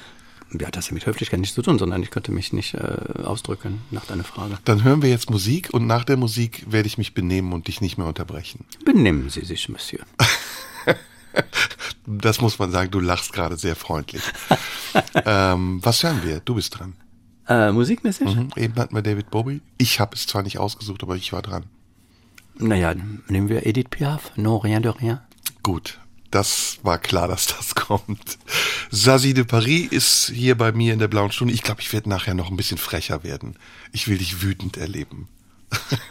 Ja, 0.53 0.71
das 0.71 0.87
hat 0.87 0.93
mit 0.93 1.07
Höflichkeit 1.07 1.41
nichts 1.41 1.55
zu 1.55 1.63
tun, 1.63 1.79
sondern 1.79 2.03
ich 2.03 2.11
könnte 2.11 2.31
mich 2.31 2.53
nicht 2.53 2.75
äh, 2.75 3.23
ausdrücken 3.25 3.81
nach 3.91 4.07
deiner 4.07 4.25
Frage. 4.25 4.59
Dann 4.65 4.85
hören 4.85 5.03
wir 5.03 5.11
jetzt 5.11 5.31
Musik 5.31 5.71
und 5.73 5.87
nach 5.87 6.05
der 6.05 6.17
Musik 6.17 6.65
werde 6.71 6.87
ich 6.87 6.99
mich 6.99 7.15
benehmen 7.15 7.53
und 7.53 7.67
dich 7.67 7.81
nicht 7.81 7.99
mehr 7.99 8.07
unterbrechen. 8.07 8.65
Benehmen 8.85 9.29
Sie 9.31 9.45
sich, 9.45 9.69
Monsieur. 9.69 10.05
Das 12.07 12.41
muss 12.41 12.59
man 12.59 12.71
sagen, 12.71 12.91
du 12.91 13.01
lachst 13.01 13.33
gerade 13.33 13.57
sehr 13.57 13.77
freundlich. 13.77 14.23
ähm, 15.27 15.81
was 15.83 16.03
hören 16.03 16.23
wir? 16.25 16.41
Du 16.41 16.55
bist 16.55 16.79
dran. 16.79 16.95
Äh, 17.49 17.73
musikmäßig? 17.73 18.35
Mhm. 18.35 18.49
Eben 18.57 18.75
hatten 18.77 18.95
wir 18.95 19.03
David 19.03 19.31
Bowie. 19.31 19.61
Ich 19.77 20.01
habe 20.01 20.15
es 20.15 20.27
zwar 20.27 20.43
nicht 20.43 20.59
ausgesucht, 20.59 21.03
aber 21.03 21.17
ich 21.17 21.33
war 21.33 21.43
dran. 21.43 21.65
Naja, 22.59 22.95
nehmen 23.29 23.49
wir 23.49 23.67
Edith 23.67 23.91
Piaf, 23.91 24.33
Non, 24.37 24.61
rien 24.61 24.83
de 24.83 24.93
rien. 24.93 25.21
Gut, 25.63 25.99
das 26.37 26.79
war 26.83 26.99
klar, 26.99 27.29
dass 27.29 27.47
das 27.47 27.75
kommt. 27.87 28.39
Zazie 28.93 29.33
de 29.33 29.45
Paris 29.45 29.91
ist 29.91 30.33
hier 30.35 30.55
bei 30.57 30.71
mir 30.71 30.93
in 30.93 30.99
der 30.99 31.09
blauen 31.09 31.33
Stunde. 31.33 31.55
Ich 31.55 31.63
glaube, 31.63 31.81
ich 31.81 31.93
werde 31.93 32.11
nachher 32.11 32.35
noch 32.35 32.51
ein 32.51 32.57
bisschen 32.57 32.79
frecher 32.79 33.25
werden. 33.25 33.57
Ich 33.93 34.07
will 34.07 34.19
dich 34.19 34.43
wütend 34.43 34.77
erleben. 34.77 35.29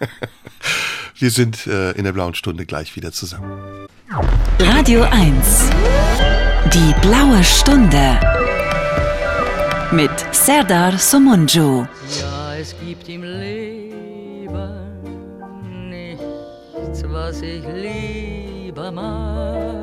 Wir 1.17 1.31
sind 1.31 1.65
äh, 1.67 1.91
in 1.91 2.03
der 2.03 2.11
blauen 2.11 2.35
Stunde 2.35 2.65
gleich 2.65 2.95
wieder 2.95 3.11
zusammen. 3.11 3.87
Radio 4.59 5.03
1. 5.03 5.69
Die 6.73 6.93
blaue 7.01 7.41
Stunde. 7.43 8.19
Mit 9.91 10.11
Serdar 10.31 10.97
Somunju. 10.97 11.85
Ja, 12.19 12.55
es 12.55 12.75
gibt 12.83 13.07
im 13.07 13.23
Leben 13.23 14.81
nichts, 15.89 17.03
was 17.07 17.41
ich 17.41 17.63
lieber 17.73 18.91
mag, 18.91 19.74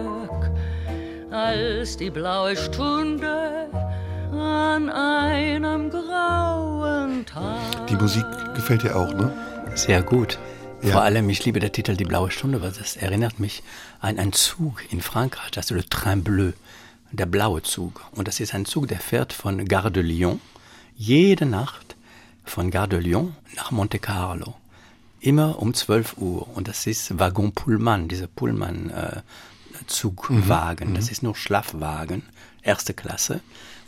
als 1.32 1.96
die 1.96 2.10
blaue 2.10 2.56
Stunde 2.56 3.68
an 4.32 4.90
einem 4.90 5.88
grauen 5.90 7.24
Tag. 7.24 7.86
Die 7.88 7.96
Musik 7.96 8.24
gefällt 8.54 8.82
dir 8.82 8.96
auch, 8.96 9.12
ne? 9.14 9.32
Sehr 9.74 10.02
gut. 10.02 10.38
Ja. 10.82 10.92
Vor 10.92 11.02
allem, 11.02 11.30
ich 11.30 11.44
liebe 11.44 11.60
der 11.60 11.72
Titel 11.72 11.96
Die 11.96 12.04
blaue 12.04 12.30
Stunde, 12.30 12.60
weil 12.60 12.72
das 12.72 12.96
erinnert 12.96 13.38
mich 13.38 13.62
an 14.00 14.18
einen 14.18 14.32
Zug 14.32 14.82
in 14.90 15.00
Frankreich, 15.00 15.50
das 15.52 15.66
ist 15.66 15.70
Le 15.70 15.88
Train 15.88 16.22
Bleu, 16.22 16.52
der 17.12 17.26
blaue 17.26 17.62
Zug. 17.62 18.02
Und 18.12 18.28
das 18.28 18.40
ist 18.40 18.54
ein 18.54 18.64
Zug, 18.64 18.88
der 18.88 18.98
fährt 18.98 19.32
von 19.32 19.64
Gare 19.64 19.90
de 19.90 20.02
Lyon 20.02 20.40
jede 20.96 21.46
Nacht 21.46 21.96
von 22.44 22.70
Gare 22.70 22.88
de 22.88 23.00
Lyon 23.00 23.34
nach 23.56 23.70
Monte 23.70 23.98
Carlo. 23.98 24.54
Immer 25.20 25.60
um 25.60 25.72
12 25.72 26.18
Uhr. 26.18 26.48
Und 26.54 26.68
das 26.68 26.86
ist 26.86 27.18
Waggon 27.18 27.52
Pullman, 27.52 28.08
diese 28.08 28.26
Pullman, 28.26 28.90
äh, 28.90 29.20
Zugwagen. 29.86 30.90
Mhm. 30.90 30.94
Das 30.94 31.10
ist 31.10 31.22
nur 31.22 31.34
Schlafwagen, 31.34 32.22
erste 32.62 32.94
Klasse. 32.94 33.40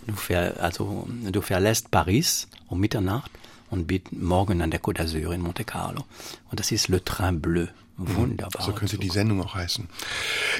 Du, 0.06 0.14
fähr, 0.14 0.62
also, 0.62 1.08
du 1.08 1.40
verlässt 1.40 1.90
Paris 1.90 2.48
um 2.68 2.80
Mitternacht 2.80 3.30
und 3.70 3.86
bist 3.86 4.12
morgen 4.12 4.60
an 4.60 4.70
der 4.70 4.80
Côte 4.80 5.00
d'Azur 5.00 5.32
in 5.32 5.40
Monte 5.40 5.64
Carlo. 5.64 6.04
Und 6.50 6.60
das 6.60 6.70
ist 6.72 6.88
Le 6.88 7.02
Train 7.02 7.40
Bleu. 7.40 7.66
Mhm. 7.96 8.16
Wunderbar. 8.16 8.62
So 8.62 8.72
könnte 8.72 8.96
Zug. 8.96 9.00
die 9.00 9.10
Sendung 9.10 9.42
auch 9.42 9.54
heißen. 9.54 9.88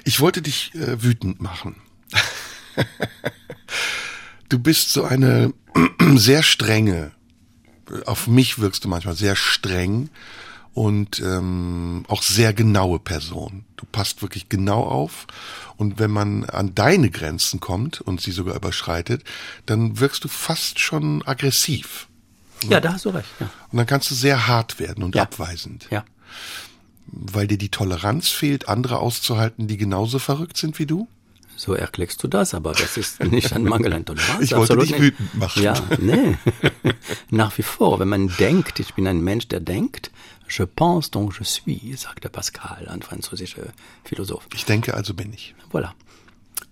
Ich 0.05 0.21
wollte 0.21 0.41
dich 0.43 0.75
äh, 0.75 1.03
wütend 1.03 1.41
machen. 1.41 1.77
du 4.49 4.59
bist 4.59 4.93
so 4.93 5.05
eine 5.05 5.53
sehr 6.15 6.43
strenge, 6.43 7.13
auf 8.07 8.27
mich 8.27 8.59
wirkst 8.59 8.85
du 8.85 8.89
manchmal 8.89 9.15
sehr 9.15 9.37
streng 9.37 10.09
und 10.73 11.21
ähm, 11.21 12.05
auch 12.09 12.23
sehr 12.23 12.53
genaue 12.53 12.99
Person. 12.99 13.65
Du 13.85 13.91
passt 13.91 14.23
wirklich 14.23 14.49
genau 14.49 14.83
auf 14.83 15.27
und 15.77 15.99
wenn 15.99 16.11
man 16.11 16.45
an 16.45 16.75
deine 16.75 17.11
Grenzen 17.11 17.61
kommt 17.61 18.01
und 18.01 18.21
sie 18.21 18.31
sogar 18.31 18.57
überschreitet, 18.57 19.23
dann 19.67 20.01
wirkst 20.01 20.25
du 20.25 20.29
fast 20.29 20.81
schon 20.81 21.23
aggressiv. 21.27 22.09
Ja, 22.69 22.81
da 22.81 22.95
hast 22.95 23.05
du 23.05 23.11
recht. 23.11 23.29
Ja. 23.41 23.51
Und 23.71 23.77
dann 23.77 23.87
kannst 23.87 24.11
du 24.11 24.15
sehr 24.15 24.47
hart 24.47 24.81
werden 24.81 25.05
und 25.05 25.15
ja. 25.15 25.23
abweisend. 25.23 25.87
Ja. 25.91 26.05
Weil 27.07 27.47
dir 27.47 27.59
die 27.59 27.69
Toleranz 27.69 28.31
fehlt, 28.31 28.71
andere 28.71 29.01
auszuhalten, 29.01 29.69
die 29.69 29.77
genauso 29.77 30.19
verrückt 30.19 30.57
sind 30.57 30.79
wie 30.79 30.87
du? 30.87 31.07
So 31.65 31.73
erklärst 31.73 32.23
du 32.23 32.29
das, 32.29 32.53
aber 32.53 32.73
das 32.73 32.99
ist 32.99 33.25
nicht 33.25 33.55
ein 33.55 33.65
Mangel 33.65 33.95
an 33.95 34.05
Toleranz. 34.05 34.43
Ich 34.43 34.55
wollte 34.55 34.77
dich 34.77 35.01
wütend 35.01 35.35
machen. 35.35 35.63
Ja, 35.63 35.73
nee. 35.99 36.37
Nach 37.31 37.57
wie 37.57 37.63
vor, 37.63 38.01
wenn 38.01 38.09
man 38.09 38.29
denkt, 38.39 38.81
ich 38.81 38.93
bin 38.93 39.07
ein 39.07 39.23
Mensch, 39.23 39.49
der 39.49 39.61
denkt, 39.61 40.11
je 40.47 40.67
pense 40.67 41.11
donc 41.11 41.39
je 41.39 41.45
suis, 41.45 41.97
sagte 41.99 42.29
Pascal, 42.29 42.87
ein 42.89 43.01
französischer 43.01 43.69
Philosoph. 44.05 44.47
Ich 44.53 44.67
denke, 44.67 44.93
also 44.93 45.15
bin 45.15 45.33
ich. 45.33 45.55
Voilà. 45.73 45.93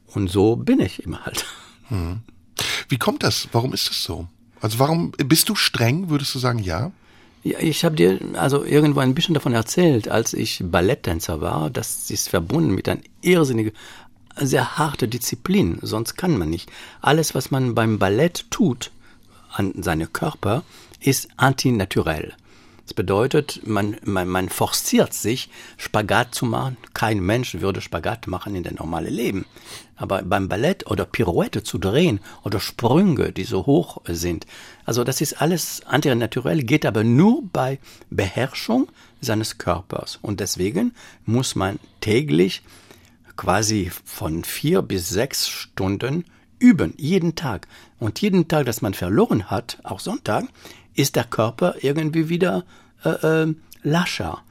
Und 0.09 0.29
so 0.29 0.57
bin 0.57 0.79
ich 0.79 1.03
immer 1.03 1.25
halt. 1.25 1.47
Hm. 1.89 2.21
Wie 2.91 2.99
kommt 2.99 3.23
das? 3.23 3.49
Warum 3.53 3.73
ist 3.73 3.89
das 3.89 4.05
so? 4.05 4.29
Also 4.61 4.79
warum 4.79 5.13
bist 5.13 5.49
du 5.49 5.55
streng, 5.55 6.11
würdest 6.11 6.35
du 6.35 6.39
sagen, 6.39 6.59
ja? 6.59 6.93
Ja, 7.45 7.59
ich 7.61 7.83
habe 7.87 7.97
dir 7.97 8.21
also 8.35 8.63
irgendwo 8.63 9.01
ein 9.01 9.15
bisschen 9.15 9.33
davon 9.33 9.55
erzählt, 9.55 10.09
als 10.09 10.35
ich 10.35 10.63
Balletttänzer 10.63 11.41
war, 11.41 11.71
das 11.71 12.11
ist 12.11 12.29
verbunden 12.29 12.75
mit 12.75 12.91
einer 12.91 13.01
irrsinnigen 13.23 13.73
sehr 14.37 14.79
harte 14.79 15.09
Disziplin, 15.09 15.79
sonst 15.83 16.17
kann 16.17 16.39
man 16.39 16.51
nicht. 16.51 16.71
Alles, 17.01 17.35
was 17.35 17.51
man 17.51 17.75
beim 17.75 17.99
Ballett 17.99 18.51
tut 18.51 18.91
an 19.53 19.83
seinem 19.83 20.13
Körper, 20.13 20.63
ist 21.01 21.29
antinaturell. 21.37 22.35
Das 22.85 22.95
bedeutet, 22.95 23.61
man, 23.65 23.97
man, 24.05 24.29
man 24.29 24.49
forciert 24.49 25.15
sich, 25.15 25.49
Spagat 25.77 26.35
zu 26.35 26.47
machen. 26.47 26.77
Kein 26.95 27.21
Mensch 27.21 27.55
würde 27.55 27.81
Spagat 27.81 28.27
machen 28.27 28.57
in 28.57 28.65
der 28.65 28.75
normale 28.75 29.09
Leben. 29.09 29.47
Aber 29.97 30.23
beim 30.23 30.49
Ballett 30.49 30.87
oder 30.91 31.05
Pirouette 31.05 31.63
zu 31.63 31.79
drehen 31.79 32.19
oder 32.43 32.59
Sprünge, 32.59 33.31
die 33.31 33.45
so 33.45 33.67
hoch 33.67 33.99
sind. 34.07 34.47
Also 34.85 35.05
das 35.05 35.21
ist 35.21 35.41
alles 35.41 35.83
antinaturell, 35.87 36.65
geht 36.65 36.85
aber 36.85 37.05
nur 37.05 37.43
bei 37.53 37.79
Beherrschung 38.11 38.91
seines 39.21 39.59
Körpers. 39.59 40.19
Und 40.21 40.41
deswegen 40.41 40.93
muss 41.25 41.55
man 41.55 41.79
täglich 42.01 42.63
quasi 43.43 43.91
von 44.05 44.45
vier 44.45 44.83
bis 44.83 45.09
sechs 45.09 45.49
Stunden 45.49 46.25
üben, 46.61 46.95
jeden 46.97 47.35
Tag. 47.35 47.67
Und 47.99 48.21
jeden 48.21 48.47
Tag, 48.47 48.67
dass 48.67 48.83
man 48.83 48.95
verloren 48.95 49.51
hat, 49.51 49.79
auch 49.83 49.99
Sonntag, 49.99 50.45
ist 50.95 51.17
der 51.17 51.25
Körper 51.25 51.75
irgendwie 51.81 52.29
wieder 52.29 52.65
äh, 53.05 53.09
äh, 53.09 53.55
lascher, 53.83 54.43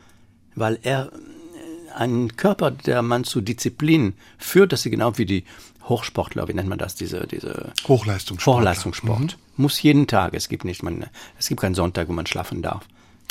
weil 0.56 0.78
er 0.84 1.06
äh, 1.06 1.94
ein 1.96 2.36
Körper, 2.36 2.72
der 2.72 3.02
man 3.02 3.24
zu 3.24 3.40
Disziplin 3.40 4.14
führt, 4.38 4.74
das 4.74 4.86
ist 4.86 4.92
genau 4.92 5.18
wie 5.18 5.26
die 5.26 5.46
Hochsportler, 5.88 6.50
wie 6.50 6.54
nennt 6.54 6.68
man 6.68 6.78
das, 6.78 6.96
diese, 6.96 7.26
diese 7.28 7.72
Hochleistungssport. 7.88 8.58
Hochleistungssport. 8.58 9.38
Mhm. 9.38 9.64
Muss 9.64 9.82
jeden 9.82 10.08
Tag, 10.08 10.34
es 10.34 10.50
gibt 10.50 10.66
nicht, 10.66 10.84
man, 10.84 11.06
es 11.40 11.48
gibt 11.48 11.62
keinen 11.62 11.76
Sonntag, 11.76 12.10
wo 12.10 12.14
man 12.14 12.26
schlafen 12.26 12.62
darf. 12.62 12.84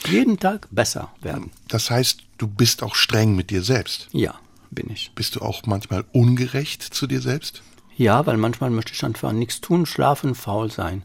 Jeden 0.08 0.38
Tag 0.38 0.68
besser 0.70 1.12
werden. 1.20 1.50
Das 1.68 1.90
heißt, 1.90 2.22
du 2.38 2.46
bist 2.46 2.82
auch 2.82 2.94
streng 2.94 3.36
mit 3.36 3.50
dir 3.50 3.62
selbst. 3.62 4.08
Ja 4.12 4.36
bin 4.70 4.90
ich. 4.90 5.12
Bist 5.14 5.36
du 5.36 5.40
auch 5.40 5.62
manchmal 5.66 6.04
ungerecht 6.12 6.82
zu 6.82 7.06
dir 7.06 7.20
selbst? 7.20 7.62
Ja, 7.96 8.24
weil 8.26 8.36
manchmal 8.36 8.70
möchte 8.70 8.92
ich 8.92 9.04
einfach 9.04 9.32
nichts 9.32 9.60
tun, 9.60 9.86
schlafen, 9.86 10.34
faul 10.34 10.70
sein. 10.70 11.02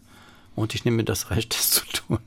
Und 0.56 0.74
ich 0.74 0.86
nehme 0.86 0.98
mir 0.98 1.04
das 1.04 1.30
Recht, 1.30 1.54
das 1.58 1.72
zu 1.72 1.86
tun. 1.86 2.20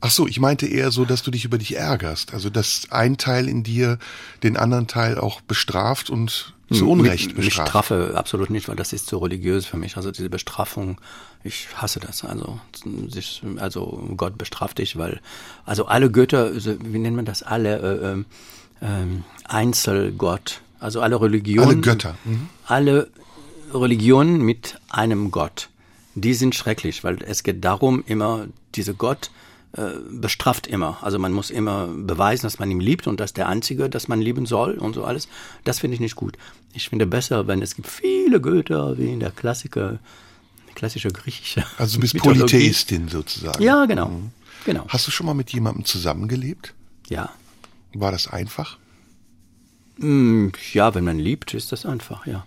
Ach 0.00 0.10
so, 0.10 0.26
ich 0.26 0.40
meinte 0.40 0.66
eher 0.66 0.90
so, 0.90 1.04
dass 1.04 1.22
du 1.22 1.30
dich 1.30 1.44
über 1.44 1.58
dich 1.58 1.76
ärgerst. 1.76 2.34
Also, 2.34 2.50
dass 2.50 2.88
ein 2.90 3.16
Teil 3.16 3.48
in 3.48 3.62
dir 3.62 3.98
den 4.42 4.56
anderen 4.56 4.86
Teil 4.86 5.18
auch 5.18 5.40
bestraft 5.40 6.10
und 6.10 6.54
zu 6.72 6.90
Unrecht 6.90 7.36
bestraft. 7.36 7.46
Ich 7.46 7.54
straffe 7.54 8.12
absolut 8.16 8.50
nicht, 8.50 8.68
weil 8.68 8.76
das 8.76 8.92
ist 8.92 9.06
zu 9.06 9.18
religiös 9.18 9.66
für 9.66 9.76
mich. 9.76 9.96
Also 9.96 10.10
diese 10.10 10.28
Bestrafung, 10.28 11.00
ich 11.44 11.68
hasse 11.76 12.00
das. 12.00 12.24
Also, 12.24 12.58
sich, 13.08 13.42
also 13.56 14.08
Gott 14.16 14.36
bestraft 14.36 14.78
dich, 14.78 14.96
weil, 14.96 15.20
also 15.64 15.86
alle 15.86 16.10
Götter, 16.10 16.52
wie 16.54 16.98
nennt 16.98 17.16
man 17.16 17.24
das, 17.24 17.42
alle 17.42 18.24
äh, 18.80 18.84
äh, 18.84 19.06
Einzelgott, 19.44 20.60
also 20.86 21.00
alle 21.00 21.20
Religionen. 21.20 21.68
Alle 21.68 21.80
Götter. 21.80 22.16
Mhm. 22.24 22.48
Alle 22.64 23.10
Religionen 23.74 24.40
mit 24.40 24.80
einem 24.88 25.32
Gott. 25.32 25.68
Die 26.14 26.32
sind 26.32 26.54
schrecklich, 26.54 27.02
weil 27.02 27.18
es 27.24 27.42
geht 27.42 27.64
darum, 27.64 28.04
immer, 28.06 28.46
diese 28.76 28.94
Gott 28.94 29.32
äh, 29.72 29.90
bestraft 30.08 30.68
immer. 30.68 30.98
Also 31.02 31.18
man 31.18 31.32
muss 31.32 31.50
immer 31.50 31.88
beweisen, 31.88 32.46
dass 32.46 32.60
man 32.60 32.70
ihn 32.70 32.78
liebt 32.78 33.08
und 33.08 33.18
dass 33.18 33.32
der 33.32 33.48
Einzige, 33.48 33.90
dass 33.90 34.06
man 34.06 34.20
lieben 34.20 34.46
soll 34.46 34.74
und 34.74 34.94
so 34.94 35.04
alles. 35.04 35.26
Das 35.64 35.80
finde 35.80 35.96
ich 35.96 36.00
nicht 36.00 36.14
gut. 36.14 36.38
Ich 36.72 36.88
finde 36.88 37.04
besser, 37.04 37.48
wenn 37.48 37.62
es 37.62 37.74
gibt 37.74 37.88
viele 37.88 38.40
Götter, 38.40 38.96
wie 38.96 39.12
in 39.12 39.18
der 39.18 39.32
Klassiker, 39.32 39.98
klassische 40.76 41.08
griechische. 41.08 41.64
Also 41.78 41.96
du 41.96 42.02
bist 42.02 42.16
Polytheistin 42.18 43.08
sozusagen. 43.08 43.60
Ja, 43.60 43.86
genau. 43.86 44.10
Mhm. 44.10 44.30
genau. 44.64 44.84
Hast 44.86 45.08
du 45.08 45.10
schon 45.10 45.26
mal 45.26 45.34
mit 45.34 45.50
jemandem 45.50 45.84
zusammengelebt? 45.84 46.74
Ja. 47.08 47.30
War 47.92 48.12
das 48.12 48.28
einfach? 48.28 48.78
Hm, 49.98 50.52
ja, 50.72 50.94
wenn 50.94 51.04
man 51.04 51.18
liebt, 51.18 51.54
ist 51.54 51.72
das 51.72 51.86
einfach, 51.86 52.26
ja. 52.26 52.46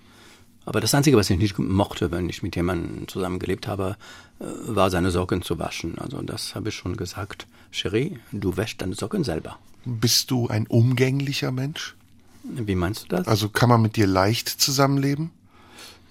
Aber 0.65 0.81
das 0.81 0.93
Einzige, 0.93 1.17
was 1.17 1.29
ich 1.29 1.39
nicht 1.39 1.57
mochte, 1.57 2.11
wenn 2.11 2.29
ich 2.29 2.43
mit 2.43 2.55
jemandem 2.55 3.07
zusammengelebt 3.07 3.67
habe, 3.67 3.97
äh, 4.39 4.45
war 4.67 4.91
seine 4.91 5.09
Socken 5.09 5.41
zu 5.41 5.57
waschen. 5.57 5.97
Also 5.97 6.21
das 6.21 6.53
habe 6.53 6.69
ich 6.69 6.75
schon 6.75 6.95
gesagt. 6.95 7.47
Cherie, 7.71 8.19
du 8.31 8.55
wäschst 8.55 8.81
deine 8.81 8.93
Socken 8.93 9.23
selber. 9.23 9.57
Bist 9.85 10.29
du 10.29 10.47
ein 10.47 10.67
umgänglicher 10.67 11.51
Mensch? 11.51 11.95
Wie 12.43 12.75
meinst 12.75 13.03
du 13.03 13.15
das? 13.15 13.27
Also 13.27 13.49
kann 13.49 13.69
man 13.69 13.81
mit 13.81 13.95
dir 13.95 14.05
leicht 14.05 14.47
zusammenleben? 14.47 15.31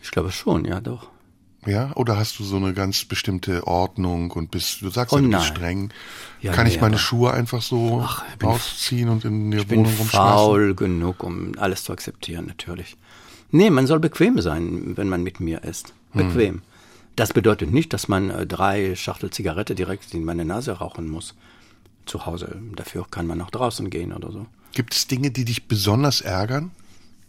Ich 0.03 0.11
glaube 0.11 0.32
schon, 0.32 0.64
ja, 0.64 0.80
doch. 0.80 1.09
Ja, 1.68 1.92
oder 1.96 2.16
hast 2.16 2.38
du 2.38 2.44
so 2.44 2.56
eine 2.56 2.72
ganz 2.72 3.04
bestimmte 3.04 3.66
Ordnung 3.66 4.30
und 4.30 4.50
bist, 4.50 4.80
du 4.80 4.88
sagst 4.88 5.12
oh, 5.12 5.18
ja, 5.18 5.22
du 5.22 5.30
bist 5.30 5.44
streng. 5.44 5.90
Ja, 6.40 6.52
Kann 6.52 6.66
nee, 6.66 6.72
ich 6.72 6.80
meine 6.80 6.96
Schuhe 6.96 7.32
einfach 7.34 7.60
so 7.60 8.00
ach, 8.02 8.24
ausziehen 8.42 9.10
und 9.10 9.26
in 9.26 9.50
der 9.50 9.60
ich 9.60 9.70
Wohnung 9.70 9.84
bin 9.84 10.06
faul 10.06 10.74
genug, 10.74 11.22
um 11.22 11.52
alles 11.58 11.84
zu 11.84 11.92
akzeptieren, 11.92 12.46
natürlich. 12.46 12.96
Nee, 13.50 13.68
man 13.68 13.86
soll 13.86 14.00
bequem 14.00 14.40
sein, 14.40 14.96
wenn 14.96 15.10
man 15.10 15.22
mit 15.22 15.40
mir 15.40 15.62
ist. 15.62 15.92
Bequem. 16.14 16.54
Hm. 16.54 16.62
Das 17.16 17.34
bedeutet 17.34 17.70
nicht, 17.70 17.92
dass 17.92 18.08
man 18.08 18.30
äh, 18.30 18.46
drei 18.46 18.94
Schachtel 18.94 19.30
Zigarette 19.30 19.74
direkt 19.74 20.14
in 20.14 20.24
meine 20.24 20.46
Nase 20.46 20.72
rauchen 20.72 21.08
muss. 21.08 21.34
Zu 22.06 22.24
Hause. 22.24 22.56
Dafür 22.76 23.06
kann 23.10 23.26
man 23.26 23.42
auch 23.42 23.50
draußen 23.50 23.90
gehen 23.90 24.14
oder 24.14 24.32
so. 24.32 24.46
Gibt 24.72 24.94
es 24.94 25.06
Dinge, 25.06 25.30
die 25.30 25.44
dich 25.44 25.68
besonders 25.68 26.22
ärgern? 26.22 26.70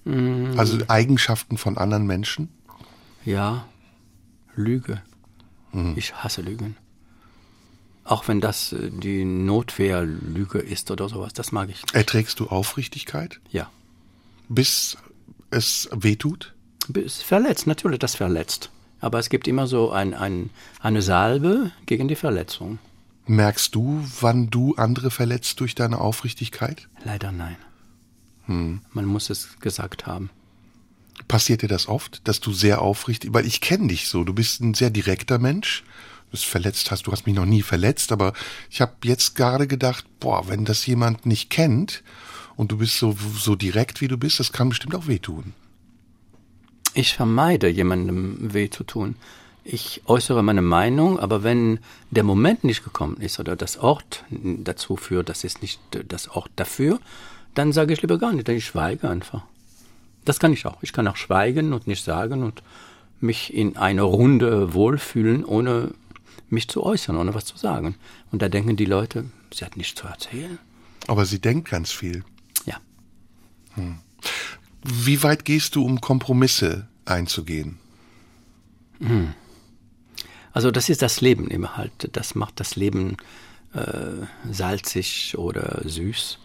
Hm. 0.06 0.54
Also 0.58 0.78
Eigenschaften 0.88 1.58
von 1.58 1.78
anderen 1.78 2.06
Menschen? 2.06 2.48
Ja, 3.26 3.66
Lüge. 4.60 5.02
Mhm. 5.72 5.94
Ich 5.98 6.14
hasse 6.16 6.42
Lügen. 6.42 6.76
Auch 8.04 8.28
wenn 8.28 8.42
das 8.42 8.74
äh, 8.74 8.90
die 8.92 9.26
Notwehrlüge 9.26 10.60
ist 10.60 10.92
oder 10.92 11.10
sowas, 11.10 11.34
das 11.34 11.52
mag 11.52 11.70
ich. 11.70 11.82
Nicht. 11.82 11.96
Erträgst 11.96 12.40
du 12.40 12.48
Aufrichtigkeit? 12.48 13.40
Ja. 13.52 13.70
Bis 14.48 14.98
es 15.52 15.90
wehtut? 15.92 16.54
Bis 16.88 17.22
verletzt, 17.22 17.68
natürlich, 17.68 18.00
das 18.00 18.16
verletzt. 18.16 18.72
Aber 19.00 19.20
es 19.20 19.30
gibt 19.30 19.48
immer 19.48 19.68
so 19.68 19.92
ein, 19.92 20.14
ein, 20.14 20.50
eine 20.80 21.02
Salbe 21.02 21.72
gegen 21.86 22.08
die 22.08 22.16
Verletzung. 22.16 22.80
Merkst 23.28 23.76
du, 23.76 24.04
wann 24.22 24.50
du 24.50 24.76
andere 24.76 25.12
verletzt 25.12 25.60
durch 25.60 25.76
deine 25.76 26.02
Aufrichtigkeit? 26.02 26.90
Leider 27.04 27.32
nein. 27.32 27.58
Hm. 28.46 28.82
Man 28.92 29.06
muss 29.06 29.30
es 29.30 29.60
gesagt 29.60 30.08
haben. 30.08 30.32
Passiert 31.28 31.62
dir 31.62 31.68
das 31.68 31.88
oft, 31.88 32.28
dass 32.28 32.40
du 32.40 32.54
sehr 32.54 32.82
aufrichtig, 32.82 33.34
weil 33.34 33.46
ich 33.46 33.62
kenne 33.62 33.88
dich 33.88 34.08
so, 34.08 34.24
du 34.24 34.34
bist 34.34 34.62
ein 34.62 34.74
sehr 34.74 34.90
direkter 34.90 35.38
Mensch, 35.38 35.84
du 36.26 36.32
bist 36.32 36.46
verletzt 36.46 36.92
hast, 36.92 37.08
du 37.08 37.12
hast 37.12 37.26
mich 37.26 37.36
noch 37.36 37.46
nie 37.46 37.62
verletzt, 37.62 38.12
aber 38.12 38.34
ich 38.70 38.82
habe 38.82 38.94
jetzt 39.04 39.36
gerade 39.36 39.68
gedacht, 39.68 40.06
boah, 40.20 40.48
wenn 40.48 40.66
das 40.66 40.86
jemand 40.86 41.26
nicht 41.26 41.50
kennt 41.50 42.04
und 42.56 42.72
du 42.72 42.78
bist 42.78 42.98
so, 42.98 43.16
so 43.38 43.56
direkt, 43.56 44.02
wie 44.02 44.08
du 44.08 44.18
bist, 44.18 44.40
das 44.40 44.52
kann 44.52 44.70
bestimmt 44.70 44.96
auch 44.96 45.08
wehtun. 45.08 45.54
Ich 46.94 47.14
vermeide, 47.14 47.70
jemandem 47.70 48.54
weh 48.54 48.70
zu 48.70 48.84
tun. 48.84 49.16
Ich 49.64 50.02
äußere 50.06 50.42
meine 50.42 50.64
Meinung, 50.64 51.20
aber 51.20 51.44
wenn 51.44 51.80
der 52.10 52.24
Moment 52.24 52.64
nicht 52.64 52.84
gekommen 52.84 53.18
ist 53.18 53.40
oder 53.40 53.56
das 53.56 53.78
Ort 53.78 54.24
dazu 54.32 54.96
führt, 54.96 55.30
das 55.30 55.44
ist 55.44 55.62
nicht 55.62 55.80
das 56.08 56.30
Ort 56.30 56.50
dafür, 56.56 57.00
dann 57.54 57.72
sage 57.72 57.94
ich 57.94 58.02
lieber 58.02 58.18
gar 58.18 58.34
nicht, 58.34 58.50
ich 58.50 58.66
schweige 58.66 59.10
einfach. 59.10 59.44
Das 60.26 60.40
kann 60.40 60.54
ich 60.54 60.66
auch. 60.66 60.82
Ich 60.84 60.94
kann 60.94 61.08
auch 61.08 61.16
schweigen 61.16 61.74
und 61.74 61.88
nicht 61.88 62.04
sagen 62.04 62.44
und 62.44 62.62
mich 63.20 63.54
in 63.54 63.78
einer 63.78 64.04
Runde 64.04 64.74
wohlfühlen, 64.74 65.44
ohne 65.46 65.94
mich 66.50 66.68
zu 66.68 66.84
äußern, 66.84 67.16
ohne 67.16 67.34
was 67.34 67.46
zu 67.46 67.58
sagen. 67.58 67.96
Und 68.32 68.42
da 68.42 68.50
denken 68.50 68.76
die 68.76 68.86
Leute, 68.86 69.26
sie 69.54 69.66
hat 69.66 69.78
nichts 69.78 70.00
zu 70.00 70.08
erzählen. 70.08 70.58
Aber 71.08 71.26
sie 71.26 71.40
denkt 71.40 71.70
ganz 71.70 71.92
viel. 71.92 72.24
Ja. 72.66 72.78
Wie 74.84 75.24
weit 75.24 75.46
gehst 75.46 75.76
du, 75.76 75.84
um 75.84 76.02
Kompromisse 76.02 76.88
einzugehen? 77.06 77.80
Also 80.52 80.72
das 80.72 80.90
ist 80.90 81.02
das 81.02 81.22
Leben 81.22 81.50
immer 81.50 81.78
halt. 81.78 82.10
Das 82.14 82.36
macht 82.36 82.60
das 82.60 82.76
Leben 82.76 83.18
äh, 83.74 84.26
salzig 84.52 85.38
oder 85.38 85.82
süß. 85.86 86.40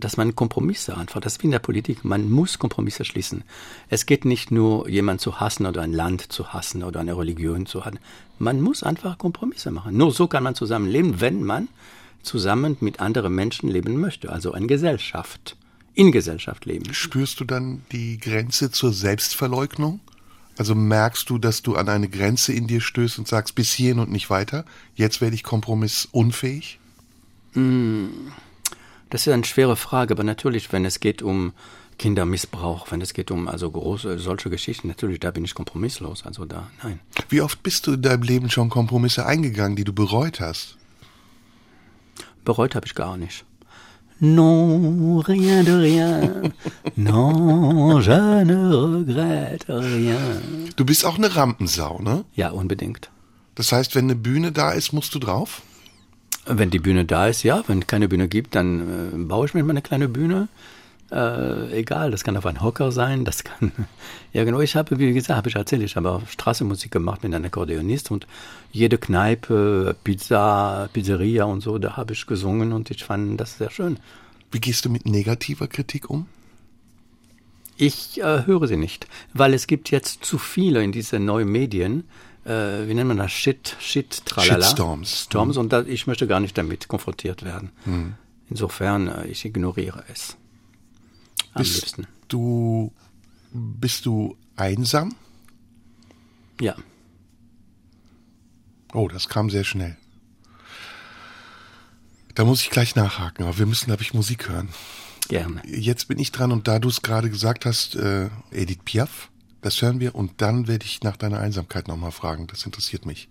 Dass 0.00 0.16
man 0.16 0.36
Kompromisse 0.36 0.96
einfach, 0.96 1.20
das 1.20 1.34
ist 1.34 1.42
wie 1.42 1.48
in 1.48 1.50
der 1.50 1.58
Politik, 1.58 2.04
man 2.04 2.30
muss 2.30 2.60
Kompromisse 2.60 3.04
schließen. 3.04 3.42
Es 3.88 4.06
geht 4.06 4.24
nicht 4.24 4.52
nur, 4.52 4.88
jemand 4.88 5.20
zu 5.20 5.40
hassen 5.40 5.66
oder 5.66 5.82
ein 5.82 5.92
Land 5.92 6.30
zu 6.32 6.52
hassen 6.52 6.84
oder 6.84 7.00
eine 7.00 7.18
Religion 7.18 7.66
zu 7.66 7.84
hassen. 7.84 7.98
Man 8.38 8.60
muss 8.60 8.84
einfach 8.84 9.18
Kompromisse 9.18 9.72
machen. 9.72 9.96
Nur 9.96 10.12
so 10.12 10.28
kann 10.28 10.44
man 10.44 10.54
zusammenleben, 10.54 11.20
wenn 11.20 11.42
man 11.42 11.66
zusammen 12.22 12.76
mit 12.80 13.00
anderen 13.00 13.34
Menschen 13.34 13.68
leben 13.68 14.00
möchte. 14.00 14.30
Also 14.30 14.54
in 14.54 14.68
Gesellschaft, 14.68 15.56
in 15.94 16.12
Gesellschaft 16.12 16.64
leben. 16.64 16.94
Spürst 16.94 17.40
du 17.40 17.44
dann 17.44 17.82
die 17.90 18.18
Grenze 18.18 18.70
zur 18.70 18.92
Selbstverleugnung? 18.92 19.98
Also 20.58 20.76
merkst 20.76 21.28
du, 21.28 21.38
dass 21.38 21.62
du 21.62 21.74
an 21.74 21.88
eine 21.88 22.08
Grenze 22.08 22.52
in 22.52 22.68
dir 22.68 22.80
stößt 22.80 23.18
und 23.18 23.26
sagst, 23.26 23.56
bis 23.56 23.72
hierhin 23.72 23.98
und 23.98 24.12
nicht 24.12 24.30
weiter? 24.30 24.64
Jetzt 24.94 25.20
werde 25.20 25.34
ich 25.34 25.42
kompromissunfähig? 25.42 26.78
Das 29.10 29.26
ist 29.26 29.32
eine 29.32 29.44
schwere 29.44 29.76
Frage, 29.76 30.14
aber 30.14 30.24
natürlich, 30.24 30.72
wenn 30.72 30.84
es 30.84 31.00
geht 31.00 31.22
um 31.22 31.52
Kindermissbrauch, 31.98 32.90
wenn 32.90 33.00
es 33.00 33.12
geht 33.12 33.30
um 33.30 33.48
also 33.48 33.70
große 33.70 34.18
solche 34.18 34.50
Geschichten, 34.50 34.88
natürlich, 34.88 35.20
da 35.20 35.30
bin 35.30 35.44
ich 35.44 35.54
kompromisslos. 35.54 36.24
Also 36.24 36.44
da, 36.44 36.70
nein. 36.82 37.00
Wie 37.28 37.40
oft 37.40 37.62
bist 37.62 37.86
du 37.86 37.94
in 37.94 38.02
deinem 38.02 38.22
Leben 38.22 38.50
schon 38.50 38.68
Kompromisse 38.68 39.26
eingegangen, 39.26 39.76
die 39.76 39.84
du 39.84 39.92
bereut 39.92 40.40
hast? 40.40 40.76
Bereut 42.44 42.74
habe 42.74 42.86
ich 42.86 42.94
gar 42.94 43.16
nicht. 43.16 43.44
Non, 44.20 45.20
rien 45.20 45.64
de 45.64 45.74
rien. 45.74 46.52
Non, 46.96 48.00
je 48.00 48.44
ne 48.44 48.74
regrette 48.74 49.68
rien. 49.68 50.70
Du 50.74 50.84
bist 50.84 51.04
auch 51.04 51.18
eine 51.18 51.36
Rampensau, 51.36 52.00
ne? 52.02 52.24
Ja, 52.34 52.50
unbedingt. 52.50 53.10
Das 53.54 53.70
heißt, 53.70 53.94
wenn 53.94 54.06
eine 54.06 54.16
Bühne 54.16 54.50
da 54.50 54.72
ist, 54.72 54.92
musst 54.92 55.14
du 55.14 55.20
drauf? 55.20 55.62
Wenn 56.48 56.70
die 56.70 56.78
Bühne 56.78 57.04
da 57.04 57.26
ist, 57.28 57.42
ja. 57.42 57.62
Wenn 57.66 57.86
keine 57.86 58.08
Bühne 58.08 58.28
gibt, 58.28 58.54
dann 58.54 58.80
äh, 58.80 59.16
baue 59.16 59.46
ich 59.46 59.54
mir 59.54 59.62
mal 59.62 59.70
eine 59.70 59.82
kleine 59.82 60.08
Bühne. 60.08 60.48
Äh, 61.10 61.78
egal, 61.78 62.10
das 62.10 62.22
kann 62.22 62.36
auf 62.36 62.44
ein 62.44 62.62
Hocker 62.62 62.92
sein, 62.92 63.24
das 63.24 63.42
kann 63.42 63.72
ja 64.32 64.44
genau. 64.44 64.60
Ich 64.60 64.76
habe, 64.76 64.98
wie 64.98 65.12
gesagt, 65.14 65.36
habe 65.36 65.48
ich 65.48 65.56
erzählt, 65.56 65.82
ich 65.82 65.96
habe 65.96 66.10
auch 66.10 66.26
Straßenmusik 66.28 66.90
gemacht 66.90 67.22
mit 67.22 67.34
einem 67.34 67.46
Akkordeonist 67.46 68.10
und 68.10 68.26
jede 68.72 68.98
Kneipe, 68.98 69.96
Pizza, 70.04 70.90
Pizzeria 70.92 71.44
und 71.44 71.62
so, 71.62 71.78
da 71.78 71.96
habe 71.96 72.12
ich 72.12 72.26
gesungen 72.26 72.72
und 72.72 72.90
ich 72.90 73.04
fand 73.04 73.40
das 73.40 73.56
sehr 73.56 73.70
schön. 73.70 73.98
Wie 74.50 74.60
gehst 74.60 74.84
du 74.84 74.90
mit 74.90 75.06
negativer 75.06 75.66
Kritik 75.66 76.10
um? 76.10 76.26
Ich 77.78 78.20
äh, 78.20 78.44
höre 78.44 78.66
sie 78.66 78.76
nicht, 78.76 79.06
weil 79.32 79.54
es 79.54 79.66
gibt 79.66 79.90
jetzt 79.90 80.24
zu 80.24 80.36
viele 80.36 80.82
in 80.82 80.92
diese 80.92 81.20
neuen 81.20 81.48
Medien. 81.48 82.00
Äh, 82.00 82.27
wie 82.86 82.94
nennt 82.94 83.08
man 83.08 83.16
das? 83.18 83.32
Shit, 83.32 83.76
Shit, 83.80 84.24
tralala. 84.24 84.64
Shitstorms. 84.64 85.22
Storms 85.24 85.56
und 85.56 85.72
da, 85.72 85.82
ich 85.82 86.06
möchte 86.06 86.26
gar 86.26 86.40
nicht 86.40 86.56
damit 86.56 86.88
konfrontiert 86.88 87.44
werden. 87.44 87.70
Insofern, 88.50 89.08
äh, 89.08 89.26
ich 89.26 89.44
ignoriere 89.44 90.04
es. 90.12 90.36
Am 91.52 91.62
Bist 91.62 91.74
liebsten. 91.74 92.06
du, 92.28 92.92
bist 93.52 94.06
du 94.06 94.36
einsam? 94.56 95.14
Ja. 96.60 96.74
Oh, 98.92 99.08
das 99.08 99.28
kam 99.28 99.50
sehr 99.50 99.64
schnell. 99.64 99.96
Da 102.34 102.44
muss 102.44 102.62
ich 102.62 102.70
gleich 102.70 102.94
nachhaken, 102.94 103.44
aber 103.44 103.58
wir 103.58 103.66
müssen, 103.66 103.86
glaube 103.86 104.02
ich, 104.02 104.14
Musik 104.14 104.48
hören. 104.48 104.68
Gerne. 105.28 105.60
Jetzt 105.66 106.08
bin 106.08 106.18
ich 106.18 106.32
dran 106.32 106.52
und 106.52 106.68
da 106.68 106.78
du 106.78 106.88
es 106.88 107.02
gerade 107.02 107.28
gesagt 107.28 107.66
hast, 107.66 107.96
äh, 107.96 108.30
Edith 108.50 108.78
Piaf, 108.84 109.28
das 109.60 109.82
hören 109.82 110.00
wir 110.00 110.14
und 110.14 110.40
dann 110.40 110.68
werde 110.68 110.84
ich 110.84 111.02
nach 111.02 111.16
deiner 111.16 111.40
Einsamkeit 111.40 111.88
nochmal 111.88 112.12
fragen. 112.12 112.46
Das 112.46 112.64
interessiert 112.64 113.06
mich. 113.06 113.28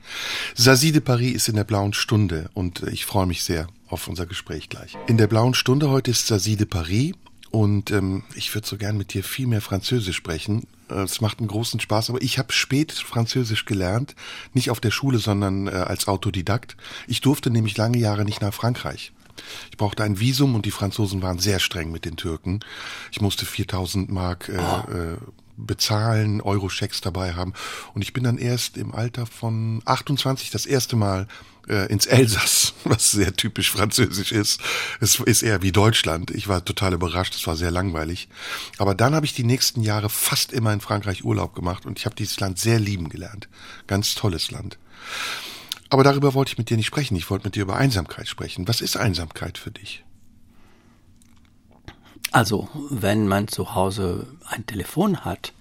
Sasi 0.55 0.91
de 0.91 1.01
Paris 1.01 1.35
ist 1.35 1.49
in 1.49 1.55
der 1.55 1.63
blauen 1.63 1.93
Stunde 1.93 2.49
und 2.53 2.83
äh, 2.83 2.89
ich 2.89 3.05
freue 3.05 3.25
mich 3.25 3.43
sehr 3.43 3.67
auf 3.87 4.07
unser 4.07 4.25
Gespräch 4.25 4.69
gleich. 4.69 4.97
In 5.07 5.17
der 5.17 5.27
blauen 5.27 5.53
Stunde 5.53 5.89
heute 5.89 6.11
ist 6.11 6.27
Sasi 6.27 6.55
de 6.57 6.65
Paris 6.65 7.13
und 7.51 7.91
ähm, 7.91 8.23
ich 8.35 8.53
würde 8.53 8.67
so 8.67 8.77
gern 8.77 8.97
mit 8.97 9.13
dir 9.13 9.23
viel 9.23 9.47
mehr 9.47 9.61
Französisch 9.61 10.17
sprechen. 10.17 10.67
Äh, 10.89 11.03
Es 11.03 11.21
macht 11.21 11.39
einen 11.39 11.47
großen 11.47 11.79
Spaß, 11.79 12.09
aber 12.09 12.21
ich 12.21 12.37
habe 12.39 12.51
spät 12.51 12.91
Französisch 12.91 13.65
gelernt, 13.65 14.15
nicht 14.53 14.69
auf 14.69 14.79
der 14.81 14.91
Schule, 14.91 15.19
sondern 15.19 15.67
äh, 15.67 15.71
als 15.71 16.07
Autodidakt. 16.07 16.75
Ich 17.07 17.21
durfte 17.21 17.49
nämlich 17.49 17.77
lange 17.77 17.97
Jahre 17.97 18.25
nicht 18.25 18.41
nach 18.41 18.53
Frankreich. 18.53 19.13
Ich 19.71 19.77
brauchte 19.77 20.03
ein 20.03 20.19
Visum 20.19 20.55
und 20.55 20.65
die 20.65 20.71
Franzosen 20.71 21.21
waren 21.21 21.39
sehr 21.39 21.59
streng 21.59 21.91
mit 21.91 22.05
den 22.05 22.17
Türken. 22.17 22.59
Ich 23.11 23.21
musste 23.21 23.45
4000 23.45 24.11
Mark 24.11 24.49
äh, 24.49 24.53
äh, 24.55 25.17
bezahlen, 25.57 26.41
Euro-Schecks 26.41 27.01
dabei 27.01 27.33
haben. 27.33 27.53
Und 27.93 28.01
ich 28.01 28.13
bin 28.13 28.23
dann 28.23 28.37
erst 28.37 28.77
im 28.77 28.93
Alter 28.93 29.25
von 29.25 29.81
28 29.85 30.51
das 30.51 30.65
erste 30.65 30.95
Mal 30.95 31.27
äh, 31.67 31.91
ins 31.91 32.05
Elsass, 32.05 32.73
was 32.83 33.11
sehr 33.11 33.33
typisch 33.33 33.71
französisch 33.71 34.31
ist. 34.31 34.61
Es 34.99 35.19
ist 35.19 35.41
eher 35.43 35.61
wie 35.61 35.71
Deutschland. 35.71 36.31
Ich 36.31 36.47
war 36.47 36.63
total 36.63 36.93
überrascht, 36.93 37.35
es 37.35 37.45
war 37.47 37.55
sehr 37.55 37.71
langweilig. 37.71 38.29
Aber 38.77 38.95
dann 38.95 39.15
habe 39.15 39.25
ich 39.25 39.33
die 39.33 39.43
nächsten 39.43 39.81
Jahre 39.81 40.09
fast 40.09 40.53
immer 40.53 40.73
in 40.73 40.81
Frankreich 40.81 41.23
Urlaub 41.23 41.55
gemacht 41.55 41.85
und 41.85 41.99
ich 41.99 42.05
habe 42.05 42.15
dieses 42.15 42.39
Land 42.39 42.59
sehr 42.59 42.79
lieben 42.79 43.09
gelernt. 43.09 43.49
Ganz 43.87 44.15
tolles 44.15 44.51
Land. 44.51 44.77
Aber 45.89 46.03
darüber 46.03 46.33
wollte 46.33 46.51
ich 46.51 46.57
mit 46.57 46.69
dir 46.69 46.77
nicht 46.77 46.87
sprechen. 46.87 47.15
Ich 47.15 47.29
wollte 47.29 47.45
mit 47.45 47.55
dir 47.55 47.63
über 47.63 47.77
Einsamkeit 47.77 48.27
sprechen. 48.27 48.67
Was 48.67 48.81
ist 48.81 48.97
Einsamkeit 48.97 49.57
für 49.57 49.71
dich? 49.71 50.03
Also, 52.31 52.67
wenn 52.89 53.27
man 53.27 53.47
zu 53.47 53.75
Hause 53.75 54.27
ein 54.49 54.65
Telefon 54.65 55.23
hat, 55.23 55.53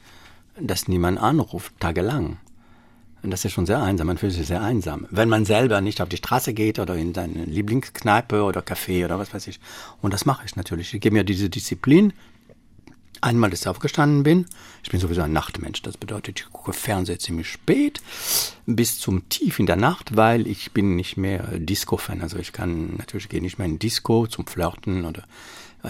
das 0.58 0.88
niemand 0.88 1.18
anruft, 1.18 1.72
tagelang, 1.78 2.38
das 3.22 3.44
ist 3.44 3.52
schon 3.52 3.66
sehr 3.66 3.82
einsam, 3.82 4.06
man 4.06 4.18
fühlt 4.18 4.32
sich 4.32 4.46
sehr 4.46 4.62
einsam. 4.62 5.06
Wenn 5.10 5.28
man 5.28 5.44
selber 5.44 5.80
nicht 5.80 6.00
auf 6.00 6.08
die 6.08 6.16
Straße 6.16 6.54
geht 6.54 6.78
oder 6.78 6.94
in 6.96 7.14
seine 7.14 7.44
Lieblingskneipe 7.44 8.42
oder 8.42 8.60
Café 8.60 9.04
oder 9.04 9.18
was 9.18 9.32
weiß 9.34 9.46
ich. 9.48 9.60
Und 10.00 10.12
das 10.12 10.26
mache 10.26 10.44
ich 10.44 10.56
natürlich. 10.56 10.94
Ich 10.94 11.00
gebe 11.00 11.14
mir 11.14 11.24
diese 11.24 11.50
Disziplin. 11.50 12.12
Einmal, 13.22 13.50
dass 13.50 13.62
ich 13.62 13.68
aufgestanden 13.68 14.22
bin. 14.22 14.46
Ich 14.84 14.90
bin 14.90 15.00
sowieso 15.00 15.22
ein 15.22 15.32
Nachtmensch. 15.32 15.82
Das 15.82 15.96
bedeutet, 15.96 16.40
ich 16.40 16.52
gucke 16.52 16.72
Fernsehen 16.72 17.18
ziemlich 17.18 17.48
spät 17.48 18.00
bis 18.66 18.98
zum 18.98 19.28
Tief 19.28 19.58
in 19.58 19.66
der 19.66 19.76
Nacht, 19.76 20.16
weil 20.16 20.46
ich 20.46 20.72
bin 20.72 20.96
nicht 20.96 21.16
mehr 21.16 21.58
Disco-Fan. 21.58 22.20
Also 22.20 22.38
ich 22.38 22.52
kann 22.52 22.96
natürlich 22.96 23.28
gehe 23.28 23.40
nicht 23.40 23.58
mehr 23.58 23.66
in 23.66 23.78
Disco 23.78 24.26
zum 24.26 24.46
Flirten 24.46 25.06
oder 25.06 25.24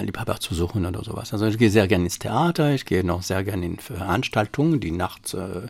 Liebhaber 0.03 0.41
zu 0.41 0.55
suchen 0.55 0.87
oder 0.87 1.03
sowas. 1.05 1.33
Also 1.33 1.47
ich 1.47 1.59
gehe 1.59 1.71
sehr 1.71 1.89
gerne 1.89 2.05
ins 2.05 2.19
Theater, 2.19 2.73
ich 2.73 2.85
gehe 2.85 3.05
noch 3.05 3.23
sehr 3.23 3.45
gerne 3.45 3.67
in 3.67 3.79
Veranstaltungen, 3.79 4.81
die 4.81 4.91
nachts 4.91 5.35
äh, 5.35 5.63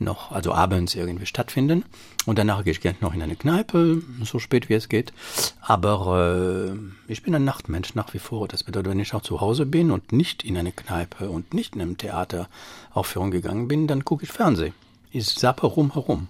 noch, 0.00 0.32
also 0.32 0.52
abends 0.52 0.94
irgendwie 0.94 1.26
stattfinden. 1.26 1.84
Und 2.26 2.38
danach 2.38 2.64
gehe 2.64 2.72
ich 2.72 2.80
gerne 2.80 2.98
noch 3.00 3.14
in 3.14 3.22
eine 3.22 3.36
Kneipe, 3.36 4.02
so 4.24 4.38
spät 4.38 4.68
wie 4.68 4.74
es 4.74 4.88
geht. 4.88 5.12
Aber 5.60 6.72
äh, 6.72 7.12
ich 7.12 7.22
bin 7.22 7.34
ein 7.34 7.44
Nachtmensch 7.44 7.94
nach 7.94 8.12
wie 8.14 8.18
vor. 8.18 8.48
Das 8.48 8.64
bedeutet, 8.64 8.90
wenn 8.90 9.00
ich 9.00 9.14
auch 9.14 9.22
zu 9.22 9.40
Hause 9.40 9.66
bin 9.66 9.90
und 9.90 10.12
nicht 10.12 10.42
in 10.44 10.56
eine 10.56 10.72
Kneipe 10.72 11.28
und 11.28 11.54
nicht 11.54 11.74
in 11.74 11.82
einem 11.82 11.98
Theater 11.98 12.48
Aufführung 12.92 13.30
gegangen 13.30 13.68
bin, 13.68 13.86
dann 13.86 14.04
gucke 14.04 14.24
ich 14.24 14.32
Fernsehen. 14.32 14.74
Ich 15.12 15.26
sappe 15.26 15.66
rum 15.66 15.92
herum. 15.92 16.28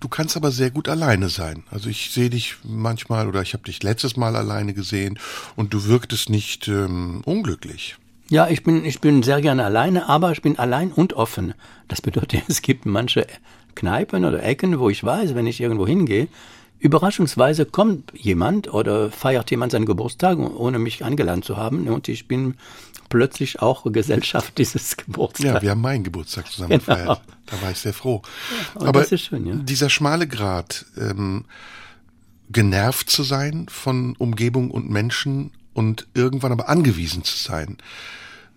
Du 0.00 0.08
kannst 0.08 0.36
aber 0.36 0.50
sehr 0.52 0.70
gut 0.70 0.88
alleine 0.88 1.28
sein. 1.28 1.64
Also 1.70 1.88
ich 1.88 2.10
sehe 2.12 2.30
dich 2.30 2.56
manchmal 2.62 3.26
oder 3.26 3.42
ich 3.42 3.52
habe 3.52 3.64
dich 3.64 3.82
letztes 3.82 4.16
Mal 4.16 4.36
alleine 4.36 4.74
gesehen 4.74 5.18
und 5.56 5.74
du 5.74 5.86
wirktest 5.86 6.30
nicht 6.30 6.68
ähm, 6.68 7.22
unglücklich. 7.24 7.96
Ja, 8.30 8.46
ich 8.48 8.62
bin, 8.62 8.84
ich 8.84 9.00
bin 9.00 9.22
sehr 9.22 9.40
gerne 9.40 9.64
alleine, 9.64 10.08
aber 10.08 10.32
ich 10.32 10.42
bin 10.42 10.58
allein 10.58 10.92
und 10.92 11.14
offen. 11.14 11.54
Das 11.88 12.00
bedeutet, 12.00 12.42
es 12.48 12.62
gibt 12.62 12.86
manche 12.86 13.26
Kneipen 13.74 14.24
oder 14.24 14.42
Ecken, 14.42 14.78
wo 14.78 14.88
ich 14.88 15.02
weiß, 15.02 15.34
wenn 15.34 15.46
ich 15.46 15.60
irgendwo 15.60 15.86
hingehe, 15.86 16.28
überraschungsweise 16.78 17.66
kommt 17.66 18.12
jemand 18.14 18.72
oder 18.72 19.10
feiert 19.10 19.50
jemand 19.50 19.72
seinen 19.72 19.86
Geburtstag, 19.86 20.38
ohne 20.38 20.78
mich 20.78 21.04
eingeladen 21.04 21.42
zu 21.42 21.56
haben. 21.56 21.88
Und 21.88 22.08
ich 22.08 22.28
bin 22.28 22.54
plötzlich 23.08 23.60
auch 23.60 23.84
Gesellschaft 23.90 24.58
dieses 24.58 24.96
Geburtstags. 24.96 25.54
Ja, 25.54 25.62
wir 25.62 25.70
haben 25.70 25.80
meinen 25.80 26.04
Geburtstag 26.04 26.50
zusammen 26.50 26.70
Genau. 26.70 26.84
gefeiert. 26.84 27.22
Da 27.46 27.62
war 27.62 27.70
ich 27.70 27.78
sehr 27.78 27.94
froh. 27.94 28.22
und 28.74 28.86
aber 28.86 29.04
schön, 29.16 29.46
ja. 29.46 29.54
dieser 29.54 29.88
schmale 29.90 30.26
Grat, 30.26 30.84
ähm, 30.98 31.44
genervt 32.50 33.10
zu 33.10 33.22
sein 33.22 33.66
von 33.68 34.16
Umgebung 34.16 34.70
und 34.70 34.88
Menschen 34.90 35.52
und 35.74 36.06
irgendwann 36.14 36.52
aber 36.52 36.68
angewiesen 36.68 37.24
zu 37.24 37.36
sein. 37.36 37.78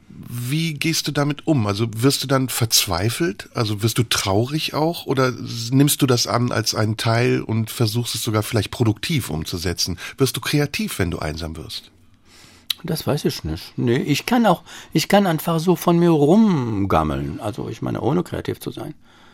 Wie 0.10 0.74
gehst 0.74 1.08
du 1.08 1.12
damit 1.12 1.48
um? 1.48 1.68
Also 1.68 1.88
wirst 1.96 2.24
du 2.24 2.28
dann 2.28 2.50
verzweifelt? 2.50 3.50
Also 3.54 3.82
wirst 3.82 3.98
du 3.98 4.04
traurig 4.04 4.74
auch? 4.74 5.06
Oder 5.06 5.32
nimmst 5.72 6.02
du 6.02 6.06
das 6.06 6.28
an 6.28 6.52
als 6.52 6.76
einen 6.76 6.98
Teil 6.98 7.42
und 7.42 7.70
versuchst 7.70 8.16
es 8.16 8.24
sogar 8.24 8.44
vielleicht 8.44 8.72
produktiv 8.72 9.30
umzusetzen? 9.30 9.98
Wirst 10.18 10.36
du 10.36 10.42
kreativ, 10.42 11.00
wenn 11.00 11.12
du 11.12 11.20
einsam 11.20 11.56
wirst? 11.56 11.92
Das 12.84 13.06
weiß 13.06 13.26
ich 13.26 13.44
nicht. 13.44 13.74
Nee, 13.78 13.98
ich 13.98 14.26
kann 14.26 14.46
auch, 14.46 14.64
ich 14.94 15.08
kann 15.08 15.28
einfach 15.28 15.60
so 15.60 15.76
von 15.76 16.00
mir 16.00 16.10
rumgammeln. 16.10 17.40
Also 17.40 17.70
ich 17.70 17.82
meine, 17.82 18.02
ohne 18.02 18.24
kreativ 18.24 18.60
zu 18.60 18.72
sein. 18.72 18.94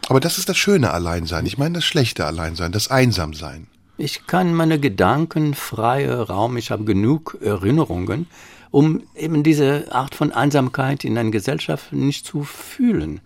Aber 0.10 0.20
das 0.20 0.38
ist 0.38 0.50
das 0.50 0.58
schöne 0.58 0.92
Alleinsein. 0.92 1.46
Ich 1.46 1.58
meine 1.58 1.76
das 1.76 1.84
schlechte 1.84 2.26
Alleinsein, 2.26 2.72
das 2.72 2.90
Einsamsein. 2.90 3.68
Ich 3.98 4.28
kann 4.28 4.54
meine 4.54 4.80
Gedanken 4.80 5.54
freie 5.56 6.22
Raum, 6.22 6.56
ich 6.56 6.70
habe 6.70 6.84
genug 6.84 7.38
Erinnerungen, 7.42 8.28
um 8.70 9.02
eben 9.16 9.42
diese 9.42 9.92
Art 9.92 10.14
von 10.14 10.32
Einsamkeit 10.32 11.04
in 11.04 11.18
einer 11.18 11.32
Gesellschaft 11.32 11.94
nicht 11.94 12.26
zu 12.26 12.44
fühlen. 12.44 13.22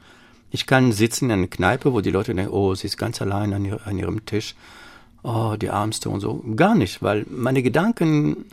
Ich 0.49 0.67
kann 0.67 0.91
sitzen 0.91 1.25
in 1.25 1.31
einer 1.31 1.47
Kneipe, 1.47 1.93
wo 1.93 2.01
die 2.01 2.11
Leute 2.11 2.33
denken, 2.33 2.53
oh, 2.53 2.73
sie 2.73 2.87
ist 2.87 2.97
ganz 2.97 3.21
allein 3.21 3.53
an, 3.53 3.65
ihr, 3.65 3.85
an 3.85 3.97
ihrem 3.97 4.25
Tisch, 4.25 4.55
oh, 5.23 5.55
die 5.59 5.67
Ärmste 5.67 6.09
und 6.09 6.21
so. 6.21 6.43
Gar 6.55 6.75
nicht, 6.75 7.01
weil 7.01 7.25
meine 7.29 7.63
Gedanken 7.63 8.45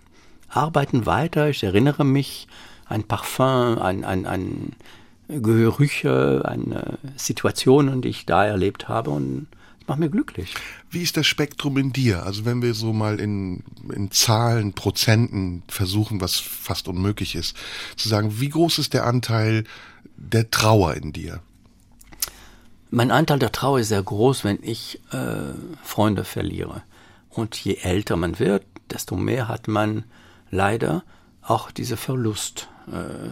arbeiten 0.48 1.06
weiter, 1.06 1.48
ich 1.48 1.62
erinnere 1.62 2.04
mich, 2.04 2.48
ein 2.86 3.04
Parfum, 3.04 3.78
ein, 3.78 4.04
ein, 4.04 4.26
ein 4.26 4.72
Gerüche, 5.28 6.42
an 6.44 6.72
äh, 6.72 6.96
Situationen, 7.16 8.00
die 8.00 8.08
ich 8.08 8.26
da 8.26 8.46
erlebt 8.46 8.88
habe 8.88 9.10
und 9.10 9.46
es 9.80 9.86
macht 9.86 9.98
mir 9.98 10.08
glücklich. 10.08 10.54
Wie 10.90 11.02
ist 11.02 11.18
das 11.18 11.26
Spektrum 11.26 11.76
in 11.76 11.92
dir? 11.92 12.24
Also 12.24 12.46
wenn 12.46 12.62
wir 12.62 12.72
so 12.72 12.92
mal 12.92 13.20
in, 13.20 13.62
in 13.92 14.10
Zahlen, 14.10 14.72
Prozenten 14.72 15.62
versuchen, 15.68 16.20
was 16.20 16.36
fast 16.36 16.88
unmöglich 16.88 17.34
ist, 17.34 17.56
zu 17.96 18.08
sagen, 18.08 18.40
wie 18.40 18.48
groß 18.48 18.78
ist 18.78 18.94
der 18.94 19.04
Anteil 19.04 19.64
der 20.16 20.50
Trauer 20.50 20.94
in 20.94 21.12
dir? 21.12 21.40
Mein 22.90 23.10
Anteil 23.10 23.38
der 23.38 23.52
Trauer 23.52 23.80
ist 23.80 23.88
sehr 23.88 24.02
groß, 24.02 24.44
wenn 24.44 24.58
ich 24.62 24.98
äh, 25.12 25.52
Freunde 25.82 26.24
verliere. 26.24 26.82
Und 27.28 27.54
je 27.56 27.74
älter 27.82 28.16
man 28.16 28.38
wird, 28.38 28.64
desto 28.90 29.14
mehr 29.14 29.46
hat 29.46 29.68
man 29.68 30.04
leider 30.50 31.04
auch 31.42 31.70
diese 31.70 31.96
Verlust. 31.96 32.68
Äh, 32.90 33.30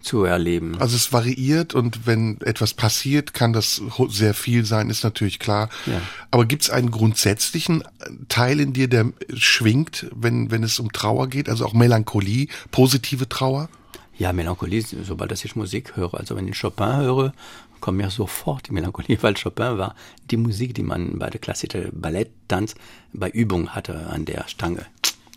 zu 0.00 0.24
erleben. 0.24 0.78
Also 0.80 0.96
es 0.96 1.12
variiert 1.12 1.74
und 1.74 2.06
wenn 2.06 2.40
etwas 2.40 2.74
passiert, 2.74 3.34
kann 3.34 3.52
das 3.52 3.82
sehr 4.08 4.34
viel 4.34 4.64
sein, 4.64 4.90
ist 4.90 5.04
natürlich 5.04 5.38
klar. 5.38 5.68
Ja. 5.86 6.00
Aber 6.30 6.46
gibt 6.46 6.62
es 6.62 6.70
einen 6.70 6.90
grundsätzlichen 6.90 7.84
Teil 8.28 8.60
in 8.60 8.72
dir, 8.72 8.88
der 8.88 9.12
schwingt, 9.34 10.06
wenn, 10.14 10.50
wenn 10.50 10.62
es 10.62 10.78
um 10.80 10.92
Trauer 10.92 11.28
geht, 11.28 11.48
also 11.48 11.66
auch 11.66 11.74
Melancholie, 11.74 12.48
positive 12.70 13.28
Trauer? 13.28 13.68
Ja, 14.16 14.32
Melancholie, 14.32 14.82
sobald 14.82 15.32
ich 15.32 15.56
Musik 15.56 15.96
höre, 15.96 16.14
also 16.14 16.36
wenn 16.36 16.48
ich 16.48 16.58
Chopin 16.58 16.96
höre, 16.96 17.32
kommt 17.80 17.98
mir 17.98 18.10
sofort 18.10 18.68
die 18.68 18.72
Melancholie, 18.72 19.18
weil 19.22 19.34
Chopin 19.34 19.78
war 19.78 19.94
die 20.30 20.36
Musik, 20.36 20.74
die 20.74 20.82
man 20.82 21.18
bei 21.18 21.30
der 21.30 21.40
klassischen 21.40 21.90
Balletttanz 21.92 22.74
bei 23.12 23.28
Übung 23.30 23.70
hatte 23.70 24.06
an 24.08 24.24
der 24.24 24.48
Stange. 24.48 24.86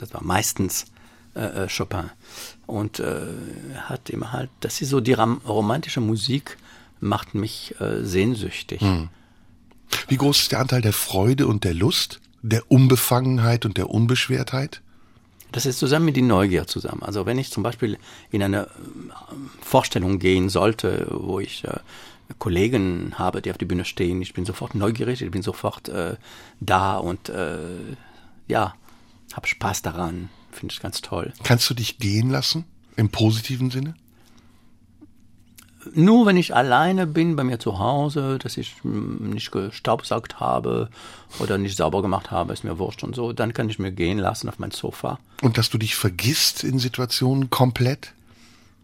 Das 0.04 0.14
war 0.14 0.24
meistens 0.24 0.86
äh, 1.36 1.64
äh, 1.64 1.68
Chopin. 1.68 2.10
Und 2.68 3.00
äh, 3.00 3.22
hat 3.86 4.10
immer 4.10 4.34
halt, 4.34 4.50
das 4.60 4.82
ist 4.82 4.90
so 4.90 5.00
die 5.00 5.14
romantische 5.14 6.02
Musik, 6.02 6.58
macht 7.00 7.36
mich 7.36 7.74
äh, 7.80 8.04
sehnsüchtig. 8.04 8.82
Hm. 8.82 9.10
Wie 10.08 10.18
groß 10.18 10.42
ist 10.42 10.52
der 10.52 10.60
Anteil 10.60 10.82
der 10.82 10.94
Freude 10.94 11.48
und 11.48 11.64
der 11.64 11.74
Lust, 11.74 12.20
der 12.42 12.70
Unbefangenheit 12.70 13.66
und 13.66 13.78
der 13.78 13.90
Unbeschwertheit? 13.90 14.82
Das 15.54 15.66
ist 15.66 15.80
zusammen 15.80 16.06
mit 16.06 16.16
die 16.16 16.22
Neugier 16.22 16.68
zusammen. 16.68 17.04
Also 17.04 17.26
wenn 17.26 17.38
ich 17.38 17.52
zum 17.52 17.64
Beispiel 17.64 17.98
in 18.30 18.44
eine 18.44 18.64
äh, 18.64 18.70
Vorstellung 19.62 20.20
gehen 20.20 20.50
sollte, 20.50 21.08
wo 21.10 21.40
ich 21.40 21.64
äh, 21.64 21.80
Kollegen 22.40 23.14
habe, 23.18 23.42
die 23.42 23.52
auf 23.52 23.58
der 23.58 23.66
Bühne 23.66 23.86
stehen, 23.86 24.22
ich 24.22 24.34
bin 24.34 24.46
sofort 24.46 24.76
neugierig, 24.76 25.22
ich 25.22 25.32
bin 25.32 25.42
sofort 25.42 25.90
äh, 25.90 26.16
da 26.60 26.98
und 26.98 27.30
äh, 27.30 27.58
ja, 28.48 28.76
habe 29.34 29.48
Spaß 29.48 29.82
daran. 29.82 30.30
Finde 30.52 30.74
ich 30.74 30.80
ganz 30.80 31.02
toll. 31.02 31.34
Kannst 31.44 31.70
du 31.70 31.74
dich 31.74 31.98
gehen 31.98 32.30
lassen? 32.30 32.66
Im 32.96 33.10
positiven 33.10 33.72
Sinne? 33.72 33.96
Nur 35.94 36.26
wenn 36.26 36.38
ich 36.38 36.56
alleine 36.56 37.06
bin 37.08 37.36
bei 37.36 37.44
mir 37.44 37.60
zu 37.60 37.80
Hause, 37.80 38.40
dass 38.40 38.58
ich 38.58 38.76
nicht 38.84 39.52
gestaubsaugt 39.52 40.40
habe 40.40 40.90
oder 41.40 41.58
nicht 41.58 41.76
sauber 41.76 42.02
gemacht 42.02 42.32
habe, 42.32 42.54
ist 42.54 42.64
mir 42.64 42.80
wurscht 42.80 43.04
und 43.04 43.16
so, 43.16 43.34
dann 43.34 43.54
kann 43.54 43.70
ich 43.70 43.80
mir 43.80 43.92
gehen 43.92 44.18
lassen 44.18 44.48
auf 44.48 44.60
mein 44.60 44.72
Sofa. 44.72 45.20
Und 45.42 45.58
dass 45.58 45.70
du 45.70 45.78
dich 45.78 45.96
vergisst 45.96 46.64
in 46.64 46.80
Situationen 46.80 47.50
komplett? 47.50 48.14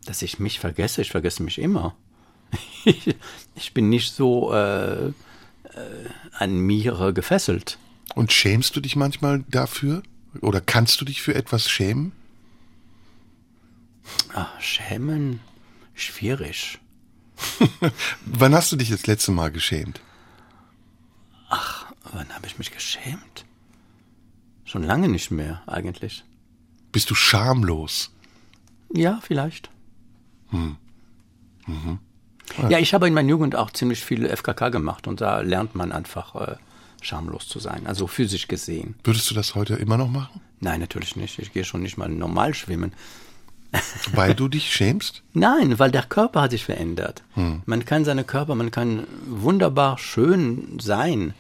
Dass 0.06 0.22
ich 0.22 0.40
mich 0.40 0.60
vergesse, 0.60 1.02
ich 1.02 1.12
vergesse 1.12 1.44
mich 1.44 1.60
immer. 1.60 1.96
ich 3.56 3.74
bin 3.74 3.90
nicht 3.90 4.14
so 4.14 4.52
äh, 4.54 5.08
äh, 5.08 5.12
an 6.38 6.58
mir 6.58 7.14
gefesselt. 7.14 7.78
Und 8.16 8.32
schämst 8.32 8.76
du 8.76 8.82
dich 8.82 8.96
manchmal 8.96 9.44
dafür? 9.50 10.04
Oder 10.42 10.62
kannst 10.62 11.02
du 11.02 11.06
dich 11.06 11.22
für 11.22 11.36
etwas 11.36 11.70
schämen? 11.70 12.12
Ach, 14.34 14.60
schämen? 14.62 15.40
Schwierig. 15.94 16.80
wann 18.26 18.54
hast 18.54 18.72
du 18.72 18.76
dich 18.76 18.90
das 18.90 19.08
letzte 19.08 19.32
Mal 19.32 19.52
geschämt? 19.52 20.02
Ach, 21.50 21.92
wann 22.12 22.30
habe 22.34 22.48
ich 22.48 22.58
mich 22.58 22.72
geschämt? 22.72 23.46
Schon 24.66 24.84
lange 24.84 25.10
nicht 25.10 25.32
mehr, 25.32 25.64
eigentlich. 25.68 26.24
Bist 26.92 27.10
du 27.10 27.16
schamlos? 27.16 28.12
Ja, 28.94 29.20
vielleicht. 29.22 29.70
Hm. 30.50 30.78
Mhm. 31.66 32.00
Ja. 32.58 32.70
ja, 32.70 32.80
ich 32.80 32.94
habe 32.94 33.08
in 33.08 33.14
meiner 33.14 33.30
Jugend 33.30 33.56
auch 33.56 33.72
ziemlich 33.72 34.04
viel 34.04 34.28
FKK 34.28 34.70
gemacht 34.70 35.08
und 35.08 35.22
da 35.22 35.42
lernt 35.42 35.76
man 35.76 35.92
einfach 35.92 36.36
äh, 36.36 36.56
schamlos 37.06 37.48
zu 37.48 37.60
sein, 37.60 37.88
also 37.88 38.08
physisch 38.08 38.48
gesehen. 38.48 38.96
Würdest 39.04 39.30
du 39.30 39.36
das 39.36 39.56
heute 39.56 39.76
immer 39.76 39.98
noch 39.98 40.10
machen? 40.10 40.42
Nein, 40.60 40.80
natürlich 40.80 41.16
nicht. 41.16 41.40
Ich 41.40 41.54
gehe 41.54 41.64
schon 41.64 41.82
nicht 41.82 41.98
mal 41.98 42.10
normal 42.10 42.54
schwimmen. 42.54 42.94
Weil 44.14 44.34
du 44.34 44.48
dich 44.48 44.74
schämst? 44.74 45.22
Nein, 45.34 45.78
weil 45.78 45.92
der 45.92 46.02
Körper 46.02 46.42
hat 46.42 46.52
sich 46.52 46.66
verändert. 46.66 47.22
Hm. 47.36 47.62
Man 47.68 47.86
kann 47.86 48.04
seine 48.04 48.24
Körper, 48.24 48.56
man 48.56 48.72
kann 48.72 49.06
wunderbar 49.28 50.00
schön 50.00 50.80
sein, 50.82 51.36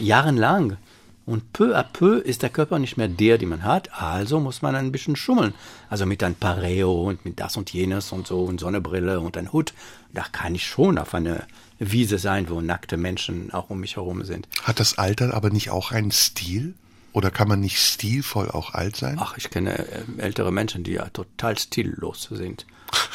jahrelang. 0.00 0.78
Und 1.26 1.52
peu 1.52 1.76
à 1.76 1.82
peu 1.82 2.18
ist 2.18 2.42
der 2.42 2.50
Körper 2.50 2.78
nicht 2.78 2.96
mehr 2.96 3.08
der, 3.08 3.36
den 3.36 3.48
man 3.48 3.64
hat. 3.64 3.90
Also 4.00 4.38
muss 4.38 4.62
man 4.62 4.76
ein 4.76 4.92
bisschen 4.92 5.16
schummeln. 5.16 5.54
Also 5.90 6.06
mit 6.06 6.22
ein 6.22 6.36
Pareo 6.36 7.08
und 7.08 7.24
mit 7.24 7.40
das 7.40 7.56
und 7.56 7.72
jenes 7.72 8.12
und 8.12 8.28
so 8.28 8.44
und 8.44 8.60
Sonnenbrille 8.60 9.18
und 9.18 9.36
ein 9.36 9.52
Hut. 9.52 9.74
Da 10.14 10.24
kann 10.30 10.54
ich 10.54 10.66
schon 10.66 10.98
auf 10.98 11.14
eine 11.14 11.44
Wiese 11.78 12.18
sein, 12.18 12.48
wo 12.48 12.60
nackte 12.60 12.96
Menschen 12.96 13.52
auch 13.52 13.70
um 13.70 13.80
mich 13.80 13.96
herum 13.96 14.24
sind. 14.24 14.48
Hat 14.62 14.80
das 14.80 14.98
Alter 14.98 15.34
aber 15.34 15.50
nicht 15.50 15.70
auch 15.70 15.92
einen 15.92 16.10
Stil? 16.10 16.74
Oder 17.12 17.30
kann 17.30 17.48
man 17.48 17.60
nicht 17.60 17.78
stilvoll 17.78 18.50
auch 18.50 18.74
alt 18.74 18.94
sein? 18.96 19.16
Ach, 19.18 19.38
ich 19.38 19.48
kenne 19.48 19.78
äh, 19.78 20.04
ältere 20.18 20.52
Menschen, 20.52 20.84
die 20.84 20.92
ja 20.92 21.08
total 21.08 21.58
stillos 21.58 22.28
sind. 22.30 22.66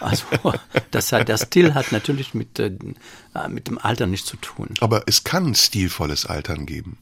Also 0.00 0.24
das 0.92 1.12
hat, 1.12 1.28
der 1.28 1.36
Stil 1.36 1.74
hat 1.74 1.92
natürlich 1.92 2.32
mit, 2.32 2.58
äh, 2.58 2.72
mit 3.50 3.66
dem 3.66 3.76
Alter 3.76 4.06
nichts 4.06 4.26
zu 4.26 4.38
tun. 4.38 4.68
Aber 4.80 5.02
es 5.04 5.24
kann 5.24 5.54
stilvolles 5.54 6.24
Altern 6.24 6.64
geben. 6.64 6.96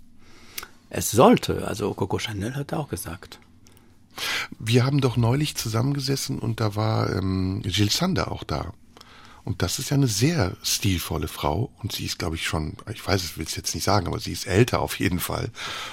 Es 0.91 1.13
sollte, 1.13 1.69
also 1.69 1.95
Coco 1.95 2.19
Chanel 2.19 2.57
hat 2.57 2.73
auch 2.73 2.89
gesagt. 2.89 3.39
Wir 4.59 4.85
haben 4.85 5.01
doch 5.01 5.17
neulich 5.17 5.55
zusammengesessen 5.55 6.41
und 6.41 6.59
da 6.61 6.75
war 6.75 7.15
ähm, 7.15 7.63
Gilles 7.63 7.99
Sander 7.99 8.33
auch 8.33 8.43
da. 8.43 8.73
Und 9.49 9.63
das 9.63 9.79
ist 9.79 9.89
ja 9.89 9.95
eine 9.95 10.09
sehr 10.09 10.59
stilvolle 10.63 11.27
Frau. 11.27 11.71
Und 11.83 11.93
sie 11.93 12.05
ist, 12.05 12.19
glaube 12.19 12.37
ich, 12.37 12.47
schon, 12.47 12.77
ich 12.93 13.09
weiß 13.09 13.25
es, 13.25 13.39
will 13.39 13.47
es 13.47 13.57
jetzt 13.57 13.75
nicht 13.75 13.83
sagen, 13.83 14.07
aber 14.07 14.21
sie 14.21 14.33
ist 14.33 14.47
älter 14.47 14.81
auf 14.81 14.99
jeden 15.01 15.21
Fall. 15.21 15.49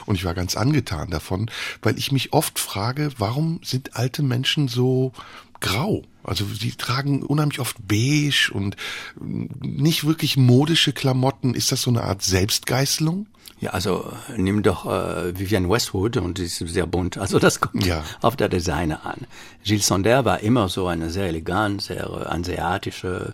Und 0.06 0.16
ich 0.16 0.26
war 0.26 0.34
ganz 0.34 0.58
angetan 0.58 1.10
davon, 1.10 1.50
weil 1.82 1.98
ich 1.98 2.12
mich 2.12 2.34
oft 2.34 2.60
frage, 2.60 3.12
warum 3.18 3.62
sind 3.64 3.96
alte 3.96 4.24
Menschen 4.24 4.68
so 4.68 5.14
grau? 5.62 6.04
Also 6.22 6.46
sie 6.46 6.74
tragen 6.74 7.24
unheimlich 7.24 7.62
oft 7.62 7.78
beige 7.88 8.52
und 8.52 8.76
nicht 9.22 10.06
wirklich 10.06 10.36
modische 10.36 10.92
Klamotten. 10.92 11.54
Ist 11.54 11.72
das 11.72 11.82
so 11.82 11.92
eine 11.92 12.04
Art 12.04 12.24
Selbstgeißelung? 12.24 13.26
Ja, 13.60 13.70
also 13.72 14.12
nimm 14.36 14.64
doch 14.64 14.86
äh, 14.86 15.38
Vivienne 15.38 15.70
Westwood 15.70 16.18
und 16.18 16.38
die 16.38 16.44
ist 16.44 16.58
sehr 16.58 16.86
bunt. 16.86 17.18
Also 17.18 17.40
das 17.40 17.62
kommt 17.62 17.86
ja. 17.86 18.04
auf 18.22 18.36
der 18.36 18.50
Designer 18.50 19.06
an. 19.06 19.28
Gilles 19.64 19.88
Sonder 19.88 20.26
war 20.26 20.42
immer 20.42 20.68
so 20.68 20.88
eine 20.88 21.10
sehr 21.10 21.28
elegant, 21.28 21.82
sehr 21.82 22.04
äh, 22.04 22.26
asiatische 22.26 23.34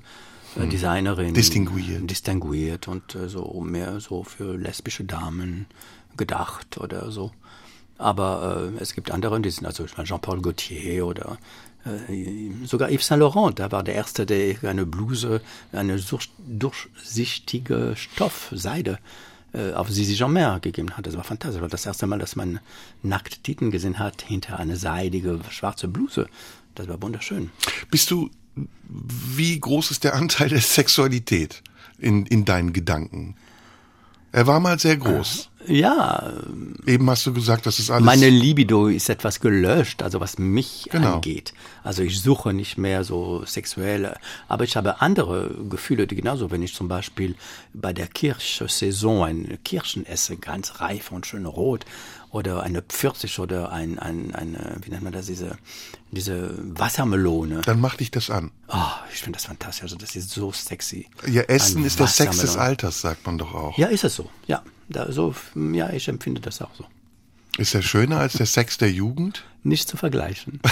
äh, 0.56 0.62
hm. 0.62 0.70
Designerin. 0.70 1.34
Distinguiert. 1.34 2.10
Distinguiert 2.10 2.88
und 2.88 3.16
äh, 3.16 3.30
so 3.30 3.62
mehr 3.62 4.00
so 4.00 4.24
für 4.24 4.56
lesbische 4.56 5.06
Damen 5.06 5.66
gedacht 6.18 6.78
oder 6.78 7.12
so. 7.12 7.32
Aber 7.98 8.72
äh, 8.78 8.82
es 8.82 8.94
gibt 8.94 9.10
andere, 9.10 9.42
die 9.42 9.50
sind 9.50 9.66
also 9.66 9.86
Jean-Paul 9.86 10.42
Gaultier 10.42 11.08
oder 11.08 11.40
äh, 11.84 12.52
sogar 12.66 12.92
Yves 12.92 13.08
Saint 13.08 13.22
Laurent, 13.22 13.58
da 13.58 13.72
war 13.72 13.84
der 13.84 13.96
erste, 13.96 14.28
der 14.28 14.56
eine 14.64 14.86
Bluse, 14.86 15.42
eine 15.72 16.00
durchsichtige 16.48 17.94
Stoff, 17.96 18.50
Seide 18.54 19.00
äh, 19.54 19.74
auf 19.74 19.90
Sisi 19.90 20.16
Jean-Mer 20.16 20.60
gegeben 20.62 20.96
hat. 20.98 21.06
Das 21.06 21.16
war 21.18 21.24
fantastisch. 21.24 21.56
Das 21.56 21.62
war 21.62 21.70
das 21.70 21.86
erste 21.86 22.08
Mal, 22.08 22.20
dass 22.20 22.36
man 22.36 22.60
nackt 23.04 23.44
Titten 23.44 23.72
gesehen 23.72 24.00
hat 24.00 24.22
hinter 24.22 24.60
eine 24.60 24.78
seidige 24.78 25.40
schwarze 25.50 25.88
Bluse. 25.88 26.28
Das 26.76 26.88
war 26.88 27.02
wunderschön. 27.02 27.52
Bist 27.90 28.12
du, 28.12 28.30
wie 28.88 29.60
groß 29.60 29.92
ist 29.92 30.04
der 30.04 30.16
Anteil 30.16 30.50
der 30.50 30.62
Sexualität 30.62 31.62
in, 32.00 32.26
in 32.26 32.46
deinen 32.46 32.74
Gedanken? 32.74 33.36
Er 34.32 34.48
war 34.48 34.60
mal 34.60 34.80
sehr 34.80 34.98
groß. 34.98 35.51
Ja, 35.68 36.34
Eben 36.88 37.10
hast 37.10 37.26
du 37.26 37.34
gesagt, 37.34 37.66
das 37.66 37.80
ist 37.80 37.92
alles. 37.92 38.06
meine 38.06 38.30
Libido 38.30 38.88
ist 38.88 39.10
etwas 39.10 39.40
gelöscht, 39.40 40.02
also 40.02 40.20
was 40.20 40.38
mich 40.40 40.88
Genau. 40.92 41.16
angeht. 41.16 41.54
Also 41.84 42.04
ich 42.04 42.22
suche 42.22 42.54
nicht 42.54 42.78
mehr 42.78 43.04
so 43.04 43.44
sexuelle, 43.46 44.18
aber 44.48 44.64
ich 44.64 44.76
habe 44.76 45.02
andere 45.02 45.52
Gefühle, 45.70 46.08
die 46.08 46.16
genauso, 46.16 46.52
wenn 46.52 46.62
ich 46.64 46.74
zum 46.74 46.88
Beispiel 46.88 47.36
bei 47.74 47.94
der 47.94 48.08
Kirschsaison 48.08 49.24
eine 49.24 49.58
Kirschen 49.58 50.06
esse, 50.06 50.38
ganz 50.38 50.80
reif 50.82 51.12
und 51.12 51.26
schön 51.26 51.46
rot, 51.46 51.86
oder 52.32 52.64
eine 52.64 52.82
Pfirsich 52.82 53.40
oder 53.40 53.72
ein, 53.74 54.00
ein, 54.00 54.34
eine, 54.34 54.78
wie 54.82 54.90
nennt 54.90 55.04
man 55.04 55.12
das, 55.12 55.26
diese, 55.26 55.58
diese 56.12 56.56
Wassermelone. 56.62 57.62
dann 57.66 57.82
macht 57.82 58.00
dich 58.00 58.10
das 58.10 58.30
an. 58.30 58.52
Oh, 58.70 58.78
ich 59.14 59.20
finde 59.22 59.38
das 59.38 59.46
fantastisch, 59.46 59.84
also 59.84 59.98
das 59.98 60.16
ist 60.16 60.30
so 60.32 60.52
sexy. 60.52 61.08
Ja, 61.28 61.42
Essen 61.44 61.80
Ein 61.80 61.86
ist 61.86 62.00
der 62.00 62.08
Sex 62.08 62.38
des. 62.40 62.56
Alters, 62.56 63.02
sagt 63.02 63.26
man 63.26 63.38
doch 63.38 63.54
auch. 63.54 63.78
Ja, 63.78 63.88
ist 63.88 64.04
es 64.06 64.16
so, 64.16 64.30
ja. 64.48 64.62
Da, 64.92 65.12
so, 65.12 65.34
ja, 65.56 65.90
ich 65.92 66.08
empfinde 66.08 66.42
das 66.42 66.62
auch 66.62 66.74
so. 66.78 66.86
Ist 67.58 67.74
er 67.76 67.82
schöner 67.82 68.20
als 68.20 68.34
der 68.34 68.46
Sex 68.46 68.78
der 68.78 68.92
Jugend? 68.92 69.44
Nicht 69.64 69.88
zu 69.88 69.98
vergleichen. 69.98 70.60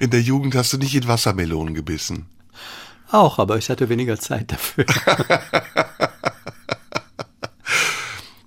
In 0.00 0.10
der 0.10 0.22
Jugend 0.22 0.54
hast 0.54 0.72
du 0.72 0.78
nicht 0.78 0.94
in 0.94 1.08
Wassermelonen 1.08 1.74
gebissen. 1.74 2.26
Auch, 3.10 3.38
aber 3.38 3.58
ich 3.58 3.68
hatte 3.70 3.88
weniger 3.88 4.18
Zeit 4.18 4.52
dafür. 4.52 4.84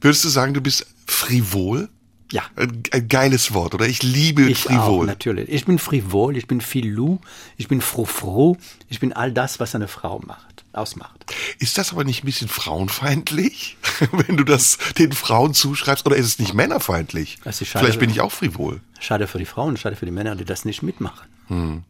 Würdest 0.02 0.24
du 0.24 0.30
sagen, 0.30 0.54
du 0.54 0.62
bist 0.62 0.88
frivol? 1.06 1.89
Ja. 2.32 2.43
Ein, 2.55 3.07
geiles 3.07 3.53
Wort, 3.53 3.73
oder? 3.73 3.88
Ich 3.88 4.03
liebe 4.03 4.43
Ich 4.43 4.69
auch, 4.69 4.71
frivol. 4.71 5.05
natürlich. 5.05 5.49
Ich 5.49 5.65
bin 5.65 5.79
frivol, 5.79 6.38
ich 6.38 6.47
bin 6.47 6.61
filou, 6.61 7.19
ich 7.57 7.67
bin 7.67 7.82
frou 7.82 8.57
ich 8.89 8.99
bin 8.99 9.13
all 9.13 9.32
das, 9.32 9.59
was 9.59 9.75
eine 9.75 9.88
Frau 9.88 10.19
macht, 10.25 10.63
ausmacht. 10.73 11.25
Ist 11.59 11.77
das 11.77 11.91
aber 11.91 12.03
nicht 12.03 12.23
ein 12.23 12.25
bisschen 12.25 12.47
frauenfeindlich, 12.47 13.77
wenn 14.11 14.38
du 14.38 14.43
das 14.43 14.77
den 14.97 15.11
Frauen 15.11 15.53
zuschreibst? 15.53 16.05
Oder 16.05 16.15
ist 16.15 16.25
es 16.25 16.39
nicht 16.39 16.53
männerfeindlich? 16.53 17.39
Das 17.43 17.61
ist 17.61 17.67
schade, 17.69 17.86
Vielleicht 17.86 17.99
bin 17.99 18.09
ich 18.09 18.21
auch 18.21 18.32
frivol. 18.32 18.82
Schade 18.99 19.27
für 19.27 19.38
die 19.38 19.45
Frauen, 19.45 19.77
schade 19.77 19.95
für 19.95 20.05
die 20.05 20.11
Männer, 20.11 20.36
die 20.36 20.45
das 20.45 20.65
nicht 20.65 20.82
mitmachen. 20.84 21.84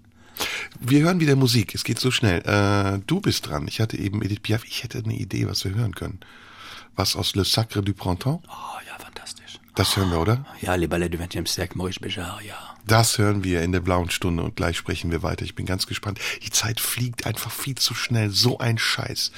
Wir 0.79 1.01
hören 1.01 1.19
wieder 1.19 1.35
Musik. 1.35 1.75
Es 1.75 1.83
geht 1.83 1.99
so 1.99 2.09
schnell. 2.09 2.39
Äh, 2.41 2.99
du 3.05 3.21
bist 3.21 3.47
dran. 3.47 3.67
Ich 3.67 3.79
hatte 3.79 3.97
eben 3.97 4.21
Edith 4.23 4.39
Piaf. 4.41 4.63
Ich 4.65 4.83
hätte 4.83 4.97
eine 4.99 5.13
Idee, 5.13 5.47
was 5.47 5.63
wir 5.65 5.75
hören 5.75 5.93
können. 5.93 6.19
Was 6.95 7.15
aus 7.15 7.35
Le 7.35 7.45
Sacre 7.45 7.83
du 7.83 7.93
Printemps? 7.93 8.43
Oh 8.49 8.79
ja. 8.87 8.90
Das 9.75 9.95
hören 9.95 10.11
wir, 10.11 10.19
oder? 10.19 10.45
Ja, 10.61 10.75
les 10.75 10.87
ballets 10.87 11.15
du 11.15 11.17
20e 11.17 11.47
siècle, 11.47 11.77
Maurice 11.77 11.99
Béjart, 11.99 12.41
ja. 12.45 12.55
Das 12.85 13.17
hören 13.17 13.43
wir 13.43 13.61
in 13.61 13.71
der 13.71 13.79
blauen 13.79 14.09
Stunde 14.09 14.43
und 14.43 14.55
gleich 14.55 14.75
sprechen 14.75 15.11
wir 15.11 15.23
weiter. 15.23 15.45
Ich 15.45 15.55
bin 15.55 15.65
ganz 15.65 15.85
gespannt. 15.87 16.19
Die 16.43 16.49
Zeit 16.49 16.79
fliegt 16.79 17.25
einfach 17.25 17.51
viel 17.51 17.75
zu 17.75 17.93
schnell. 17.93 18.31
So 18.31 18.57
ein 18.57 18.77
Scheiß. 18.77 19.31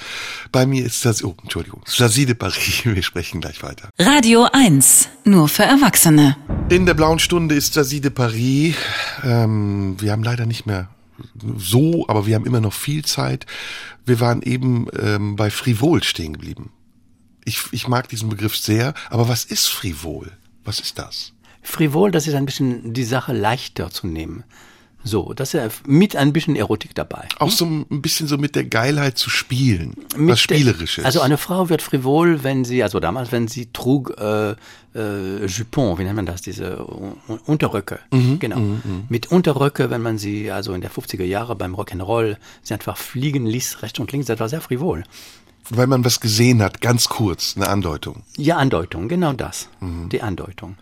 Bei 0.51 0.65
mir 0.65 0.86
ist 0.86 1.05
das, 1.05 1.23
oh, 1.23 1.36
Entschuldigung, 1.41 1.81
Sazie 1.86 2.25
de 2.25 2.36
Paris. 2.36 2.81
Wir 2.86 3.03
sprechen 3.03 3.41
gleich 3.41 3.61
weiter. 3.61 3.89
Radio 3.99 4.47
1. 4.51 5.09
Nur 5.25 5.49
für 5.49 5.63
Erwachsene. 5.63 6.38
In 6.69 6.86
der 6.86 6.93
blauen 6.93 7.19
Stunde 7.19 7.55
ist 7.55 7.73
Sazie 7.73 8.01
de 8.01 8.11
Paris. 8.11 8.75
Ähm, 9.23 9.97
wir 9.99 10.11
haben 10.11 10.23
leider 10.23 10.45
nicht 10.45 10.65
mehr 10.65 10.89
so, 11.57 12.07
aber 12.07 12.25
wir 12.25 12.36
haben 12.36 12.45
immer 12.45 12.61
noch 12.61 12.73
viel 12.73 13.05
Zeit. 13.05 13.45
Wir 14.05 14.19
waren 14.19 14.41
eben 14.41 14.88
ähm, 14.97 15.36
bei 15.36 15.51
Frivol 15.51 16.01
stehen 16.03 16.34
geblieben. 16.34 16.71
Ich, 17.45 17.61
ich 17.71 17.87
mag 17.87 18.07
diesen 18.09 18.29
Begriff 18.29 18.55
sehr, 18.57 18.93
aber 19.09 19.27
was 19.27 19.43
ist 19.45 19.67
Frivol? 19.67 20.31
Was 20.63 20.79
ist 20.79 20.97
das? 20.99 21.33
Frivol, 21.61 22.11
das 22.11 22.27
ist 22.27 22.35
ein 22.35 22.45
bisschen 22.45 22.93
die 22.93 23.03
Sache 23.03 23.33
leichter 23.33 23.89
zu 23.89 24.07
nehmen. 24.07 24.43
So, 25.05 25.33
das 25.33 25.53
ist 25.53 25.85
mit 25.85 26.15
ein 26.15 26.31
bisschen 26.31 26.55
Erotik 26.55 26.95
dabei. 26.95 27.27
Auch 27.39 27.51
so 27.51 27.65
ein 27.65 28.01
bisschen 28.01 28.25
so 28.27 28.37
mit 28.37 28.55
der 28.55 28.63
Geilheit 28.63 29.17
zu 29.17 29.29
spielen. 29.29 29.95
Mit 30.15 30.29
was 30.31 30.39
Spielerisches. 30.39 30.95
Der, 31.03 31.05
also 31.07 31.19
eine 31.19 31.37
Frau 31.37 31.67
wird 31.67 31.81
frivol, 31.81 32.45
wenn 32.45 32.63
sie, 32.63 32.83
also 32.83 33.01
damals, 33.01 33.33
wenn 33.33 33.49
sie 33.49 33.65
trug 33.73 34.13
äh, 34.17 34.51
äh, 34.95 35.45
Jupon, 35.45 35.97
wie 35.99 36.05
nennt 36.05 36.15
man 36.15 36.25
das, 36.25 36.41
diese 36.41 36.85
Un- 36.89 37.17
Unterröcke. 37.45 37.99
Mhm, 38.11 38.39
genau. 38.39 38.61
Mit 39.09 39.29
Unterröcke, 39.29 39.89
wenn 39.89 40.01
man 40.01 40.17
sie, 40.17 40.51
also 40.51 40.73
in 40.73 40.79
der 40.79 40.91
50er 40.91 41.25
Jahre 41.25 41.57
beim 41.57 41.75
Rock'n'Roll, 41.75 42.37
sie 42.61 42.73
einfach 42.73 42.95
fliegen 42.95 43.45
ließ, 43.45 43.81
rechts 43.81 43.99
und 43.99 44.09
links, 44.13 44.27
das 44.27 44.39
war 44.39 44.47
sehr 44.47 44.61
frivol. 44.61 45.03
Weil 45.70 45.88
man 45.88 46.03
was 46.03 46.20
gesehen 46.20 46.61
hat, 46.61 46.82
ganz 46.82 47.07
kurz, 47.07 47.55
eine 47.55 47.70
Andeutung. 47.70 48.24
Ja, 48.36 48.57
Andeutung, 48.57 49.07
genau 49.07 49.34
das. 49.34 49.70
Mhm. 49.80 50.09
Die 50.09 50.22
Andeutung. 50.22 50.76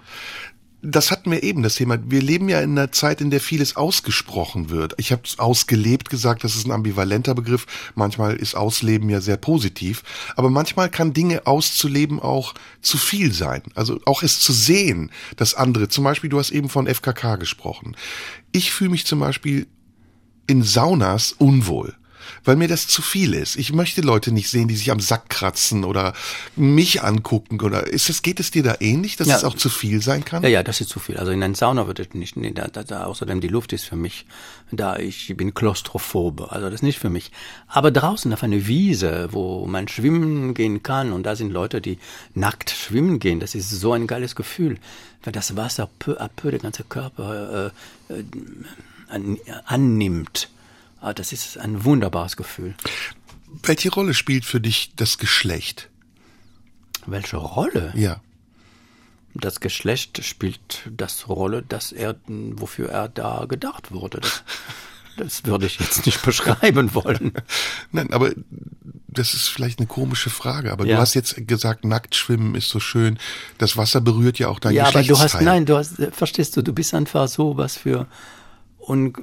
Das 0.83 1.11
hatten 1.11 1.29
wir 1.29 1.43
eben, 1.43 1.61
das 1.61 1.75
Thema. 1.75 1.99
Wir 2.09 2.23
leben 2.23 2.49
ja 2.49 2.59
in 2.59 2.71
einer 2.71 2.91
Zeit, 2.91 3.21
in 3.21 3.29
der 3.29 3.39
vieles 3.39 3.75
ausgesprochen 3.75 4.71
wird. 4.71 4.95
Ich 4.97 5.11
habe 5.11 5.21
ausgelebt 5.37 6.09
gesagt, 6.09 6.43
das 6.43 6.55
ist 6.55 6.65
ein 6.65 6.71
ambivalenter 6.71 7.35
Begriff. 7.35 7.67
Manchmal 7.93 8.35
ist 8.35 8.55
Ausleben 8.55 9.07
ja 9.07 9.21
sehr 9.21 9.37
positiv. 9.37 10.01
Aber 10.35 10.49
manchmal 10.49 10.89
kann 10.89 11.13
Dinge 11.13 11.45
auszuleben 11.45 12.19
auch 12.19 12.55
zu 12.81 12.97
viel 12.97 13.31
sein. 13.31 13.61
Also 13.75 13.99
auch 14.05 14.23
es 14.23 14.39
zu 14.39 14.53
sehen, 14.53 15.11
das 15.35 15.53
andere. 15.53 15.87
Zum 15.87 16.03
Beispiel, 16.03 16.31
du 16.31 16.39
hast 16.39 16.49
eben 16.49 16.69
von 16.69 16.87
FKK 16.87 17.35
gesprochen. 17.35 17.95
Ich 18.51 18.71
fühle 18.71 18.89
mich 18.89 19.05
zum 19.05 19.19
Beispiel 19.19 19.67
in 20.47 20.63
Saunas 20.63 21.31
unwohl. 21.33 21.93
Weil 22.43 22.55
mir 22.55 22.67
das 22.67 22.87
zu 22.87 23.01
viel 23.01 23.33
ist. 23.33 23.55
Ich 23.55 23.73
möchte 23.73 24.01
Leute 24.01 24.31
nicht 24.31 24.49
sehen, 24.49 24.67
die 24.67 24.75
sich 24.75 24.91
am 24.91 24.99
Sack 24.99 25.29
kratzen 25.29 25.83
oder 25.83 26.13
mich 26.55 27.03
angucken 27.03 27.59
oder 27.61 27.87
ist 27.87 28.09
es, 28.09 28.21
geht 28.21 28.39
es 28.39 28.51
dir 28.51 28.63
da 28.63 28.75
ähnlich, 28.79 29.15
dass 29.17 29.27
Ja. 29.27 29.37
es 29.37 29.43
auch 29.43 29.55
zu 29.55 29.69
viel 29.69 30.01
sein 30.01 30.25
kann? 30.25 30.43
Ja, 30.43 30.49
ja, 30.49 30.63
das 30.63 30.81
ist 30.81 30.89
zu 30.89 30.99
viel. 30.99 31.17
Also 31.17 31.31
in 31.31 31.41
einer 31.43 31.55
Sauna 31.55 31.87
würde 31.87 32.03
ich 32.03 32.13
nicht, 32.13 32.35
nee, 32.37 32.51
da, 32.51 32.67
da, 32.67 32.83
da, 32.83 33.03
außerdem 33.05 33.41
die 33.41 33.47
Luft 33.47 33.73
ist 33.73 33.85
für 33.85 33.95
mich, 33.95 34.25
da 34.71 34.97
ich 34.97 35.33
bin 35.37 35.53
klaustrophobe, 35.53 36.51
also 36.51 36.65
das 36.67 36.75
ist 36.75 36.83
nicht 36.83 36.99
für 36.99 37.09
mich. 37.09 37.31
Aber 37.67 37.91
draußen 37.91 38.31
auf 38.33 38.43
einer 38.43 38.67
Wiese, 38.67 39.29
wo 39.31 39.65
man 39.65 39.87
schwimmen 39.87 40.53
gehen 40.53 40.83
kann 40.83 41.11
und 41.13 41.23
da 41.23 41.35
sind 41.35 41.51
Leute, 41.51 41.81
die 41.81 41.97
nackt 42.33 42.69
schwimmen 42.69 43.19
gehen, 43.19 43.39
das 43.39 43.55
ist 43.55 43.69
so 43.69 43.93
ein 43.93 44.07
geiles 44.07 44.35
Gefühl, 44.35 44.77
weil 45.23 45.33
das 45.33 45.55
Wasser 45.55 45.89
peu 45.99 46.19
à 46.19 46.27
peu 46.35 46.51
den 46.51 46.61
ganzen 46.61 46.87
Körper 46.89 47.71
äh, 48.09 48.13
äh, 48.13 48.23
an, 49.09 49.37
annimmt. 49.65 50.49
Ah, 51.01 51.13
Das 51.13 51.31
ist 51.33 51.57
ein 51.57 51.83
wunderbares 51.83 52.37
Gefühl. 52.37 52.75
Welche 53.63 53.91
Rolle 53.91 54.13
spielt 54.13 54.45
für 54.45 54.61
dich 54.61 54.93
das 54.95 55.17
Geschlecht? 55.17 55.89
Welche 57.05 57.37
Rolle? 57.37 57.91
Ja. 57.95 58.21
Das 59.33 59.59
Geschlecht 59.59 60.23
spielt 60.23 60.83
das 60.95 61.27
Rolle, 61.27 61.63
dass 61.63 61.91
er, 61.91 62.15
wofür 62.27 62.89
er 62.89 63.09
da 63.09 63.45
gedacht 63.45 63.91
wurde. 63.91 64.19
Das, 64.21 64.43
das 65.17 65.45
würde 65.45 65.65
ich 65.65 65.79
jetzt 65.79 66.05
nicht 66.05 66.21
beschreiben 66.21 66.93
wollen. 66.93 67.33
Nein, 67.91 68.13
aber 68.13 68.31
das 69.07 69.33
ist 69.33 69.47
vielleicht 69.49 69.79
eine 69.79 69.87
komische 69.87 70.29
Frage. 70.29 70.71
Aber 70.71 70.85
Ja. 70.85 70.95
du 70.97 71.01
hast 71.01 71.13
jetzt 71.15 71.47
gesagt, 71.47 71.83
nackt 71.83 72.15
schwimmen 72.15 72.55
ist 72.55 72.69
so 72.69 72.79
schön. 72.79 73.17
Das 73.57 73.75
Wasser 73.75 73.99
berührt 74.01 74.37
ja 74.39 74.47
auch 74.49 74.59
dein 74.59 74.73
ja, 74.73 74.83
aber 74.83 74.91
du 74.93 74.99
hast, 74.99 75.07
Geschlechtsteil. 75.09 75.43
nein, 75.43 75.65
du 75.65 75.75
hast, 75.77 75.95
verstehst 76.11 76.55
du, 76.55 76.61
du 76.61 76.71
bist 76.73 76.93
einfach 76.93 77.27
so 77.27 77.57
was 77.57 77.75
für, 77.77 78.07
un, 78.79 79.13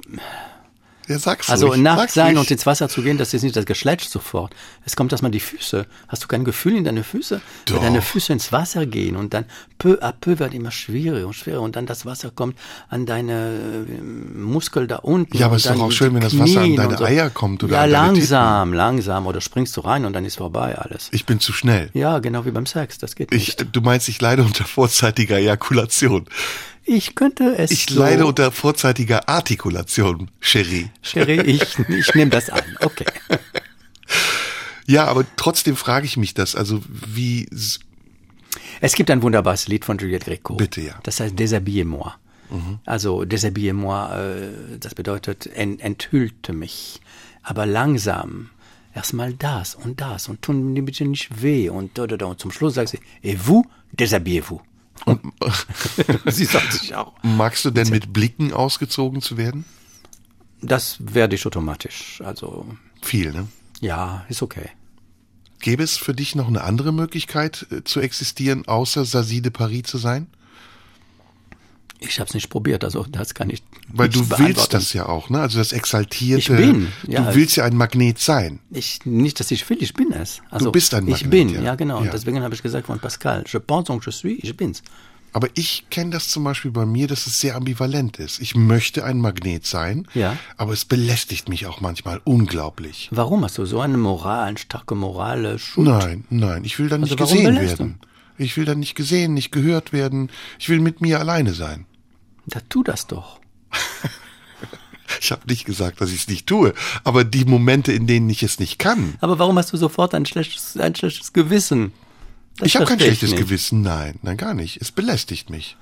Ja, 1.09 1.19
sag's 1.19 1.49
also 1.49 1.67
ruhig, 1.67 1.81
nackt 1.81 2.11
sein 2.11 2.27
ruhig. 2.37 2.39
und 2.39 2.51
ins 2.51 2.65
Wasser 2.65 2.87
zu 2.87 3.01
gehen, 3.01 3.17
das 3.17 3.33
ist 3.33 3.43
nicht 3.43 3.55
das 3.55 3.65
Geschlecht 3.65 4.09
sofort. 4.09 4.53
Es 4.85 4.95
kommt 4.95 5.11
erstmal 5.11 5.31
die 5.31 5.39
Füße. 5.39 5.85
Hast 6.07 6.23
du 6.23 6.27
kein 6.27 6.45
Gefühl 6.45 6.77
in 6.77 6.83
deine 6.85 7.03
Füße? 7.03 7.41
Doch. 7.65 7.75
Wenn 7.75 7.81
deine 7.81 8.01
Füße 8.01 8.31
ins 8.31 8.51
Wasser 8.51 8.85
gehen 8.85 9.15
und 9.15 9.33
dann 9.33 9.45
peu 9.79 9.95
à 10.01 10.13
peu 10.13 10.39
wird 10.39 10.53
immer 10.53 10.71
schwerer 10.71 11.25
und 11.25 11.33
schwerer 11.33 11.61
und 11.61 11.75
dann 11.75 11.85
das 11.87 12.05
Wasser 12.05 12.29
kommt 12.29 12.55
an 12.89 13.05
deine 13.05 13.85
äh, 13.89 14.01
Muskel 14.01 14.87
da 14.87 14.97
unten. 14.97 15.35
Ja, 15.37 15.47
aber 15.47 15.53
und 15.53 15.57
ist 15.57 15.69
doch 15.69 15.79
auch 15.81 15.91
schön, 15.91 16.13
wenn 16.13 16.21
das 16.21 16.37
Wasser 16.37 16.61
an 16.61 16.75
deine 16.75 16.97
so. 16.97 17.03
Eier 17.03 17.29
kommt 17.29 17.63
oder 17.63 17.73
Ja, 17.73 17.85
langsam, 17.85 18.73
langsam. 18.73 19.25
Oder 19.27 19.41
springst 19.41 19.75
du 19.77 19.81
rein 19.81 20.05
und 20.05 20.13
dann 20.13 20.25
ist 20.25 20.37
vorbei 20.37 20.77
alles. 20.77 21.09
Ich 21.11 21.25
bin 21.25 21.39
zu 21.39 21.53
schnell. 21.53 21.89
Ja, 21.93 22.19
genau 22.19 22.45
wie 22.45 22.51
beim 22.51 22.65
Sex, 22.67 22.97
das 22.99 23.15
geht 23.15 23.33
Ich, 23.33 23.57
nicht. 23.57 23.75
du 23.75 23.81
meinst, 23.81 24.07
ich 24.09 24.21
leide 24.21 24.43
unter 24.43 24.65
vorzeitiger 24.65 25.37
Ejakulation. 25.37 26.25
Ich 26.91 27.13
könnte 27.13 27.55
es 27.55 27.69
Ich 27.69 27.85
so, 27.85 27.99
leide 27.99 28.25
unter 28.25 28.51
vorzeitiger 28.51 29.29
Artikulation, 29.29 30.31
Cherie. 30.41 30.89
Sherry, 31.03 31.39
ich, 31.41 31.77
ich 31.87 32.15
nehme 32.15 32.31
das 32.31 32.49
an. 32.49 32.63
Okay. 32.81 33.05
Ja, 34.87 35.05
aber 35.05 35.23
trotzdem 35.35 35.75
frage 35.75 36.07
ich 36.07 36.17
mich 36.17 36.33
das. 36.33 36.55
Also 36.55 36.81
wie 36.87 37.47
Es 38.81 38.93
gibt 38.93 39.11
ein 39.11 39.21
wunderbares 39.21 39.67
Lied 39.67 39.85
von 39.85 39.99
Juliette 39.99 40.25
Greco. 40.25 40.55
Bitte, 40.55 40.81
ja. 40.81 40.95
Das 41.03 41.19
heißt 41.19 41.35
Déshabillez-moi. 41.37 42.11
Also 42.87 43.21
Déshabillez-moi, 43.21 44.15
äh, 44.17 44.79
das 44.79 44.95
bedeutet 44.95 45.45
en, 45.45 45.79
enthüllte 45.79 46.53
mich, 46.53 47.01
aber 47.43 47.67
langsam. 47.67 48.49
Erstmal 48.95 49.33
das 49.33 49.75
und 49.75 50.01
das 50.01 50.27
und 50.27 50.41
tun 50.41 50.73
mir 50.73 50.81
bitte 50.81 51.05
nicht 51.05 51.43
weh 51.43 51.69
und 51.69 51.95
da, 51.95 52.07
da, 52.07 52.17
da. 52.17 52.25
Und 52.25 52.39
zum 52.39 52.51
Schluss 52.51 52.73
sagt 52.73 52.89
sie, 52.89 52.99
et 53.21 53.37
vous, 53.37 53.63
déshabillez-vous. 53.95 54.59
Und 55.05 55.21
sie 56.25 56.45
sagt 56.45 56.73
sich 56.73 56.95
auch. 56.95 57.13
magst 57.23 57.65
du 57.65 57.71
denn 57.71 57.89
mit 57.89 58.13
Blicken 58.13 58.53
ausgezogen 58.53 59.21
zu 59.21 59.37
werden? 59.37 59.65
Das 60.61 60.97
werde 60.99 61.35
ich 61.35 61.45
automatisch. 61.45 62.21
Also 62.23 62.65
Viel, 63.01 63.31
ne? 63.31 63.47
ja, 63.79 64.25
ist 64.29 64.41
okay. 64.41 64.69
Gäbe 65.59 65.83
es 65.83 65.97
für 65.97 66.13
dich 66.13 66.35
noch 66.35 66.47
eine 66.47 66.63
andere 66.63 66.93
Möglichkeit 66.93 67.67
äh, 67.71 67.83
zu 67.83 67.99
existieren, 67.99 68.67
außer 68.67 69.05
Sazie 69.05 69.41
de 69.41 69.51
Paris 69.51 69.83
zu 69.83 69.97
sein? 69.97 70.27
Ich 72.01 72.19
habe 72.19 72.27
es 72.29 72.33
nicht 72.33 72.49
probiert, 72.49 72.83
also 72.85 73.05
das 73.09 73.33
kann 73.33 73.49
ich 73.49 73.61
Weil 73.91 74.07
nicht 74.07 74.19
du 74.19 74.37
willst 74.39 74.73
das 74.73 74.93
ja 74.93 75.07
auch, 75.07 75.29
ne? 75.29 75.41
Also 75.41 75.57
das 75.59 75.73
Exaltierte. 75.73 76.53
Ich 76.53 76.57
bin, 76.57 76.87
ja. 77.07 77.23
Du 77.29 77.35
willst 77.35 77.57
ja 77.57 77.65
ein 77.65 77.75
Magnet 77.75 78.19
sein. 78.19 78.59
Ich, 78.71 79.05
nicht, 79.05 79.39
dass 79.39 79.51
ich 79.51 79.69
will, 79.69 79.77
ich 79.81 79.93
bin 79.93 80.13
es. 80.13 80.41
Also, 80.49 80.71
bist 80.71 80.93
ein 80.93 81.03
Ich 81.07 81.11
Magnet, 81.25 81.29
bin, 81.31 81.49
ja. 81.49 81.61
ja, 81.61 81.75
genau. 81.75 82.03
Ja. 82.03 82.11
Deswegen 82.11 82.41
habe 82.41 82.55
ich 82.55 82.63
gesagt 82.63 82.87
von 82.87 82.99
Pascal, 82.99 83.43
je 83.51 83.59
pense 83.59 83.87
donc 83.87 84.05
je 84.05 84.11
suis, 84.11 84.39
ich 84.41 84.55
bin's. 84.55 84.81
Aber 85.31 85.47
ich 85.53 85.85
kenne 85.91 86.09
das 86.11 86.29
zum 86.29 86.43
Beispiel 86.43 86.71
bei 86.71 86.85
mir, 86.87 87.07
dass 87.07 87.27
es 87.27 87.39
sehr 87.39 87.55
ambivalent 87.55 88.17
ist. 88.17 88.39
Ich 88.39 88.55
möchte 88.55 89.03
ein 89.03 89.19
Magnet 89.19 89.65
sein, 89.65 90.07
Ja. 90.15 90.37
aber 90.57 90.73
es 90.73 90.85
belästigt 90.85 91.49
mich 91.49 91.67
auch 91.67 91.81
manchmal 91.81 92.19
unglaublich. 92.23 93.09
Warum 93.11 93.43
hast 93.43 93.57
du 93.59 93.65
so 93.65 93.79
eine 93.79 93.97
Moral, 93.97 94.47
eine 94.47 94.57
starke 94.57 94.95
morale 94.95 95.59
Schuld? 95.59 95.87
Nein, 95.87 96.23
nein, 96.29 96.63
ich 96.63 96.79
will 96.79 96.89
dann 96.89 97.03
Also 97.03 97.13
nicht 97.15 97.21
gesehen 97.31 97.55
werden. 97.59 97.99
Ich 98.39 98.55
will 98.57 98.65
dann 98.65 98.79
nicht 98.79 98.95
gesehen, 98.95 99.33
nicht 99.33 99.51
gehört 99.51 99.91
werden. 99.93 100.31
Ich 100.59 100.69
will 100.69 100.79
mit 100.79 101.01
mir 101.01 101.19
alleine 101.19 101.53
sein. 101.53 101.85
Da 102.49 102.59
tu 102.67 102.83
das 102.83 103.07
doch. 103.07 103.39
Ich 105.21 105.31
habe 105.31 105.41
nicht 105.47 105.65
gesagt, 105.65 106.01
dass 106.01 106.11
ich 106.11 106.21
es 106.21 106.27
nicht 106.27 106.45
tue, 106.45 106.73
aber 107.03 107.23
die 107.23 107.45
Momente, 107.45 107.91
in 107.91 108.05
denen 108.05 108.29
ich 108.29 108.43
es 108.43 108.59
nicht 108.59 108.77
kann. 108.77 109.15
Aber 109.21 109.39
warum 109.39 109.57
hast 109.57 109.73
du 109.73 109.77
sofort 109.77 110.13
ein 110.13 110.25
schlechtes, 110.25 110.77
ein 110.77 110.95
schlechtes 110.95 111.33
Gewissen? 111.33 111.93
Das 112.57 112.67
ich 112.67 112.75
habe 112.75 112.85
kein 112.85 112.99
schlechtes 112.99 113.31
nicht. 113.31 113.39
Gewissen, 113.39 113.81
nein, 113.81 114.19
nein, 114.21 114.37
gar 114.37 114.53
nicht. 114.53 114.81
Es 114.81 114.91
belästigt 114.91 115.49
mich. 115.49 115.77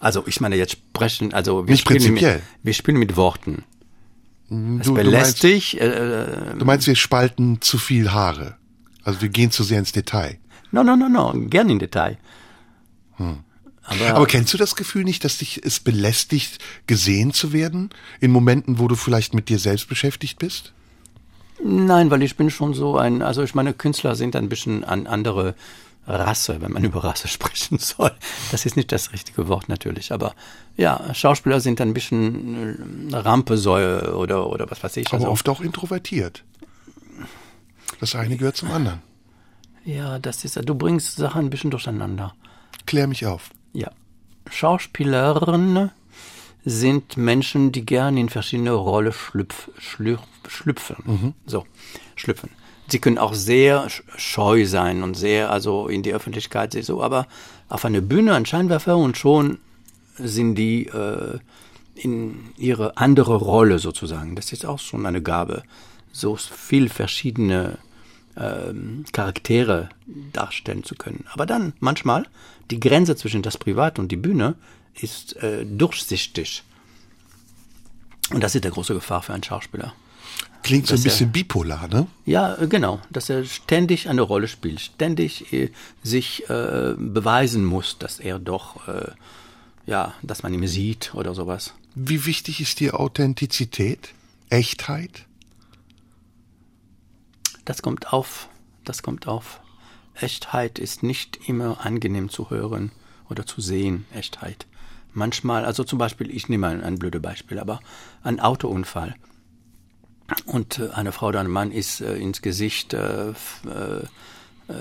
Also 0.00 0.24
ich 0.26 0.40
meine 0.40 0.56
jetzt 0.56 0.72
sprechen, 0.72 1.34
also 1.34 1.66
wir 1.66 1.72
Nicht 1.72 1.82
spielen 1.82 2.02
prinzipiell. 2.02 2.36
Mit, 2.36 2.44
wir 2.62 2.74
spielen 2.74 2.98
mit 2.98 3.16
Worten. 3.16 3.64
Es 4.44 4.50
Du, 4.50 4.54
du, 4.54 4.92
meinst, 4.92 4.94
belästigt. 4.94 5.74
Äh, 5.74 6.56
du 6.58 6.64
meinst, 6.64 6.86
wir 6.86 6.96
spalten 6.96 7.60
zu 7.60 7.78
viel 7.78 8.12
Haare. 8.12 8.56
Also 9.02 9.20
wir 9.20 9.28
gehen 9.28 9.50
zu 9.50 9.62
sehr 9.62 9.78
ins 9.78 9.92
Detail. 9.92 10.38
no, 10.70 10.82
no, 10.82 10.96
no, 10.96 11.08
no, 11.08 11.32
gern 11.48 11.68
in 11.70 11.78
Detail. 11.78 12.18
Hm. 13.16 13.38
Aber 13.84 14.26
kennst 14.26 14.52
du 14.54 14.58
das 14.58 14.76
Gefühl 14.76 15.04
nicht, 15.04 15.24
dass 15.24 15.38
dich 15.38 15.60
es 15.62 15.78
belästigt, 15.80 16.58
gesehen 16.86 17.32
zu 17.32 17.52
werden? 17.52 17.90
In 18.20 18.30
Momenten, 18.30 18.78
wo 18.78 18.88
du 18.88 18.94
vielleicht 18.94 19.34
mit 19.34 19.48
dir 19.48 19.58
selbst 19.58 19.88
beschäftigt 19.88 20.38
bist? 20.38 20.72
nein, 21.64 22.10
weil 22.10 22.22
ich 22.22 22.36
bin 22.36 22.50
schon 22.50 22.74
so 22.74 22.98
ein, 22.98 23.22
also 23.22 23.42
ich 23.42 23.54
meine, 23.54 23.72
Künstler 23.72 24.14
sind 24.14 24.36
ein 24.36 24.48
bisschen 24.48 24.84
an 24.84 25.06
andere 25.06 25.54
Rasse, 26.06 26.60
wenn 26.60 26.72
man 26.72 26.84
über 26.90 27.02
Rasse 27.02 27.28
sprechen 27.28 27.78
soll. 27.78 28.12
Das 28.50 28.66
ist 28.66 28.76
nicht 28.76 28.92
das 28.92 29.12
richtige 29.12 29.48
Wort 29.48 29.68
natürlich, 29.68 30.12
aber 30.12 30.34
ja, 30.76 31.14
Schauspieler 31.14 31.60
sind 31.60 31.80
ein 31.80 31.94
bisschen 31.94 33.12
äh, 33.12 33.16
Rampesäue 33.16 34.14
oder, 34.16 34.48
oder 34.48 34.70
was 34.70 34.82
weiß 34.82 34.96
ich. 34.98 35.06
Aber 35.08 35.16
Also, 35.16 35.28
oft 35.28 35.48
auch 35.48 35.60
introvertiert. 35.60 36.44
Das 38.00 38.14
eine 38.14 38.36
gehört 38.36 38.56
zum 38.56 38.70
anderen. 38.70 39.02
ja, 39.84 40.18
das 40.18 40.44
ist, 40.44 40.60
du 40.62 40.74
bringst 40.74 41.16
Sachen 41.16 41.46
ein 41.46 41.50
bisschen 41.50 41.70
durcheinander. 41.70 42.34
Klär 42.86 43.06
mich 43.06 43.24
auf. 43.24 43.50
Ja. 43.74 43.90
Schauspielerinnen 44.50 45.90
sind 46.64 47.16
Menschen, 47.16 47.72
die 47.72 47.84
gerne 47.84 48.20
in 48.20 48.28
verschiedene 48.30 48.72
Rollen 48.72 49.12
schlüpf, 49.12 49.68
schlüpf, 49.78 50.22
schlüpfen. 50.48 51.34
So, 51.46 51.66
schlüpfen. 52.16 52.50
Sie 52.88 52.98
können 52.98 53.18
auch 53.18 53.34
sehr 53.34 53.86
sch- 53.88 54.02
scheu 54.16 54.66
sein 54.66 55.02
und 55.02 55.14
sehr, 55.14 55.50
also 55.50 55.88
in 55.88 56.02
die 56.02 56.12
Öffentlichkeit 56.14 56.72
so, 56.84 57.02
aber 57.02 57.26
auf 57.68 57.84
einer 57.84 58.00
Bühne 58.00 58.34
ein 58.34 58.46
Scheinwerfer 58.46 58.96
und 58.96 59.16
schon 59.16 59.58
sind 60.16 60.54
die 60.56 60.86
äh, 60.86 61.38
in 61.94 62.50
ihre 62.56 62.96
andere 62.96 63.36
Rolle 63.36 63.78
sozusagen. 63.78 64.36
Das 64.36 64.52
ist 64.52 64.66
auch 64.66 64.78
schon 64.78 65.06
eine 65.06 65.22
Gabe, 65.22 65.62
so 66.12 66.36
viel 66.36 66.88
verschiedene 66.88 67.78
ähm, 68.36 69.04
Charaktere 69.12 69.88
darstellen 70.32 70.84
zu 70.84 70.94
können. 70.94 71.24
Aber 71.32 71.46
dann 71.46 71.72
manchmal 71.80 72.26
die 72.70 72.80
Grenze 72.80 73.16
zwischen 73.16 73.42
das 73.42 73.58
Privat 73.58 73.98
und 73.98 74.10
die 74.10 74.16
Bühne 74.16 74.54
ist 75.00 75.36
äh, 75.36 75.64
durchsichtig. 75.64 76.62
Und 78.30 78.42
das 78.42 78.54
ist 78.54 78.64
der 78.64 78.70
große 78.70 78.94
Gefahr 78.94 79.22
für 79.22 79.34
einen 79.34 79.42
Schauspieler. 79.42 79.92
Klingt 80.62 80.86
so 80.86 80.94
ein 80.94 81.02
bisschen 81.02 81.30
bipolar, 81.30 81.88
ne? 81.88 82.06
Ja, 82.24 82.56
äh, 82.56 82.66
genau, 82.66 83.00
dass 83.10 83.28
er 83.28 83.44
ständig 83.44 84.08
eine 84.08 84.22
Rolle 84.22 84.48
spielt, 84.48 84.80
ständig 84.80 85.52
äh, 85.52 85.70
sich 86.02 86.48
äh, 86.48 86.94
beweisen 86.96 87.64
muss, 87.64 87.98
dass 87.98 88.18
er 88.18 88.38
doch, 88.38 88.88
äh, 88.88 89.10
ja, 89.86 90.14
dass 90.22 90.42
man 90.42 90.54
ihn 90.54 90.66
sieht 90.66 91.14
oder 91.14 91.34
sowas. 91.34 91.74
Wie 91.94 92.24
wichtig 92.24 92.62
ist 92.62 92.80
dir 92.80 92.98
Authentizität? 92.98 94.14
Echtheit? 94.48 95.26
Das 97.64 97.82
kommt 97.82 98.12
auf, 98.12 98.48
das 98.84 99.02
kommt 99.02 99.26
auf. 99.26 99.60
Echtheit 100.14 100.78
ist 100.78 101.02
nicht 101.02 101.48
immer 101.48 101.84
angenehm 101.84 102.28
zu 102.28 102.50
hören 102.50 102.92
oder 103.28 103.46
zu 103.46 103.60
sehen, 103.60 104.06
Echtheit. 104.12 104.66
Manchmal, 105.12 105.64
also 105.64 105.84
zum 105.84 105.98
Beispiel, 105.98 106.30
ich 106.34 106.48
nehme 106.48 106.68
ein, 106.68 106.82
ein 106.82 106.98
blödes 106.98 107.22
Beispiel, 107.22 107.58
aber 107.58 107.80
ein 108.22 108.40
Autounfall 108.40 109.14
und 110.46 110.78
äh, 110.78 110.90
eine 110.90 111.12
Frau 111.12 111.28
oder 111.28 111.40
ein 111.40 111.50
Mann 111.50 111.72
ist 111.72 112.00
äh, 112.00 112.16
ins 112.16 112.42
Gesicht 112.42 112.94
äh, 112.94 113.30
f- 113.30 113.62
äh, 113.66 114.06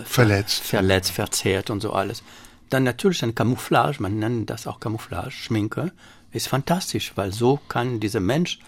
Verletzt? 0.06 0.62
verletzt, 0.64 1.12
verzerrt 1.12 1.70
und 1.70 1.82
so 1.82 1.94
alles. 1.94 2.24
Dann 2.70 2.84
natürlich 2.84 3.24
ein 3.24 3.36
Camouflage, 3.36 4.02
man 4.02 4.18
nennt 4.18 4.50
das 4.50 4.66
auch 4.66 4.80
Camouflage, 4.80 5.32
Schminke, 5.32 5.92
ist 6.32 6.48
fantastisch, 6.48 7.12
weil 7.16 7.32
so 7.34 7.60
kann 7.68 8.00
dieser 8.00 8.20
Mensch 8.22 8.60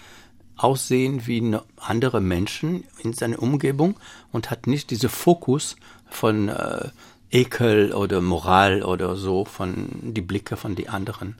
aussehen 0.57 1.27
wie 1.27 1.41
ne- 1.41 1.63
andere 1.77 2.21
Menschen 2.21 2.83
in 3.03 3.13
seiner 3.13 3.41
Umgebung 3.41 3.95
und 4.31 4.49
hat 4.51 4.67
nicht 4.67 4.91
diesen 4.91 5.09
Fokus 5.09 5.75
von 6.09 6.49
äh, 6.49 6.89
Ekel 7.31 7.93
oder 7.93 8.21
Moral 8.21 8.83
oder 8.83 9.15
so 9.15 9.45
von 9.45 9.89
die 10.13 10.21
Blicke 10.21 10.55
von 10.57 10.75
die 10.75 10.87
anderen. 10.89 11.35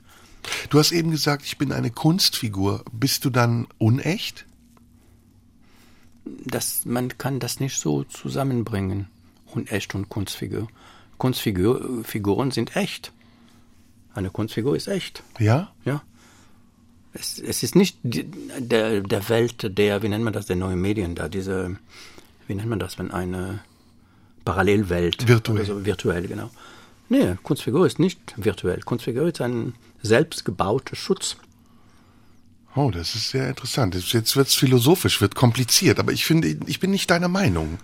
Du 0.70 0.78
hast 0.78 0.92
eben 0.92 1.10
gesagt, 1.10 1.44
ich 1.44 1.58
bin 1.58 1.72
eine 1.72 1.90
Kunstfigur. 1.90 2.84
Bist 2.92 3.24
du 3.24 3.30
dann 3.30 3.66
unecht? 3.78 4.44
Das, 6.44 6.84
man 6.84 7.16
kann 7.18 7.38
das 7.40 7.60
nicht 7.60 7.78
so 7.78 8.04
zusammenbringen, 8.04 9.08
unecht 9.46 9.94
und 9.94 10.08
Kunstfigur. 10.08 10.68
Kunstfiguren 11.18 12.50
sind 12.50 12.76
echt. 12.76 13.12
Eine 14.14 14.30
Kunstfigur 14.30 14.76
ist 14.76 14.88
echt. 14.88 15.22
Ja? 15.38 15.72
Ja. 15.84 16.02
Es, 17.18 17.38
es 17.38 17.62
ist 17.62 17.74
nicht 17.76 17.96
die, 18.02 18.24
der, 18.58 19.00
der 19.00 19.28
Welt 19.28 19.78
der, 19.78 20.02
wie 20.02 20.08
nennt 20.08 20.24
man 20.24 20.32
das, 20.32 20.46
der 20.46 20.56
neuen 20.56 20.80
Medien 20.80 21.14
da, 21.14 21.28
diese, 21.28 21.76
wie 22.46 22.54
nennt 22.54 22.68
man 22.68 22.78
das, 22.78 22.98
wenn 22.98 23.10
eine 23.10 23.60
Parallelwelt. 24.44 25.26
Virtuell. 25.26 25.58
Oder 25.58 25.66
so, 25.66 25.84
virtuell, 25.84 26.26
genau. 26.28 26.50
Nee, 27.08 27.36
Kunstfigur 27.42 27.86
ist 27.86 27.98
nicht 27.98 28.34
virtuell. 28.36 28.80
Kunstfigur 28.82 29.28
ist 29.28 29.40
ein 29.40 29.74
selbstgebauter 30.02 30.96
Schutz. 30.96 31.36
Oh, 32.74 32.90
das 32.90 33.14
ist 33.14 33.30
sehr 33.30 33.48
interessant. 33.48 33.94
Jetzt- 33.94 34.12
Jetzt 34.12 34.36
wird's 34.36 34.54
philosophisch, 34.54 35.20
wird 35.20 35.34
kompliziert, 35.34 35.98
aber 35.98 36.12
ich 36.12 36.24
finde, 36.24 36.56
ich 36.66 36.80
bin 36.80 36.90
nicht 36.90 37.10
deiner 37.10 37.28
Meinung. 37.28 37.78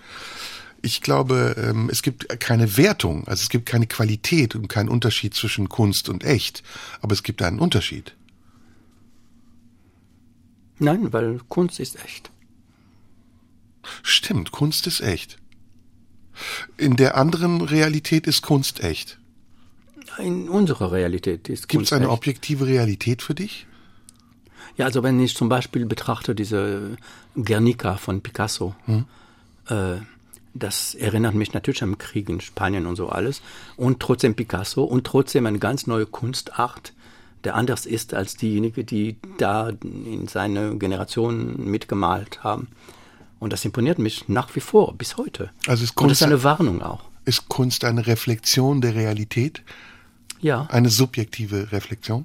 Ich 0.83 1.01
glaube, 1.01 1.55
ähm, 1.57 1.89
es 1.91 2.03
gibt 2.03 2.29
keine 2.41 2.77
Wertung, 2.77 3.27
also 3.29 3.41
es 3.43 3.49
gibt 3.49 3.67
keine 3.67 3.87
Qualität 3.87 4.55
und 4.57 4.69
keinen 4.69 4.89
Unterschied 4.89 5.33
zwischen 5.35 5.69
Kunst 5.69 6.09
und 6.09 6.25
echt, 6.25 6.63
aber 7.01 7.13
es 7.13 7.23
gibt 7.23 7.41
einen 7.43 7.61
Unterschied. 7.61 8.15
Nein, 10.83 11.13
weil 11.13 11.41
Kunst 11.49 11.81
ist 11.81 12.03
echt. 12.05 12.31
Stimmt, 14.03 14.53
Kunst 14.53 14.87
ist 14.87 15.01
echt. 15.01 15.39
In 16.77 16.97
der 16.97 17.17
anderen 17.17 17.61
Realität 17.61 18.27
ist 18.27 18.43
Kunst 18.43 18.81
echt. 18.81 19.19
In 20.19 20.49
unserer 20.49 20.93
Realität 20.93 21.49
ist 21.49 21.69
Gibt 21.69 21.85
es 21.85 21.91
Kunst 21.91 21.93
eine 21.93 22.07
echt. 22.07 22.13
objektive 22.15 22.67
Realität 22.67 23.23
für 23.23 23.35
dich? 23.35 23.67
Ja, 24.77 24.87
also 24.87 25.03
wenn 25.03 25.21
ich 25.21 25.37
zum 25.37 25.49
Beispiel 25.49 25.85
betrachte 25.87 26.35
diese 26.35 26.97
Guernica 27.35 27.97
von 27.97 28.23
Picasso, 28.23 28.75
äh, 29.69 29.97
das 30.55 30.95
erinnert 30.95 31.35
mich 31.35 31.53
natürlich 31.55 31.83
am 31.83 31.99
Krieg 31.99 32.29
in 32.29 32.41
Spanien 32.41 32.87
und 32.87 32.97
so 32.97 33.09
alles. 33.09 33.43
Und 33.77 34.01
trotzdem 34.01 34.35
Picasso 34.35 34.85
und 34.85 35.07
trotzdem 35.07 35.47
eine 35.47 35.59
ganz 35.59 35.87
neue 35.87 36.07
Kunstart, 36.07 36.93
der 37.45 37.55
anders 37.57 37.87
ist 37.87 38.15
als 38.15 38.37
diejenige, 38.37 38.85
die 38.85 39.17
da 39.39 39.71
in 39.83 40.29
seiner 40.29 40.75
Generation 40.75 41.65
mitgemalt 41.65 42.43
haben. 42.45 42.69
Und 43.39 43.53
das 43.53 43.65
imponiert 43.65 43.99
mich 43.99 44.29
nach 44.29 44.55
wie 44.55 44.61
vor, 44.61 44.95
bis 44.95 45.17
heute. 45.17 45.51
Also 45.67 45.85
ist 45.85 45.91
und 45.91 46.11
das 46.11 46.19
Kunst- 46.19 46.21
ist 46.21 46.23
eine 46.23 46.45
Warnung 46.45 46.83
auch. 46.83 47.03
Ist 47.25 47.49
Kunst 47.49 47.85
eine 47.85 48.07
Reflexion 48.07 48.81
der 48.81 48.95
Realität? 48.95 49.63
Ja. 50.41 50.67
Eine 50.71 50.89
subjektive 50.89 51.73
Reflexion? 51.73 52.25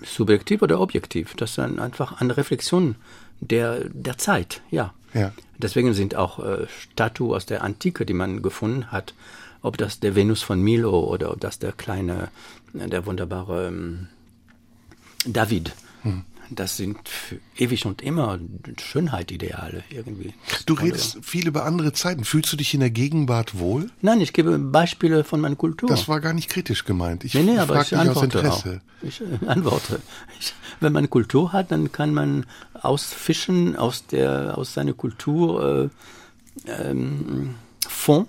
subjektiv 0.00 0.62
oder 0.62 0.80
objektiv. 0.80 1.34
Das 1.34 1.50
ist 1.50 1.58
ein, 1.58 1.80
einfach 1.80 2.20
eine 2.20 2.36
Reflexion 2.36 2.94
der, 3.40 3.80
der 3.88 4.16
Zeit, 4.16 4.62
ja. 4.70 4.94
Ja. 5.12 5.32
Deswegen 5.56 5.92
sind 5.92 6.14
auch 6.14 6.38
äh, 6.38 6.66
Statuen 6.68 7.34
aus 7.34 7.46
der 7.46 7.64
Antike, 7.64 8.06
die 8.06 8.12
man 8.12 8.40
gefunden 8.42 8.92
hat, 8.92 9.14
ob 9.60 9.76
das 9.76 9.98
der 9.98 10.14
Venus 10.14 10.40
von 10.42 10.60
Milo 10.60 11.00
oder 11.00 11.32
ob 11.32 11.40
das 11.40 11.58
der 11.58 11.72
kleine, 11.72 12.28
der 12.74 13.06
wunderbare 13.06 13.72
David, 15.32 15.72
das 16.50 16.76
sind 16.76 17.08
für 17.08 17.38
ewig 17.56 17.84
und 17.84 18.02
immer 18.02 18.38
Schönheitideale 18.80 19.84
irgendwie. 19.90 20.32
Du 20.66 20.74
redest 20.74 21.18
viel 21.22 21.46
über 21.46 21.64
andere 21.64 21.92
Zeiten. 21.92 22.24
Fühlst 22.24 22.52
du 22.52 22.56
dich 22.56 22.72
in 22.74 22.80
der 22.80 22.90
Gegenwart 22.90 23.58
wohl? 23.58 23.90
Nein, 24.00 24.20
ich 24.20 24.32
gebe 24.32 24.58
Beispiele 24.58 25.24
von 25.24 25.40
meiner 25.40 25.56
Kultur. 25.56 25.88
Das 25.88 26.08
war 26.08 26.20
gar 26.20 26.32
nicht 26.32 26.48
kritisch 26.48 26.84
gemeint. 26.84 27.24
Ich 27.24 27.34
nee, 27.34 27.42
nee, 27.42 27.58
aber 27.58 27.74
frag 27.74 27.82
ich 27.84 27.88
dich 27.90 27.98
aus 27.98 28.06
antworte 28.08 28.38
Interesse. 28.38 28.80
auch. 28.80 29.06
Ich 29.06 29.20
äh, 29.20 29.46
antworte. 29.46 30.00
Ich, 30.40 30.54
wenn 30.80 30.92
man 30.92 31.10
Kultur 31.10 31.52
hat, 31.52 31.70
dann 31.70 31.92
kann 31.92 32.14
man 32.14 32.46
ausfischen 32.72 33.76
aus 33.76 34.06
der 34.06 34.56
aus 34.56 34.74
seiner 34.74 34.94
Kultur 34.94 35.90
äh, 36.66 36.70
ähm, 36.70 37.56
Fond 37.86 38.28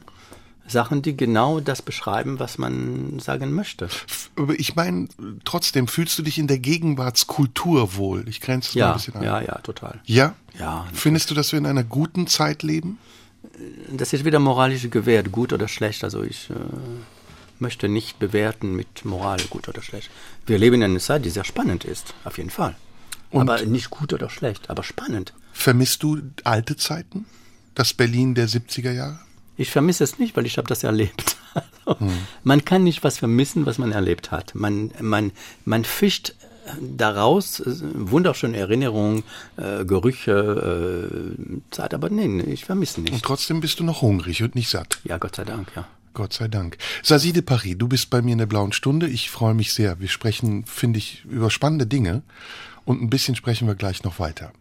Sachen, 0.69 1.01
die 1.01 1.17
genau 1.17 1.59
das 1.59 1.81
beschreiben, 1.81 2.39
was 2.39 2.57
man 2.57 3.19
sagen 3.19 3.51
möchte. 3.53 3.89
Aber 4.35 4.59
ich 4.59 4.75
meine, 4.75 5.07
trotzdem, 5.45 5.87
fühlst 5.87 6.17
du 6.19 6.23
dich 6.23 6.37
in 6.37 6.47
der 6.47 6.59
Gegenwartskultur 6.59 7.95
wohl? 7.95 8.27
Ich 8.27 8.41
grenze 8.41 8.69
es 8.69 8.75
mal 8.75 8.81
ein 8.81 8.87
Ja, 8.89 8.93
bisschen 8.93 9.15
ein. 9.15 9.23
ja, 9.23 9.41
ja, 9.41 9.55
total. 9.59 9.99
Ja? 10.05 10.35
Ja, 10.57 10.85
Findest 10.93 11.29
du, 11.31 11.35
dass 11.35 11.51
wir 11.51 11.59
in 11.59 11.65
einer 11.65 11.83
guten 11.83 12.27
Zeit 12.27 12.63
leben? 12.63 12.97
Das 13.91 14.13
ist 14.13 14.25
wieder 14.25 14.39
moralisch 14.39 14.89
gewährt, 14.89 15.31
gut 15.31 15.53
oder 15.53 15.67
schlecht. 15.67 16.03
Also 16.03 16.23
ich 16.23 16.49
äh, 16.49 16.53
möchte 17.59 17.89
nicht 17.89 18.19
bewerten 18.19 18.75
mit 18.75 19.05
Moral, 19.05 19.39
gut 19.49 19.67
oder 19.67 19.81
schlecht. 19.81 20.09
Wir 20.45 20.57
leben 20.57 20.75
in 20.75 20.83
einer 20.83 20.99
Zeit, 20.99 21.25
die 21.25 21.29
sehr 21.29 21.43
spannend 21.45 21.83
ist, 21.85 22.13
auf 22.23 22.37
jeden 22.37 22.49
Fall. 22.49 22.75
Und- 23.31 23.49
aber 23.49 23.63
nicht 23.65 23.89
gut 23.89 24.13
oder 24.13 24.29
schlecht, 24.29 24.69
aber 24.69 24.83
spannend. 24.83 25.33
Vermisst 25.53 26.03
du 26.03 26.19
alte 26.43 26.75
Zeiten? 26.77 27.25
Das 27.75 27.93
Berlin 27.93 28.33
der 28.35 28.47
70er 28.49 28.91
Jahre? 28.91 29.19
Ich 29.59 29.69
vermisse 29.71 30.03
es 30.03 30.17
nicht, 30.19 30.35
weil 30.37 30.45
ich 30.45 30.57
habe 30.57 30.67
das 30.67 30.83
erlebt. 30.83 31.35
Also, 31.85 32.07
Man 32.43 32.63
kann 32.63 32.83
nicht 32.83 33.03
was 33.03 33.17
vermissen, 33.17 33.65
was 33.65 33.79
man 33.79 33.91
erlebt 33.91 34.29
hat. 34.29 34.53
Man, 34.53 34.91
man, 35.01 35.31
man 35.65 35.83
fischt 35.83 36.35
daraus 36.79 37.59
äh, 37.61 37.65
wunderschöne 37.95 38.55
Erinnerungen, 38.57 39.23
äh, 39.57 39.83
Gerüche, 39.85 41.33
äh, 41.33 41.61
Zeit, 41.71 41.95
aber 41.95 42.11
nee, 42.11 42.41
ich 42.43 42.65
vermisse 42.65 42.99
Und 43.01 43.11
nicht. 43.11 43.25
trotzdem 43.25 43.59
bist 43.61 43.79
du 43.79 43.83
noch 43.83 44.03
hungrig 44.03 44.43
und 44.43 44.53
nicht 44.53 44.69
satt. 44.69 44.99
Ja, 45.03 45.17
Gott 45.17 45.35
sei 45.37 45.45
Dank, 45.45 45.71
ja. 45.75 45.87
Gott 46.13 46.33
sei 46.33 46.47
Dank. 46.47 46.77
Sasi 47.01 47.33
de 47.33 47.41
Paris, 47.41 47.75
du 47.77 47.87
bist 47.87 48.11
bei 48.11 48.21
mir 48.21 48.33
in 48.33 48.37
der 48.39 48.45
blauen 48.45 48.71
Stunde. 48.71 49.07
Ich 49.07 49.31
freue 49.31 49.55
mich 49.55 49.73
sehr. 49.73 49.99
Wir 49.99 50.09
sprechen, 50.09 50.65
finde 50.65 50.99
ich, 50.99 51.25
über 51.25 51.49
spannende 51.49 51.87
Dinge. 51.87 52.21
Und 52.85 53.01
ein 53.01 53.09
bisschen 53.09 53.35
sprechen 53.35 53.67
wir 53.67 53.75
gleich 53.75 54.03
noch 54.03 54.19
weiter. 54.19 54.51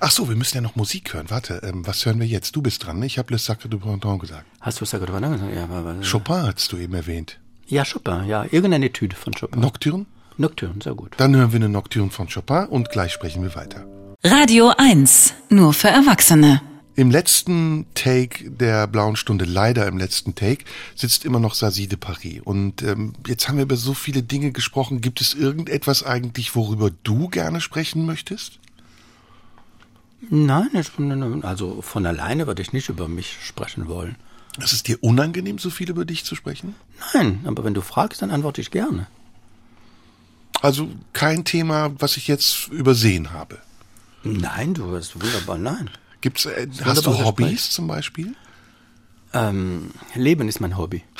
Ach 0.00 0.10
so, 0.10 0.28
wir 0.28 0.36
müssen 0.36 0.56
ja 0.56 0.60
noch 0.60 0.76
Musik 0.76 1.14
hören. 1.14 1.26
Warte, 1.30 1.60
ähm, 1.62 1.86
was 1.86 2.04
hören 2.04 2.18
wir 2.20 2.26
jetzt? 2.26 2.54
Du 2.56 2.62
bist 2.62 2.84
dran. 2.84 2.98
ne? 2.98 3.06
Ich 3.06 3.18
habe 3.18 3.32
Le 3.32 3.38
Sacre 3.38 3.68
du 3.68 3.78
Printemps 3.78 4.20
gesagt. 4.20 4.44
Hast 4.60 4.80
du 4.80 4.84
es 4.84 4.92
ja 4.92 4.98
gerade 4.98 5.28
gesagt? 5.30 5.54
Ja, 5.54 5.64
aber, 5.64 5.76
aber, 5.76 5.96
Chopin 6.02 6.42
hast 6.42 6.72
du 6.72 6.76
eben 6.78 6.94
erwähnt. 6.94 7.38
ja, 7.66 7.84
Chopin, 7.84 8.24
ja, 8.26 8.44
irgendeine 8.44 8.86
Etüde 8.86 9.14
von 9.16 9.32
Chopin. 9.34 9.60
Nocturne? 9.60 10.06
Nocturne, 10.36 10.76
sehr 10.82 10.94
gut. 10.94 11.12
Dann 11.16 11.34
hören 11.34 11.52
wir 11.52 11.56
eine 11.56 11.68
Nocturne 11.68 12.10
von 12.10 12.28
Chopin 12.28 12.66
und 12.66 12.90
gleich 12.90 13.12
sprechen 13.12 13.42
wir 13.42 13.54
weiter. 13.54 13.84
Radio 14.24 14.72
1. 14.76 15.34
Nur 15.50 15.72
für 15.74 15.88
Erwachsene. 15.88 16.60
Im 16.96 17.12
letzten 17.12 17.86
Take 17.94 18.50
der 18.50 18.88
blauen 18.88 19.14
Stunde, 19.14 19.44
leider 19.44 19.86
im 19.86 19.98
letzten 19.98 20.34
Take, 20.34 20.64
sitzt 20.96 21.24
immer 21.24 21.38
noch 21.38 21.54
Sasi 21.54 21.86
de 21.86 21.96
Paris. 21.96 22.40
Und 22.42 22.82
ähm, 22.82 23.12
jetzt 23.28 23.46
haben 23.48 23.56
wir 23.58 23.62
über 23.62 23.76
so 23.76 23.94
viele 23.94 24.24
Dinge 24.24 24.50
gesprochen. 24.50 25.00
Gibt 25.00 25.20
es 25.20 25.34
irgendetwas 25.34 26.02
eigentlich, 26.02 26.56
worüber 26.56 26.90
du 27.04 27.28
gerne 27.28 27.60
sprechen 27.60 28.04
möchtest? 28.06 28.58
Nein, 30.30 30.68
ich, 30.74 30.90
bin- 30.92 31.44
also 31.44 31.80
von 31.82 32.06
alleine 32.06 32.46
würde 32.46 32.62
ich 32.62 32.72
nicht 32.72 32.88
über 32.88 33.08
mich 33.08 33.36
sprechen 33.42 33.88
wollen. 33.88 34.16
Ist 34.58 34.72
es 34.72 34.82
dir 34.82 34.98
unangenehm, 35.02 35.58
so 35.58 35.70
viel 35.70 35.88
über 35.88 36.04
dich 36.04 36.24
zu 36.24 36.34
sprechen? 36.34 36.74
Nein, 37.14 37.40
aber 37.44 37.62
wenn 37.64 37.74
du 37.74 37.80
fragst, 37.80 38.20
dann 38.22 38.30
antworte 38.32 38.60
ich 38.60 38.72
gerne. 38.72 39.06
Also 40.60 40.88
kein 41.12 41.44
Thema, 41.44 41.92
was 42.00 42.16
ich 42.16 42.26
jetzt 42.26 42.66
übersehen 42.68 43.32
habe. 43.32 43.58
Nein, 44.24 44.74
du 44.74 44.96
hast 44.96 45.14
wunderbar, 45.22 45.58
nein. 45.58 45.88
Gibt's, 46.20 46.46
äh, 46.46 46.66
hast 46.82 47.06
du 47.06 47.16
Hobbys 47.24 47.46
Gespräch. 47.46 47.70
zum 47.70 47.86
Beispiel? 47.86 48.34
Ähm, 49.32 49.92
Leben 50.16 50.48
ist 50.48 50.60
mein 50.60 50.76
Hobby. 50.76 51.04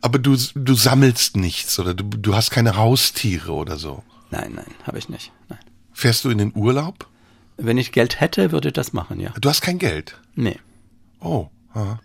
Aber 0.00 0.18
du, 0.18 0.36
du 0.54 0.74
sammelst 0.74 1.36
nichts 1.36 1.78
oder 1.78 1.92
du, 1.94 2.04
du 2.04 2.34
hast 2.34 2.50
keine 2.50 2.76
Haustiere 2.76 3.52
oder 3.52 3.76
so. 3.78 4.02
Nein, 4.30 4.52
nein, 4.54 4.66
habe 4.86 4.98
ich 4.98 5.08
nicht. 5.10 5.30
Nein. 5.48 5.58
Fährst 6.02 6.24
du 6.24 6.30
in 6.30 6.38
den 6.38 6.52
Urlaub? 6.56 7.06
Wenn 7.58 7.78
ich 7.78 7.92
Geld 7.92 8.18
hätte, 8.20 8.50
würde 8.50 8.70
ich 8.70 8.74
das 8.74 8.92
machen, 8.92 9.20
ja. 9.20 9.32
Du 9.40 9.48
hast 9.48 9.60
kein 9.60 9.78
Geld. 9.78 10.18
Nee. 10.34 10.58
Oh, 11.20 11.46
aha. 11.74 12.00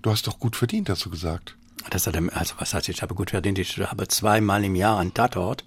du 0.00 0.10
hast 0.10 0.26
doch 0.26 0.38
gut 0.38 0.56
verdient, 0.56 0.88
hast 0.88 1.04
du 1.04 1.10
gesagt. 1.10 1.54
Das 1.90 2.06
hat, 2.06 2.16
also 2.16 2.54
was 2.56 2.72
heißt, 2.72 2.88
ich 2.88 3.02
habe 3.02 3.14
gut 3.14 3.28
verdient. 3.28 3.58
Ich 3.58 3.76
habe 3.76 4.08
zweimal 4.08 4.64
im 4.64 4.74
Jahr 4.74 4.98
einen 4.98 5.12
Tatort. 5.12 5.66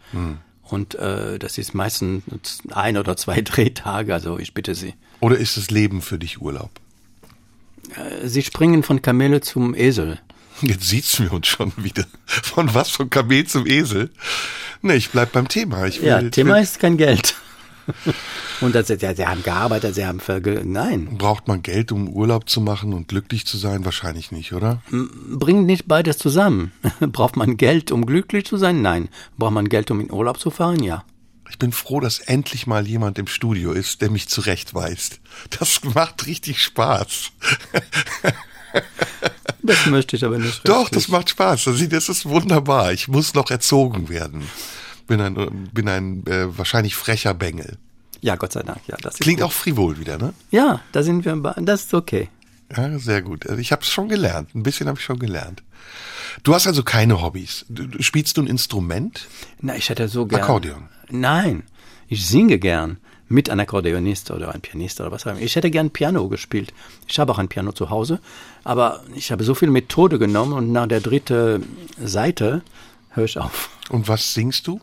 Und 0.64 0.96
äh, 0.96 1.38
das 1.38 1.60
ist 1.60 1.76
meistens 1.76 2.24
ein 2.72 2.98
oder 2.98 3.18
zwei 3.18 3.42
Drehtage, 3.44 4.16
also 4.16 4.40
ich 4.40 4.56
bitte 4.56 4.74
Sie. 4.74 4.96
Oder 5.20 5.38
ist 5.38 5.56
das 5.56 5.70
Leben 5.70 6.02
für 6.02 6.18
dich 6.18 6.42
Urlaub? 6.42 6.72
Äh, 7.96 8.28
Sie 8.28 8.42
springen 8.42 8.82
von 8.82 9.04
Kamele 9.04 9.42
zum 9.42 9.76
Esel. 9.76 10.20
Jetzt 10.62 10.88
sieht's 10.88 11.20
mir 11.20 11.32
uns 11.32 11.46
schon 11.46 11.72
wieder. 11.78 12.06
Von 12.26 12.74
was? 12.74 12.90
Von 12.90 13.12
Kamel 13.12 13.46
zum 13.46 13.68
Esel? 13.68 14.10
Nee, 14.82 14.96
ich 14.96 15.12
bleib 15.12 15.34
beim 15.34 15.48
Thema. 15.48 15.86
Ich 15.86 16.02
will, 16.02 16.08
Ja, 16.08 16.22
Thema 16.32 16.56
will, 16.56 16.64
ist 16.64 16.80
kein 16.80 16.98
Geld. 16.98 17.36
Und 18.62 18.74
das, 18.76 18.88
ja, 18.90 19.14
sie 19.16 19.26
haben 19.28 19.44
gearbeitet, 19.44 19.96
sie 19.96 20.06
haben 20.06 20.20
verge 20.20 20.62
Nein, 20.66 21.18
Braucht 21.18 21.48
man 21.48 21.62
Geld, 21.62 21.92
um 21.92 22.08
Urlaub 22.10 22.50
zu 22.50 22.62
machen 22.62 22.94
und 22.94 23.08
glücklich 23.08 23.46
zu 23.46 23.58
sein? 23.58 23.86
Wahrscheinlich 23.86 24.32
nicht, 24.32 24.54
oder? 24.54 24.82
bringt 25.32 25.66
nicht 25.66 25.88
beides 25.88 26.18
zusammen. 26.18 26.72
Braucht 27.00 27.36
man 27.36 27.58
Geld, 27.58 27.92
um 27.92 28.06
glücklich 28.06 28.46
zu 28.46 28.58
sein? 28.58 28.82
Nein. 28.82 29.10
Braucht 29.38 29.54
man 29.54 29.70
Geld, 29.70 29.92
um 29.92 30.00
in 30.00 30.12
Urlaub 30.12 30.40
zu 30.40 30.50
fahren? 30.52 30.82
Ja. 30.82 31.04
Ich 31.50 31.60
bin 31.60 31.72
froh, 31.72 32.00
dass 32.00 32.20
endlich 32.20 32.66
mal 32.66 32.88
jemand 32.88 33.20
im 33.20 33.28
Studio 33.28 33.72
ist, 33.72 34.02
der 34.02 34.10
mich 34.10 34.28
zurechtweist. 34.30 35.20
Das 35.60 35.84
macht 35.84 36.26
richtig 36.26 36.62
Spaß. 36.62 37.32
Das 39.62 39.86
möchte 39.86 40.16
ich 40.16 40.24
aber 40.26 40.38
nicht. 40.38 40.68
Doch, 40.68 40.82
richtig. 40.86 40.94
das 41.04 41.08
macht 41.08 41.30
Spaß. 41.30 41.64
Das 41.66 41.80
ist- 41.80 41.92
das 41.94 42.10
ist 42.10 42.26
wunderbar. 42.26 42.92
Ich 42.94 43.08
muss 43.08 43.34
noch 43.34 43.50
erzogen 43.52 44.10
werden. 44.10 44.44
Bin 45.08 45.22
ein, 45.22 45.70
bin 45.74 45.88
ein 45.88 46.26
äh, 46.28 46.58
wahrscheinlich 46.58 46.96
frecher 46.96 47.34
Bengel. 47.34 47.78
Ja, 48.22 48.36
Gott 48.36 48.54
sei 48.54 48.64
Dank, 48.64 48.80
ja. 48.88 48.98
Das 49.02 49.16
Klingt 49.20 49.40
gut. 49.42 49.48
auch 49.48 49.52
frivol 49.52 50.00
wieder, 50.00 50.18
ne? 50.18 50.34
Ja, 50.50 50.82
da 50.92 51.04
sind 51.04 51.26
wir, 51.26 51.36
das 51.62 51.84
ist 51.86 51.94
okay. 51.94 52.30
Ja, 52.76 52.98
sehr 52.98 53.22
gut. 53.22 53.48
Also 53.48 53.60
Ich 53.60 53.72
habe 53.72 53.84
es 53.84 53.88
schon 53.90 54.10
gelernt. 54.10 54.56
Ein 54.56 54.64
bisschen 54.64 54.88
habe 54.88 54.98
ich 54.98 55.06
schon 55.06 55.20
gelernt. 55.20 55.62
Du 56.44 56.54
hast 56.54 56.68
also 56.68 56.84
keine 56.84 57.22
Hobbys. 57.22 57.66
Du, 57.70 57.88
du, 57.88 58.02
spielst 58.02 58.38
du 58.38 58.42
ein 58.42 58.48
Instrument? 58.48 59.28
Na, 59.62 59.76
ich 59.76 59.90
hätte 59.90 60.08
so 60.08 60.26
gern. 60.26 60.42
Akkordeon. 60.42 60.90
Nein, 61.10 61.64
ich 62.08 62.28
singe 62.28 62.58
gern 62.58 62.98
mit 63.28 63.50
einem 63.50 63.62
Akkordeonist 63.62 64.32
oder 64.32 64.52
einem 64.52 64.62
Pianist 64.62 65.00
oder 65.02 65.12
was 65.12 65.26
auch 65.26 65.32
immer. 65.32 65.42
Ich 65.42 65.56
hätte 65.56 65.72
gern 65.72 65.92
Piano 65.92 66.28
gespielt. 66.28 66.74
Ich 67.08 67.20
habe 67.20 67.32
auch 67.32 67.40
ein 67.40 67.48
Piano 67.48 67.72
zu 67.72 67.90
Hause, 67.90 68.20
aber 68.64 69.04
ich 69.16 69.32
habe 69.32 69.44
so 69.44 69.56
viel 69.56 69.70
Methode 69.70 70.20
genommen 70.20 70.54
und 70.54 70.72
nach 70.72 70.88
der 70.88 71.02
dritten 71.02 71.64
Seite 72.04 72.64
höre 73.12 73.26
ich 73.26 73.38
auf. 73.38 73.70
Und 73.90 74.08
was 74.08 74.34
singst 74.34 74.68
du? 74.68 74.82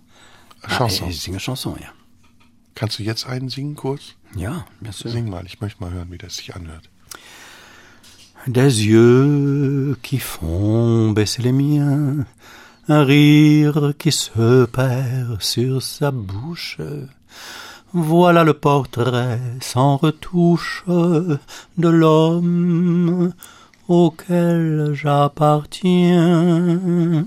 Ah, 0.63 0.79
Chanson. 0.79 1.11
Ich 1.11 1.21
singe 1.21 1.39
Chanson, 1.39 1.77
ja. 1.81 1.89
Kannst 2.75 2.99
du 2.99 3.03
jetzt 3.03 3.27
einen 3.27 3.49
singen 3.49 3.77
kurz? 3.77 4.15
Ja, 4.35 4.65
bien 4.81 4.93
sûr. 4.93 5.11
Sing 5.11 5.29
mal. 5.29 5.45
Ich 5.47 5.61
möchte 5.61 5.83
mal 5.83 5.93
hören, 5.93 6.11
wie 6.11 6.19
das 6.19 6.37
sich 6.37 6.55
anhört. 6.55 6.89
Des 8.47 8.85
yeux 8.85 9.97
qui 10.03 10.19
font 10.19 11.15
baisser 11.15 11.43
les 11.43 11.53
miens, 11.53 12.27
un 12.89 13.05
rire 13.05 13.95
qui 13.97 14.11
se 14.11 14.67
perd 14.67 15.41
sur 15.41 15.81
sa 15.81 16.11
bouche. 16.11 16.79
Voilà 17.93 18.43
le 18.43 18.55
portrait 18.55 19.39
sans 19.61 19.97
retouche 19.97 20.83
de 20.89 21.89
l'homme 21.89 23.33
auquel 23.87 24.93
j'appartiens. 24.95 27.27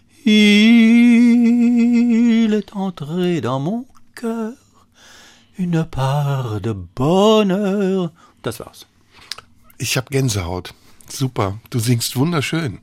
Il 0.23 0.33
est 2.53 2.75
entré 2.75 3.41
dans 3.41 3.59
mon 3.59 3.87
cœur 4.13 4.53
une 5.57 5.83
part 5.85 6.61
de 6.61 6.73
Bonheur. 6.73 8.11
Das 8.43 8.59
war's. 8.59 8.85
Ich 9.79 9.97
habe 9.97 10.09
Gänsehaut. 10.11 10.73
Super. 11.09 11.59
Du 11.71 11.79
singst 11.79 12.15
wunderschön. 12.15 12.79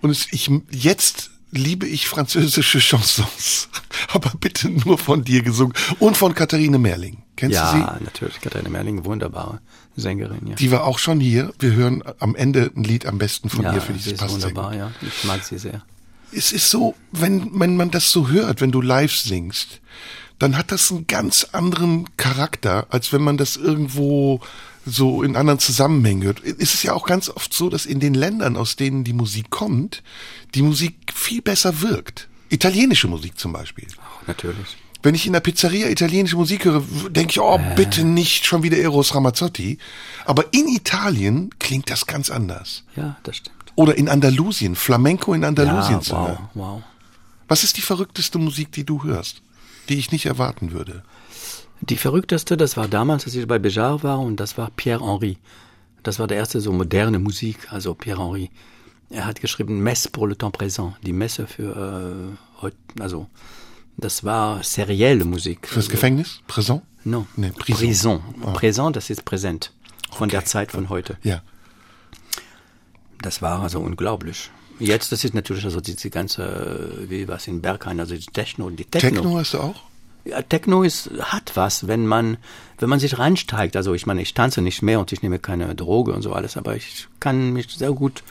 Und 0.00 0.10
es, 0.10 0.26
ich 0.32 0.50
jetzt 0.70 1.30
liebe 1.52 1.86
ich 1.86 2.08
französische 2.08 2.80
Chansons. 2.88 3.68
aber 4.12 4.32
bitte 4.40 4.68
nur 4.68 4.98
von 4.98 5.22
dir 5.24 5.42
gesungen 5.42 5.74
und 6.00 6.16
von 6.16 6.34
Katharine 6.34 6.78
Merling. 6.78 7.22
Kennst 7.36 7.56
du 7.56 7.66
sie? 7.70 7.78
Ja, 7.78 7.98
natürlich. 8.02 8.40
Katharina 8.40 8.68
Merling, 8.68 9.04
wunderbare 9.04 9.60
Sängerin, 9.96 10.46
ja. 10.48 10.56
Die 10.56 10.72
war 10.72 10.84
auch 10.84 10.98
schon 10.98 11.20
hier. 11.20 11.52
Wir 11.60 11.72
hören 11.72 12.02
am 12.18 12.34
Ende 12.34 12.72
ein 12.74 12.82
Lied 12.82 13.06
am 13.06 13.18
besten 13.18 13.48
von 13.48 13.62
ja, 13.64 13.74
ihr, 13.74 13.80
das 13.80 14.06
ist 14.06 14.16
passt 14.16 14.34
wunderbar, 14.34 14.74
ja. 14.74 14.90
Ich 15.02 15.24
mag 15.24 15.44
sie 15.44 15.58
sehr. 15.58 15.82
Es 16.32 16.52
ist 16.52 16.70
so, 16.70 16.94
wenn, 17.12 17.58
wenn 17.58 17.76
man 17.76 17.90
das 17.90 18.10
so 18.10 18.28
hört, 18.28 18.60
wenn 18.60 18.72
du 18.72 18.80
live 18.80 19.14
singst, 19.14 19.80
dann 20.38 20.56
hat 20.56 20.70
das 20.70 20.90
einen 20.90 21.06
ganz 21.06 21.48
anderen 21.52 22.06
Charakter, 22.16 22.86
als 22.90 23.12
wenn 23.12 23.22
man 23.22 23.36
das 23.36 23.56
irgendwo 23.56 24.40
so 24.86 25.22
in 25.22 25.36
anderen 25.36 25.58
Zusammenhängen 25.58 26.22
hört. 26.22 26.42
Es 26.44 26.74
ist 26.74 26.82
ja 26.82 26.92
auch 26.92 27.06
ganz 27.06 27.28
oft 27.28 27.52
so, 27.52 27.68
dass 27.68 27.86
in 27.86 28.00
den 28.00 28.14
Ländern, 28.14 28.56
aus 28.56 28.76
denen 28.76 29.04
die 29.04 29.12
Musik 29.12 29.50
kommt, 29.50 30.02
die 30.54 30.62
Musik 30.62 30.94
viel 31.14 31.42
besser 31.42 31.80
wirkt. 31.82 32.28
Italienische 32.48 33.08
Musik 33.08 33.38
zum 33.38 33.52
Beispiel. 33.52 33.86
Natürlich. 34.26 34.76
Wenn 35.02 35.14
ich 35.14 35.26
in 35.26 35.32
der 35.32 35.40
Pizzeria 35.40 35.88
italienische 35.88 36.36
Musik 36.36 36.64
höre, 36.64 36.82
denke 37.10 37.30
ich, 37.32 37.40
oh, 37.40 37.60
bitte 37.76 38.04
nicht 38.04 38.46
schon 38.46 38.62
wieder 38.62 38.78
Eros 38.78 39.14
Ramazzotti. 39.14 39.78
Aber 40.24 40.52
in 40.52 40.66
Italien 40.68 41.50
klingt 41.60 41.88
das 41.90 42.06
ganz 42.06 42.30
anders. 42.30 42.84
Ja, 42.96 43.16
das 43.22 43.36
stimmt. 43.36 43.57
Oder 43.78 43.96
in 43.96 44.08
Andalusien, 44.08 44.74
Flamenco 44.74 45.32
in 45.34 45.44
Andalusien 45.44 45.98
Ja, 45.98 46.00
zu 46.00 46.12
wow, 46.16 46.26
hören. 46.28 46.48
wow. 46.54 46.82
Was 47.46 47.62
ist 47.62 47.76
die 47.76 47.80
verrückteste 47.80 48.36
Musik, 48.38 48.72
die 48.72 48.82
du 48.84 49.04
hörst, 49.04 49.40
die 49.88 49.98
ich 49.98 50.10
nicht 50.10 50.26
erwarten 50.26 50.72
würde? 50.72 51.04
Die 51.82 51.96
verrückteste, 51.96 52.56
das 52.56 52.76
war 52.76 52.88
damals, 52.88 53.24
als 53.24 53.36
ich 53.36 53.46
bei 53.46 53.58
Béjar 53.58 54.02
war, 54.02 54.18
und 54.18 54.34
das 54.40 54.58
war 54.58 54.70
Pierre 54.74 55.06
Henry. 55.06 55.38
Das 56.02 56.18
war 56.18 56.26
der 56.26 56.38
erste 56.38 56.60
so 56.60 56.72
moderne 56.72 57.20
Musik, 57.20 57.72
also 57.72 57.94
Pierre 57.94 58.18
Henry. 58.18 58.50
Er 59.10 59.24
hat 59.26 59.40
geschrieben 59.40 59.78
Messe 59.78 60.08
pour 60.10 60.26
le 60.26 60.34
temps 60.36 60.50
présent, 60.58 60.94
die 61.06 61.12
Messe 61.12 61.46
für 61.46 61.70
äh, 61.76 62.60
heut, 62.62 62.74
also 62.98 63.28
das 63.96 64.24
war 64.24 64.60
serielle 64.64 65.24
Musik. 65.24 65.68
Fürs 65.68 65.88
Gefängnis? 65.88 66.40
Prison? 66.48 66.82
No. 67.04 67.28
Nee, 67.36 67.52
Prison. 67.52 67.86
Prison. 67.86 68.20
Ah. 68.44 68.52
Présent, 68.54 68.90
das 68.96 69.08
ist 69.08 69.24
präsent. 69.24 69.72
Von 70.10 70.28
der 70.30 70.44
Zeit 70.44 70.72
von 70.72 70.88
heute. 70.88 71.16
Ja. 71.22 71.42
Das 73.22 73.42
war 73.42 73.60
also 73.60 73.80
unglaublich. 73.80 74.50
Jetzt, 74.78 75.10
das 75.10 75.24
ist 75.24 75.34
natürlich 75.34 75.64
also 75.64 75.80
diese 75.80 76.10
ganze, 76.10 76.44
äh, 76.44 77.10
wie 77.10 77.28
was 77.28 77.48
in 77.48 77.60
Berghain, 77.60 77.98
also 77.98 78.14
die 78.14 78.26
Techno, 78.26 78.70
die 78.70 78.84
Techno. 78.84 79.22
Techno 79.22 79.38
hast 79.38 79.54
du 79.54 79.58
auch? 79.58 79.82
Ja, 80.24 80.42
Techno 80.42 80.82
ist, 80.82 81.10
hat 81.20 81.52
was, 81.54 81.88
wenn 81.88 82.06
man, 82.06 82.36
wenn 82.78 82.88
man 82.88 83.00
sich 83.00 83.18
reinsteigt. 83.18 83.76
Also 83.76 83.94
ich 83.94 84.06
meine, 84.06 84.22
ich 84.22 84.34
tanze 84.34 84.62
nicht 84.62 84.82
mehr 84.82 85.00
und 85.00 85.10
ich 85.12 85.22
nehme 85.22 85.38
keine 85.38 85.74
Droge 85.74 86.12
und 86.12 86.22
so 86.22 86.32
alles, 86.32 86.56
aber 86.56 86.76
ich 86.76 87.08
kann 87.18 87.52
mich 87.52 87.68
sehr 87.68 87.92
gut 87.92 88.22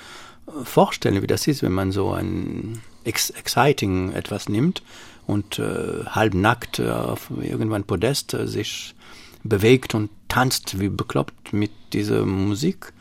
äh, 0.47 0.63
vorstellen, 0.63 1.21
wie 1.21 1.27
das 1.27 1.47
ist, 1.47 1.63
wenn 1.63 1.73
man 1.73 1.91
so 1.91 2.11
ein 2.11 2.81
ex 3.03 3.29
exciting 3.31 4.11
etwas 4.13 4.47
nimmt 4.47 4.83
und 5.25 5.59
äh, 5.59 6.05
halb 6.05 6.33
nackt 6.33 6.79
äh, 6.79 6.89
auf 6.89 7.29
irgendwann 7.41 7.83
Podest 7.83 8.33
äh, 8.33 8.47
sich 8.47 8.95
bewegt 9.43 9.95
und 9.95 10.09
tanzt 10.29 10.79
wie 10.79 10.89
bekloppt 10.89 11.51
mit 11.51 11.71
dieser 11.93 12.25
Musik. 12.25 12.93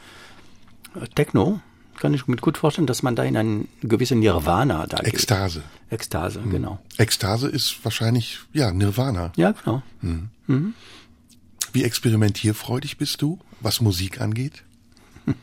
Äh, 0.95 1.07
Techno 1.15 1.61
kann 1.99 2.15
ich 2.15 2.27
mir 2.27 2.37
gut 2.37 2.59
vorstellen, 2.59 2.87
dass 2.87 3.03
man 3.03 3.17
da 3.17 3.23
in 3.25 3.37
einen 3.37 3.69
gewissen 3.83 4.21
Nirvana 4.21 4.87
da 4.87 4.99
geht. 4.99 5.15
Ekstase. 5.15 5.63
Ekstase, 5.91 6.41
genau. 6.51 6.79
Ekstase 6.99 7.49
ist 7.49 7.77
wahrscheinlich, 7.85 8.39
ja, 8.53 8.71
Nirvana. 8.73 9.33
Ja, 9.37 9.53
genau. 9.53 9.83
Wie 11.73 11.85
experimentierfreudig 11.85 12.97
bist 12.99 13.23
du, 13.23 13.39
was 13.61 13.81
Musik 13.81 14.21
angeht? 14.21 14.63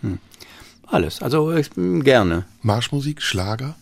Alles. 0.88 1.22
Also 1.22 1.52
ich, 1.54 1.70
gerne. 1.76 2.46
Marschmusik, 2.62 3.22
Schlager? 3.22 3.76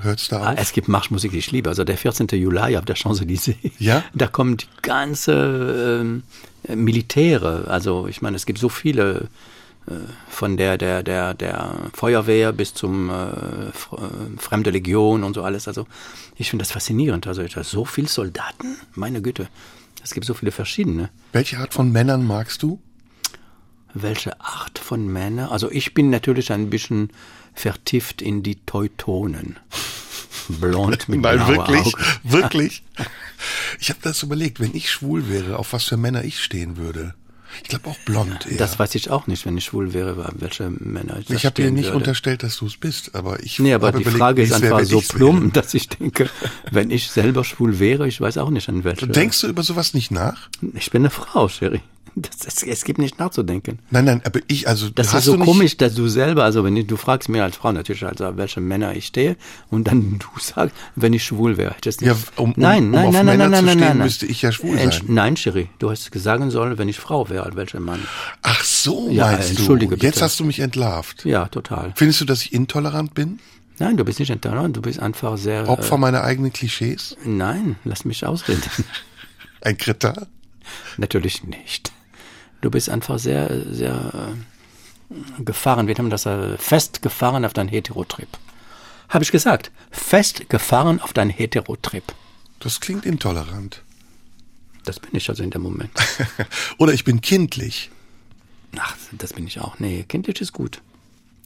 Hört's 0.00 0.28
da 0.28 0.40
Ah, 0.42 0.52
auf? 0.52 0.58
es 0.58 0.72
gibt 0.72 0.88
Marschmusik, 0.88 1.30
die 1.32 1.38
ich 1.38 1.52
liebe. 1.52 1.68
Also 1.68 1.84
der 1.84 1.96
14. 1.96 2.26
Juli 2.32 2.76
auf 2.76 2.84
der 2.84 2.96
Champs-Élysées. 2.96 3.56
Ja? 3.78 4.02
Da 4.14 4.26
kommen 4.26 4.56
die 4.56 4.66
ganze 4.82 6.00
ähm, 6.02 6.22
Militäre. 6.74 7.66
Also 7.68 8.08
ich 8.08 8.20
meine, 8.20 8.36
es 8.36 8.44
gibt 8.46 8.58
so 8.58 8.68
viele 8.68 9.28
von 10.28 10.56
der 10.56 10.78
der 10.78 11.02
der 11.02 11.34
der 11.34 11.90
Feuerwehr 11.92 12.52
bis 12.52 12.72
zum 12.72 13.10
äh, 13.10 13.12
äh, 13.12 13.72
Fremde 14.38 14.70
Legion 14.70 15.24
und 15.24 15.34
so 15.34 15.42
alles. 15.42 15.68
Also 15.68 15.86
ich 16.36 16.50
finde 16.50 16.62
das 16.62 16.72
faszinierend. 16.72 17.26
Also 17.26 17.42
da 17.42 17.64
so 17.64 17.84
viele 17.84 18.08
Soldaten, 18.08 18.76
meine 18.94 19.20
Güte. 19.20 19.48
Es 20.02 20.12
gibt 20.12 20.26
so 20.26 20.34
viele 20.34 20.52
verschiedene. 20.52 21.10
Welche 21.32 21.58
Art 21.58 21.74
von 21.74 21.90
Männern 21.92 22.26
magst 22.26 22.62
du? 22.62 22.80
Welche 23.94 24.40
Art 24.40 24.78
von 24.78 25.06
Männern? 25.06 25.48
Also 25.48 25.70
ich 25.70 25.94
bin 25.94 26.10
natürlich 26.10 26.52
ein 26.52 26.68
bisschen 26.68 27.10
vertieft 27.54 28.20
in 28.20 28.42
die 28.42 28.56
Teutonen. 28.66 29.58
Blond 30.48 31.08
mit 31.08 31.20
Nein, 31.20 31.46
wirklich? 31.46 31.94
Augen. 31.94 32.04
Wirklich? 32.22 32.82
Ich 33.80 33.90
habe 33.90 34.00
das 34.02 34.22
überlegt, 34.22 34.60
wenn 34.60 34.74
ich 34.74 34.90
schwul 34.90 35.28
wäre, 35.28 35.58
auf 35.58 35.72
was 35.72 35.84
für 35.84 35.96
Männer 35.96 36.24
ich 36.24 36.42
stehen 36.42 36.76
würde. 36.76 37.14
Ich 37.62 37.68
glaube 37.68 37.88
auch 37.88 37.98
blond 38.04 38.46
eher. 38.50 38.56
Das 38.56 38.78
weiß 38.78 38.94
ich 38.94 39.10
auch 39.10 39.26
nicht, 39.26 39.46
wenn 39.46 39.56
ich 39.56 39.64
schwul 39.64 39.92
wäre, 39.92 40.32
welche 40.38 40.70
Männer 40.70 41.18
ich 41.18 41.30
ich 41.30 41.46
habe 41.46 41.54
dir 41.54 41.70
nicht 41.70 41.86
würde. 41.86 41.96
unterstellt, 41.98 42.42
dass 42.42 42.56
du 42.58 42.66
es 42.66 42.76
bist, 42.76 43.14
aber 43.14 43.42
ich 43.42 43.58
Nee, 43.58 43.74
aber 43.74 43.92
die 43.92 44.02
überlegt, 44.02 44.18
Frage 44.18 44.42
ist 44.42 44.52
einfach 44.52 44.84
so 44.84 45.00
plump, 45.00 45.54
dass 45.54 45.74
ich 45.74 45.88
denke, 45.88 46.28
wenn 46.70 46.90
ich 46.90 47.10
selber 47.10 47.44
schwul 47.44 47.78
wäre, 47.78 48.06
ich 48.08 48.20
weiß 48.20 48.38
auch 48.38 48.50
nicht 48.50 48.68
an 48.68 48.84
welche. 48.84 49.06
Denkst 49.06 49.40
du 49.40 49.48
über 49.48 49.62
sowas 49.62 49.94
nicht 49.94 50.10
nach? 50.10 50.48
Ich 50.74 50.90
bin 50.90 51.02
eine 51.02 51.10
Frau, 51.10 51.48
Sherry. 51.48 51.80
Das, 52.16 52.46
es, 52.46 52.62
es 52.62 52.84
gibt 52.84 53.00
nicht 53.00 53.18
nachzudenken. 53.18 53.80
Nein, 53.90 54.04
nein, 54.04 54.22
aber 54.24 54.38
ich, 54.46 54.68
also 54.68 54.88
Das 54.88 55.12
ist 55.14 55.24
so 55.24 55.36
du 55.36 55.44
komisch, 55.44 55.76
dass 55.76 55.94
du 55.94 56.06
selber, 56.06 56.44
also 56.44 56.62
wenn 56.62 56.76
ich, 56.76 56.86
du 56.86 56.96
fragst 56.96 57.28
mir 57.28 57.42
als 57.42 57.56
Frau 57.56 57.72
natürlich, 57.72 58.04
also 58.06 58.36
welche 58.36 58.60
Männer 58.60 58.94
ich 58.94 59.06
stehe, 59.06 59.36
und 59.70 59.88
dann 59.88 60.18
du 60.20 60.28
sagst, 60.40 60.74
wenn 60.94 61.12
ich 61.12 61.24
schwul 61.24 61.56
wäre. 61.56 61.74
Das 61.80 61.98
Ja, 62.00 62.12
nicht. 62.14 62.38
um- 62.38 62.50
um- 62.52 62.54
nein, 62.56 62.84
um 62.84 62.90
nein, 62.92 63.06
auf 63.08 63.12
nein, 63.14 63.26
nein, 63.26 63.38
Männer 63.38 63.48
nein, 63.48 63.58
zu 63.60 63.64
nein, 63.66 63.72
stehen, 63.78 63.80
nein, 63.88 63.98
nein. 63.98 64.06
müsste 64.06 64.26
ich 64.26 64.42
ja 64.42 64.52
schwul 64.52 64.76
Entsch- 64.76 64.98
sein. 65.06 65.14
Nein, 65.14 65.36
Sherry, 65.36 65.68
du 65.80 65.90
hast 65.90 66.08
sagen 66.14 66.50
sollen, 66.50 66.78
wenn 66.78 66.88
ich 66.88 67.00
Frau 67.00 67.28
wäre, 67.30 67.56
welcher 67.56 67.80
Mann. 67.80 68.00
Ach 68.42 68.62
so, 68.62 69.08
Ja, 69.10 69.32
meinst 69.32 69.50
entschuldige 69.50 69.96
du? 69.96 70.06
Jetzt 70.06 70.14
bitte. 70.14 70.24
hast 70.24 70.38
du 70.38 70.44
mich 70.44 70.60
entlarvt. 70.60 71.24
Ja, 71.24 71.46
total. 71.48 71.92
Findest 71.96 72.20
du, 72.20 72.24
dass 72.26 72.42
ich 72.42 72.52
intolerant 72.52 73.14
bin? 73.14 73.40
Nein, 73.80 73.96
du 73.96 74.04
bist 74.04 74.20
nicht 74.20 74.30
intolerant, 74.30 74.76
du 74.76 74.82
bist 74.82 75.00
einfach 75.00 75.36
sehr. 75.36 75.68
Opfer 75.68 75.96
meiner 75.98 76.22
eigenen 76.22 76.52
Klischees? 76.52 77.16
Äh, 77.24 77.28
nein, 77.28 77.74
lass 77.82 78.04
mich 78.04 78.24
ausreden. 78.24 78.62
Ein 79.62 79.76
Kritter? 79.78 80.28
Natürlich 80.96 81.44
nicht. 81.44 81.92
Du 82.60 82.70
bist 82.70 82.88
einfach 82.88 83.18
sehr, 83.18 83.62
sehr 83.72 84.34
äh, 85.10 85.42
gefahren. 85.42 85.86
Wir 85.86 85.94
haben 85.96 86.10
das 86.10 86.26
äh, 86.26 86.56
festgefahren 86.58 87.44
auf 87.44 87.52
dein 87.52 87.68
Heterotrip. 87.68 88.28
Habe 89.08 89.24
ich 89.24 89.30
gesagt. 89.32 89.70
Festgefahren 89.90 91.00
auf 91.00 91.12
dein 91.12 91.30
Heterotrip. 91.30 92.04
Das 92.60 92.80
klingt 92.80 93.04
intolerant. 93.04 93.82
Das 94.84 95.00
bin 95.00 95.10
ich 95.14 95.28
also 95.28 95.42
in 95.42 95.50
dem 95.50 95.62
Moment. 95.62 95.90
Oder 96.78 96.92
ich 96.92 97.04
bin 97.04 97.20
kindlich. 97.20 97.90
Ach, 98.78 98.96
das 99.12 99.32
bin 99.32 99.46
ich 99.46 99.60
auch. 99.60 99.78
Nee, 99.78 100.04
kindlich 100.08 100.40
ist 100.40 100.52
gut. 100.52 100.80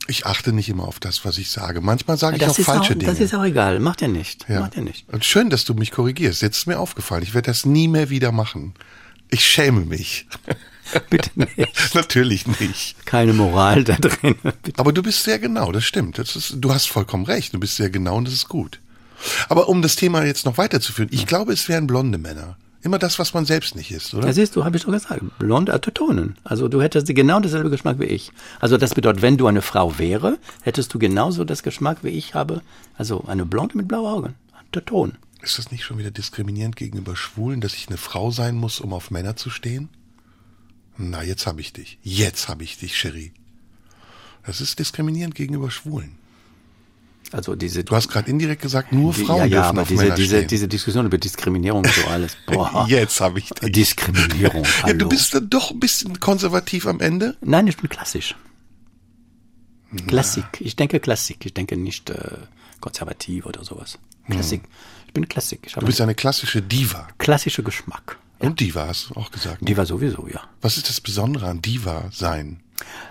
Ich 0.06 0.24
achte 0.24 0.52
nicht 0.52 0.68
immer 0.70 0.84
auf 0.88 1.00
das, 1.00 1.24
was 1.24 1.36
ich 1.36 1.50
sage. 1.50 1.80
Manchmal 1.82 2.16
sage 2.16 2.36
ich 2.36 2.42
Das 2.42 2.52
auch 2.52 2.58
ist, 2.58 2.64
falsche 2.64 2.94
auch, 2.94 2.98
Dinge. 2.98 3.04
das 3.12 3.20
ist 3.20 3.34
auch 3.34 3.44
egal. 3.44 3.78
Macht 3.80 4.00
ja 4.00 4.08
nicht. 4.08 4.46
ja. 4.48 4.60
Macht 4.60 4.76
ja 4.76 4.82
nicht. 4.82 5.06
Und 5.12 5.24
schön, 5.24 5.50
dass 5.50 5.64
du 5.64 5.74
mich 5.74 5.90
korrigierst. 5.90 6.40
Jetzt 6.40 6.58
ist 6.58 6.66
mir 6.66 6.78
aufgefallen. 6.78 7.22
Ich 7.22 7.34
werde 7.34 7.46
das 7.50 7.66
nie 7.66 7.88
mehr 7.88 8.08
wieder 8.08 8.32
machen. 8.32 8.72
Ich 9.31 9.45
schäme 9.45 9.81
mich. 9.81 10.26
Bitte 11.11 11.31
nicht. 11.35 11.91
Natürlich 11.95 12.47
nicht. 12.47 13.05
Keine 13.05 13.35
Moral 13.35 13.85
da 13.85 13.97
drin. 13.97 14.37
Bitte. 14.62 14.79
Aber 14.79 14.93
du 14.93 15.03
bist 15.03 15.22
sehr 15.24 15.39
genau, 15.39 15.70
das 15.72 15.85
stimmt. 15.85 16.18
Das 16.18 16.35
ist, 16.35 16.57
du 16.59 16.72
hast 16.72 16.89
vollkommen 16.89 17.26
recht. 17.26 17.53
Du 17.53 17.61
bist 17.61 17.76
sehr 17.76 17.91
genau 17.91 18.16
und 18.16 18.26
das 18.26 18.35
ist 18.35 18.49
gut. 18.49 18.81
Aber 19.49 19.68
um 19.68 19.83
das 19.83 19.97
Thema 19.97 20.24
jetzt 20.24 20.47
noch 20.47 20.59
weiterzuführen, 20.59 21.11
ich 21.12 21.26
glaube, 21.26 21.53
es 21.53 21.68
wären 21.68 21.87
blonde 21.87 22.18
Männer. 22.18 22.57
Immer 22.81 23.01
das, 23.01 23.18
was 23.18 23.35
man 23.35 23.45
selbst 23.45 23.74
nicht 23.74 23.91
ist, 23.91 24.14
oder? 24.14 24.29
Ja, 24.29 24.33
siehst 24.33 24.55
du, 24.55 24.64
habe 24.64 24.76
ich 24.76 24.85
doch 24.85 24.93
gesagt. 24.93 25.20
Blonde 25.41 25.79
Totonen. 25.81 26.37
Also 26.45 26.68
du 26.68 26.81
hättest 26.81 27.09
genau 27.09 27.41
dasselbe 27.41 27.70
Geschmack 27.70 27.99
wie 27.99 28.05
ich. 28.05 28.31
Also 28.61 28.76
das 28.76 28.95
bedeutet, 28.95 29.20
wenn 29.20 29.37
du 29.37 29.49
eine 29.49 29.62
Frau 29.62 29.99
wäre, 29.99 30.39
hättest 30.62 30.95
du 30.95 30.99
genauso 31.01 31.45
das 31.45 31.64
Geschmack 31.64 31.99
wie 32.03 32.11
ich 32.11 32.35
habe. 32.35 32.62
Also 32.97 33.25
eine 33.26 33.45
Blonde 33.45 33.76
mit 33.76 33.88
blauen 33.88 34.07
Augen. 34.07 34.34
Toton. 34.71 35.14
Ist 35.42 35.58
das 35.58 35.70
nicht 35.70 35.84
schon 35.84 35.98
wieder 35.98 36.10
diskriminierend 36.10 36.76
gegenüber 36.76 37.14
Schwulen, 37.16 37.60
dass 37.60 37.74
ich 37.74 37.88
eine 37.88 37.96
Frau 37.96 38.30
sein 38.30 38.56
muss, 38.56 38.80
um 38.80 38.92
auf 38.92 39.10
Männer 39.10 39.36
zu 39.36 39.50
stehen? 39.50 39.88
Na, 40.96 41.22
jetzt 41.22 41.46
habe 41.46 41.60
ich 41.60 41.72
dich. 41.72 41.98
Jetzt 42.02 42.48
habe 42.48 42.64
ich 42.64 42.76
dich, 42.76 42.96
Cherie. 42.96 43.32
Das 44.44 44.60
ist 44.60 44.78
diskriminierend 44.78 45.34
gegenüber 45.34 45.70
Schwulen. 45.70 46.16
Also 47.30 47.54
diese 47.54 47.84
Du 47.84 47.94
hast 47.94 48.08
gerade 48.08 48.30
indirekt 48.30 48.62
gesagt, 48.62 48.92
nur 48.92 49.12
die, 49.12 49.24
Frauen 49.24 49.40
ja, 49.40 49.44
ja, 49.44 49.48
dürfen 49.48 49.68
aber 49.68 49.82
auf 49.82 49.88
diese, 49.88 50.02
Männer 50.02 50.14
diese, 50.14 50.36
stehen. 50.36 50.48
diese 50.48 50.68
Diskussion 50.68 51.06
über 51.06 51.18
Diskriminierung 51.18 51.84
und 51.84 51.92
so 51.92 52.06
alles. 52.06 52.36
Boah. 52.46 52.86
Jetzt 52.88 53.20
habe 53.20 53.38
ich 53.38 53.50
dich. 53.50 53.72
Diskriminierung. 53.72 54.64
Ja, 54.86 54.92
du 54.94 55.08
bist 55.08 55.34
dann 55.34 55.50
doch 55.50 55.70
ein 55.70 55.78
bisschen 55.78 56.18
konservativ 56.20 56.86
am 56.86 57.00
Ende. 57.00 57.36
Nein, 57.42 57.66
ich 57.66 57.76
bin 57.76 57.88
klassisch. 57.88 58.34
Klassik. 60.06 60.44
Ich 60.60 60.76
denke 60.76 61.00
Klassik. 61.00 61.44
Ich 61.46 61.54
denke 61.54 61.76
nicht 61.76 62.10
äh, 62.10 62.36
konservativ 62.80 63.46
oder 63.46 63.64
sowas. 63.64 63.98
Klassik. 64.28 64.62
Ich 65.06 65.12
bin 65.14 65.26
Klassik. 65.28 65.60
Ich 65.64 65.72
Du 65.72 65.86
bist 65.86 66.00
eine 66.00 66.14
klassische 66.14 66.60
Diva. 66.60 67.08
klassischen 67.18 67.64
Geschmack. 67.64 68.18
Und 68.38 68.60
Diva 68.60 68.86
hast 68.86 69.10
du 69.10 69.14
auch 69.16 69.30
gesagt. 69.30 69.58
Die 69.60 69.76
war 69.76 69.86
sowieso, 69.86 70.28
ja. 70.28 70.40
Was 70.60 70.76
ist 70.76 70.88
das 70.88 71.00
Besondere 71.00 71.46
an 71.48 71.60
Diva 71.62 72.08
sein? 72.12 72.60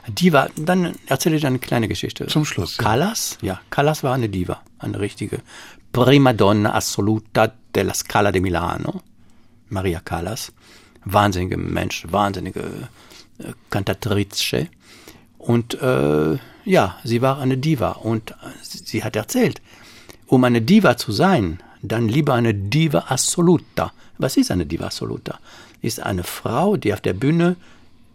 Diva, 0.07 0.47
dann 0.55 0.95
erzähle 1.07 1.35
ich 1.35 1.45
eine 1.45 1.59
kleine 1.59 1.87
Geschichte. 1.89 2.27
Zum 2.27 2.45
Schluss, 2.45 2.77
ja. 2.77 2.83
Callas, 2.83 3.37
ja, 3.41 3.59
Callas 3.69 4.03
war 4.03 4.13
eine 4.13 4.29
Diva, 4.29 4.61
eine 4.79 4.99
richtige 5.01 5.41
prima 5.91 6.31
donna 6.31 6.73
assoluta 6.73 7.51
della 7.73 7.93
Scala 7.93 8.31
di 8.31 8.39
Milano, 8.39 9.01
Maria 9.67 9.99
Callas, 9.99 10.53
wahnsinnige 11.03 11.57
Mensch, 11.57 12.05
wahnsinnige 12.09 12.87
äh, 13.39 13.51
Cantatrice. 13.69 14.69
Und 15.37 15.73
äh, 15.81 16.37
ja, 16.67 16.97
sie 17.03 17.21
war 17.21 17.39
eine 17.39 17.57
Diva 17.57 17.91
und 17.91 18.35
sie 18.61 19.03
hat 19.03 19.15
erzählt, 19.15 19.61
um 20.27 20.43
eine 20.43 20.61
Diva 20.61 20.97
zu 20.97 21.11
sein, 21.11 21.63
dann 21.81 22.09
lieber 22.09 22.33
eine 22.33 22.53
Diva 22.53 23.05
assoluta. 23.07 23.93
Was 24.17 24.35
ist 24.35 24.51
eine 24.51 24.65
Diva 24.65 24.87
assoluta? 24.87 25.39
Ist 25.81 26.01
eine 26.01 26.23
Frau, 26.23 26.75
die 26.75 26.93
auf 26.93 27.01
der 27.01 27.13
Bühne, 27.13 27.55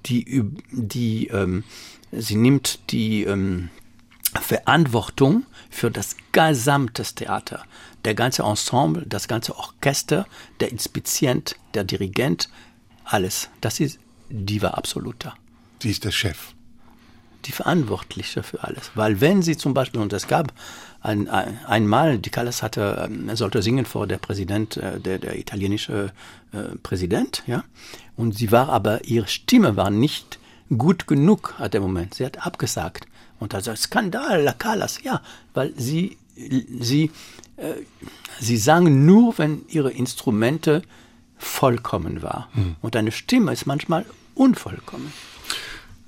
die, 0.07 0.45
die 0.71 1.29
ähm, 1.29 1.65
sie 2.11 2.37
nimmt 2.37 2.91
die 2.91 3.25
ähm, 3.25 3.71
Verantwortung 4.41 5.45
für 5.71 5.91
das 5.91 6.17
gesamte 6.33 7.03
Theater, 7.03 7.65
der 8.05 8.15
ganze 8.15 8.43
Ensemble, 8.43 9.05
das 9.07 9.29
ganze 9.29 9.57
Orchester, 9.57 10.27
der 10.61 10.71
Inspizient, 10.71 11.57
der 11.75 11.85
Dirigent, 11.85 12.51
alles. 13.05 13.49
Das 13.61 13.81
ist 13.81 13.99
Diva 14.29 14.69
absoluta. 14.69 15.35
Sie 15.83 15.91
ist 15.91 16.05
der 16.05 16.13
Chef. 16.13 16.55
Die 17.45 17.53
Verantwortliche 17.53 18.43
für 18.43 18.63
alles. 18.63 18.91
Weil 18.95 19.21
wenn 19.21 19.43
sie 19.43 19.57
zum 19.57 19.75
Beispiel, 19.75 20.01
und 20.01 20.13
es 20.13 20.29
gab 20.29 20.53
ein, 21.01 21.29
ein, 21.29 21.59
einmal, 21.67 22.19
die 22.19 22.31
Callas 22.31 22.63
hatte, 22.63 23.09
ähm, 23.11 23.35
sollte 23.35 23.63
singen 23.63 23.85
vor 23.85 24.07
der 24.07 24.19
Präsident, 24.19 24.77
äh, 24.77 25.01
der, 25.01 25.19
der 25.19 25.39
italienische 25.39 26.13
äh, 26.53 26.77
Präsident, 26.83 27.43
ja. 27.47 27.65
Und 28.17 28.37
sie 28.37 28.53
war 28.53 28.69
aber, 28.69 29.05
ihre 29.05 29.27
Stimme 29.27 29.77
war 29.77 29.91
nicht 29.91 30.39
gut 30.77 31.07
genug 31.07 31.55
at 31.59 31.75
dem 31.75 31.83
Moment. 31.83 32.15
Sie 32.15 32.25
hat 32.25 32.47
abgesagt. 32.47 33.07
Und 33.39 33.55
da 33.55 33.61
sagt 33.61 33.79
Skandal, 33.79 34.43
La 34.43 34.53
Callas, 34.53 35.03
ja, 35.03 35.21
weil 35.55 35.73
sie, 35.77 36.17
sie, 36.37 37.11
äh, 37.57 37.75
sie 38.39 38.57
sang 38.57 39.05
nur, 39.05 39.37
wenn 39.39 39.63
ihre 39.69 39.91
Instrumente 39.91 40.83
vollkommen 41.37 42.23
war. 42.23 42.49
Hm. 42.53 42.77
Und 42.81 42.95
eine 42.95 43.11
Stimme 43.11 43.53
ist 43.53 43.67
manchmal 43.67 44.07
unvollkommen. 44.35 45.13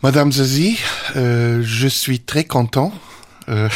Madame 0.05 0.33
Zazie, 0.33 0.79
euh, 1.17 1.63
je 1.63 1.89
suis 1.89 2.21
très 2.21 2.45
content. 2.45 2.93
Euh, 3.49 3.71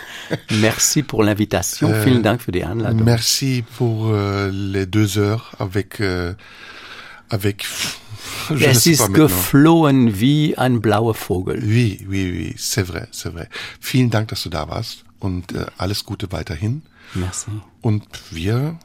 merci 0.60 1.02
pour 1.02 1.24
l'invitation. 1.24 1.90
Euh, 1.90 2.04
Vielen 2.04 2.22
Dank 2.22 2.40
für 2.40 2.52
die 2.52 2.62
Einladung. 2.62 3.02
Merci 3.04 3.64
pour 3.76 4.10
euh, 4.12 4.48
les 4.52 4.86
deux 4.86 5.18
heures 5.18 5.50
avec, 5.58 6.00
euh, 6.00 6.34
avec 7.30 7.66
es 8.60 8.86
ist 8.86 9.12
geflohen 9.12 10.20
wie 10.20 10.54
ein 10.56 10.80
blauer 10.80 11.16
Vogel. 11.16 11.60
Oui, 11.64 11.98
oui, 12.08 12.30
oui, 12.32 12.54
c'est 12.56 12.86
vrai, 12.86 13.08
c'est 13.10 13.32
vrai. 13.32 13.48
Vielen 13.80 14.10
Dank, 14.10 14.28
dass 14.28 14.44
du 14.44 14.50
da 14.50 14.68
warst 14.68 15.02
und 15.18 15.50
äh, 15.50 15.66
alles 15.78 16.04
Gute 16.04 16.30
weiterhin. 16.30 16.82
Merci. 17.16 17.50
Und 17.80 18.04
wir 18.30 18.78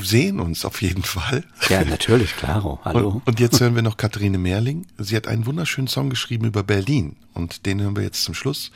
sehen 0.00 0.40
uns 0.40 0.64
auf 0.64 0.82
jeden 0.82 1.02
Fall. 1.02 1.44
Ja, 1.68 1.84
natürlich, 1.84 2.36
klaro. 2.36 2.80
Hallo. 2.84 3.08
Und, 3.08 3.26
und 3.26 3.40
jetzt 3.40 3.60
hören 3.60 3.74
wir 3.74 3.82
noch 3.82 3.96
Katharine 3.96 4.38
Merling. 4.38 4.86
Sie 4.98 5.16
hat 5.16 5.26
einen 5.26 5.46
wunderschönen 5.46 5.88
Song 5.88 6.10
geschrieben 6.10 6.46
über 6.46 6.62
Berlin 6.62 7.16
und 7.34 7.66
den 7.66 7.80
hören 7.80 7.96
wir 7.96 8.02
jetzt 8.02 8.24
zum 8.24 8.34
Schluss. 8.34 8.72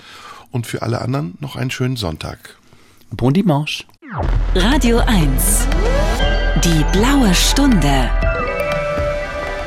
Und 0.51 0.67
für 0.67 0.83
alle 0.83 1.01
anderen 1.01 1.37
noch 1.41 1.57
einen 1.57 1.71
schönen 1.71 1.97
Sonntag. 1.97 2.57
Bon 3.11 3.33
dimanche. 3.33 3.85
Radio 4.55 4.99
1. 4.99 5.67
Die 6.65 6.85
blaue 6.93 7.35
Stunde 7.35 8.11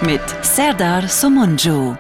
mit 0.02 0.22
Serdar 0.42 1.08
Somunju. 1.08 1.96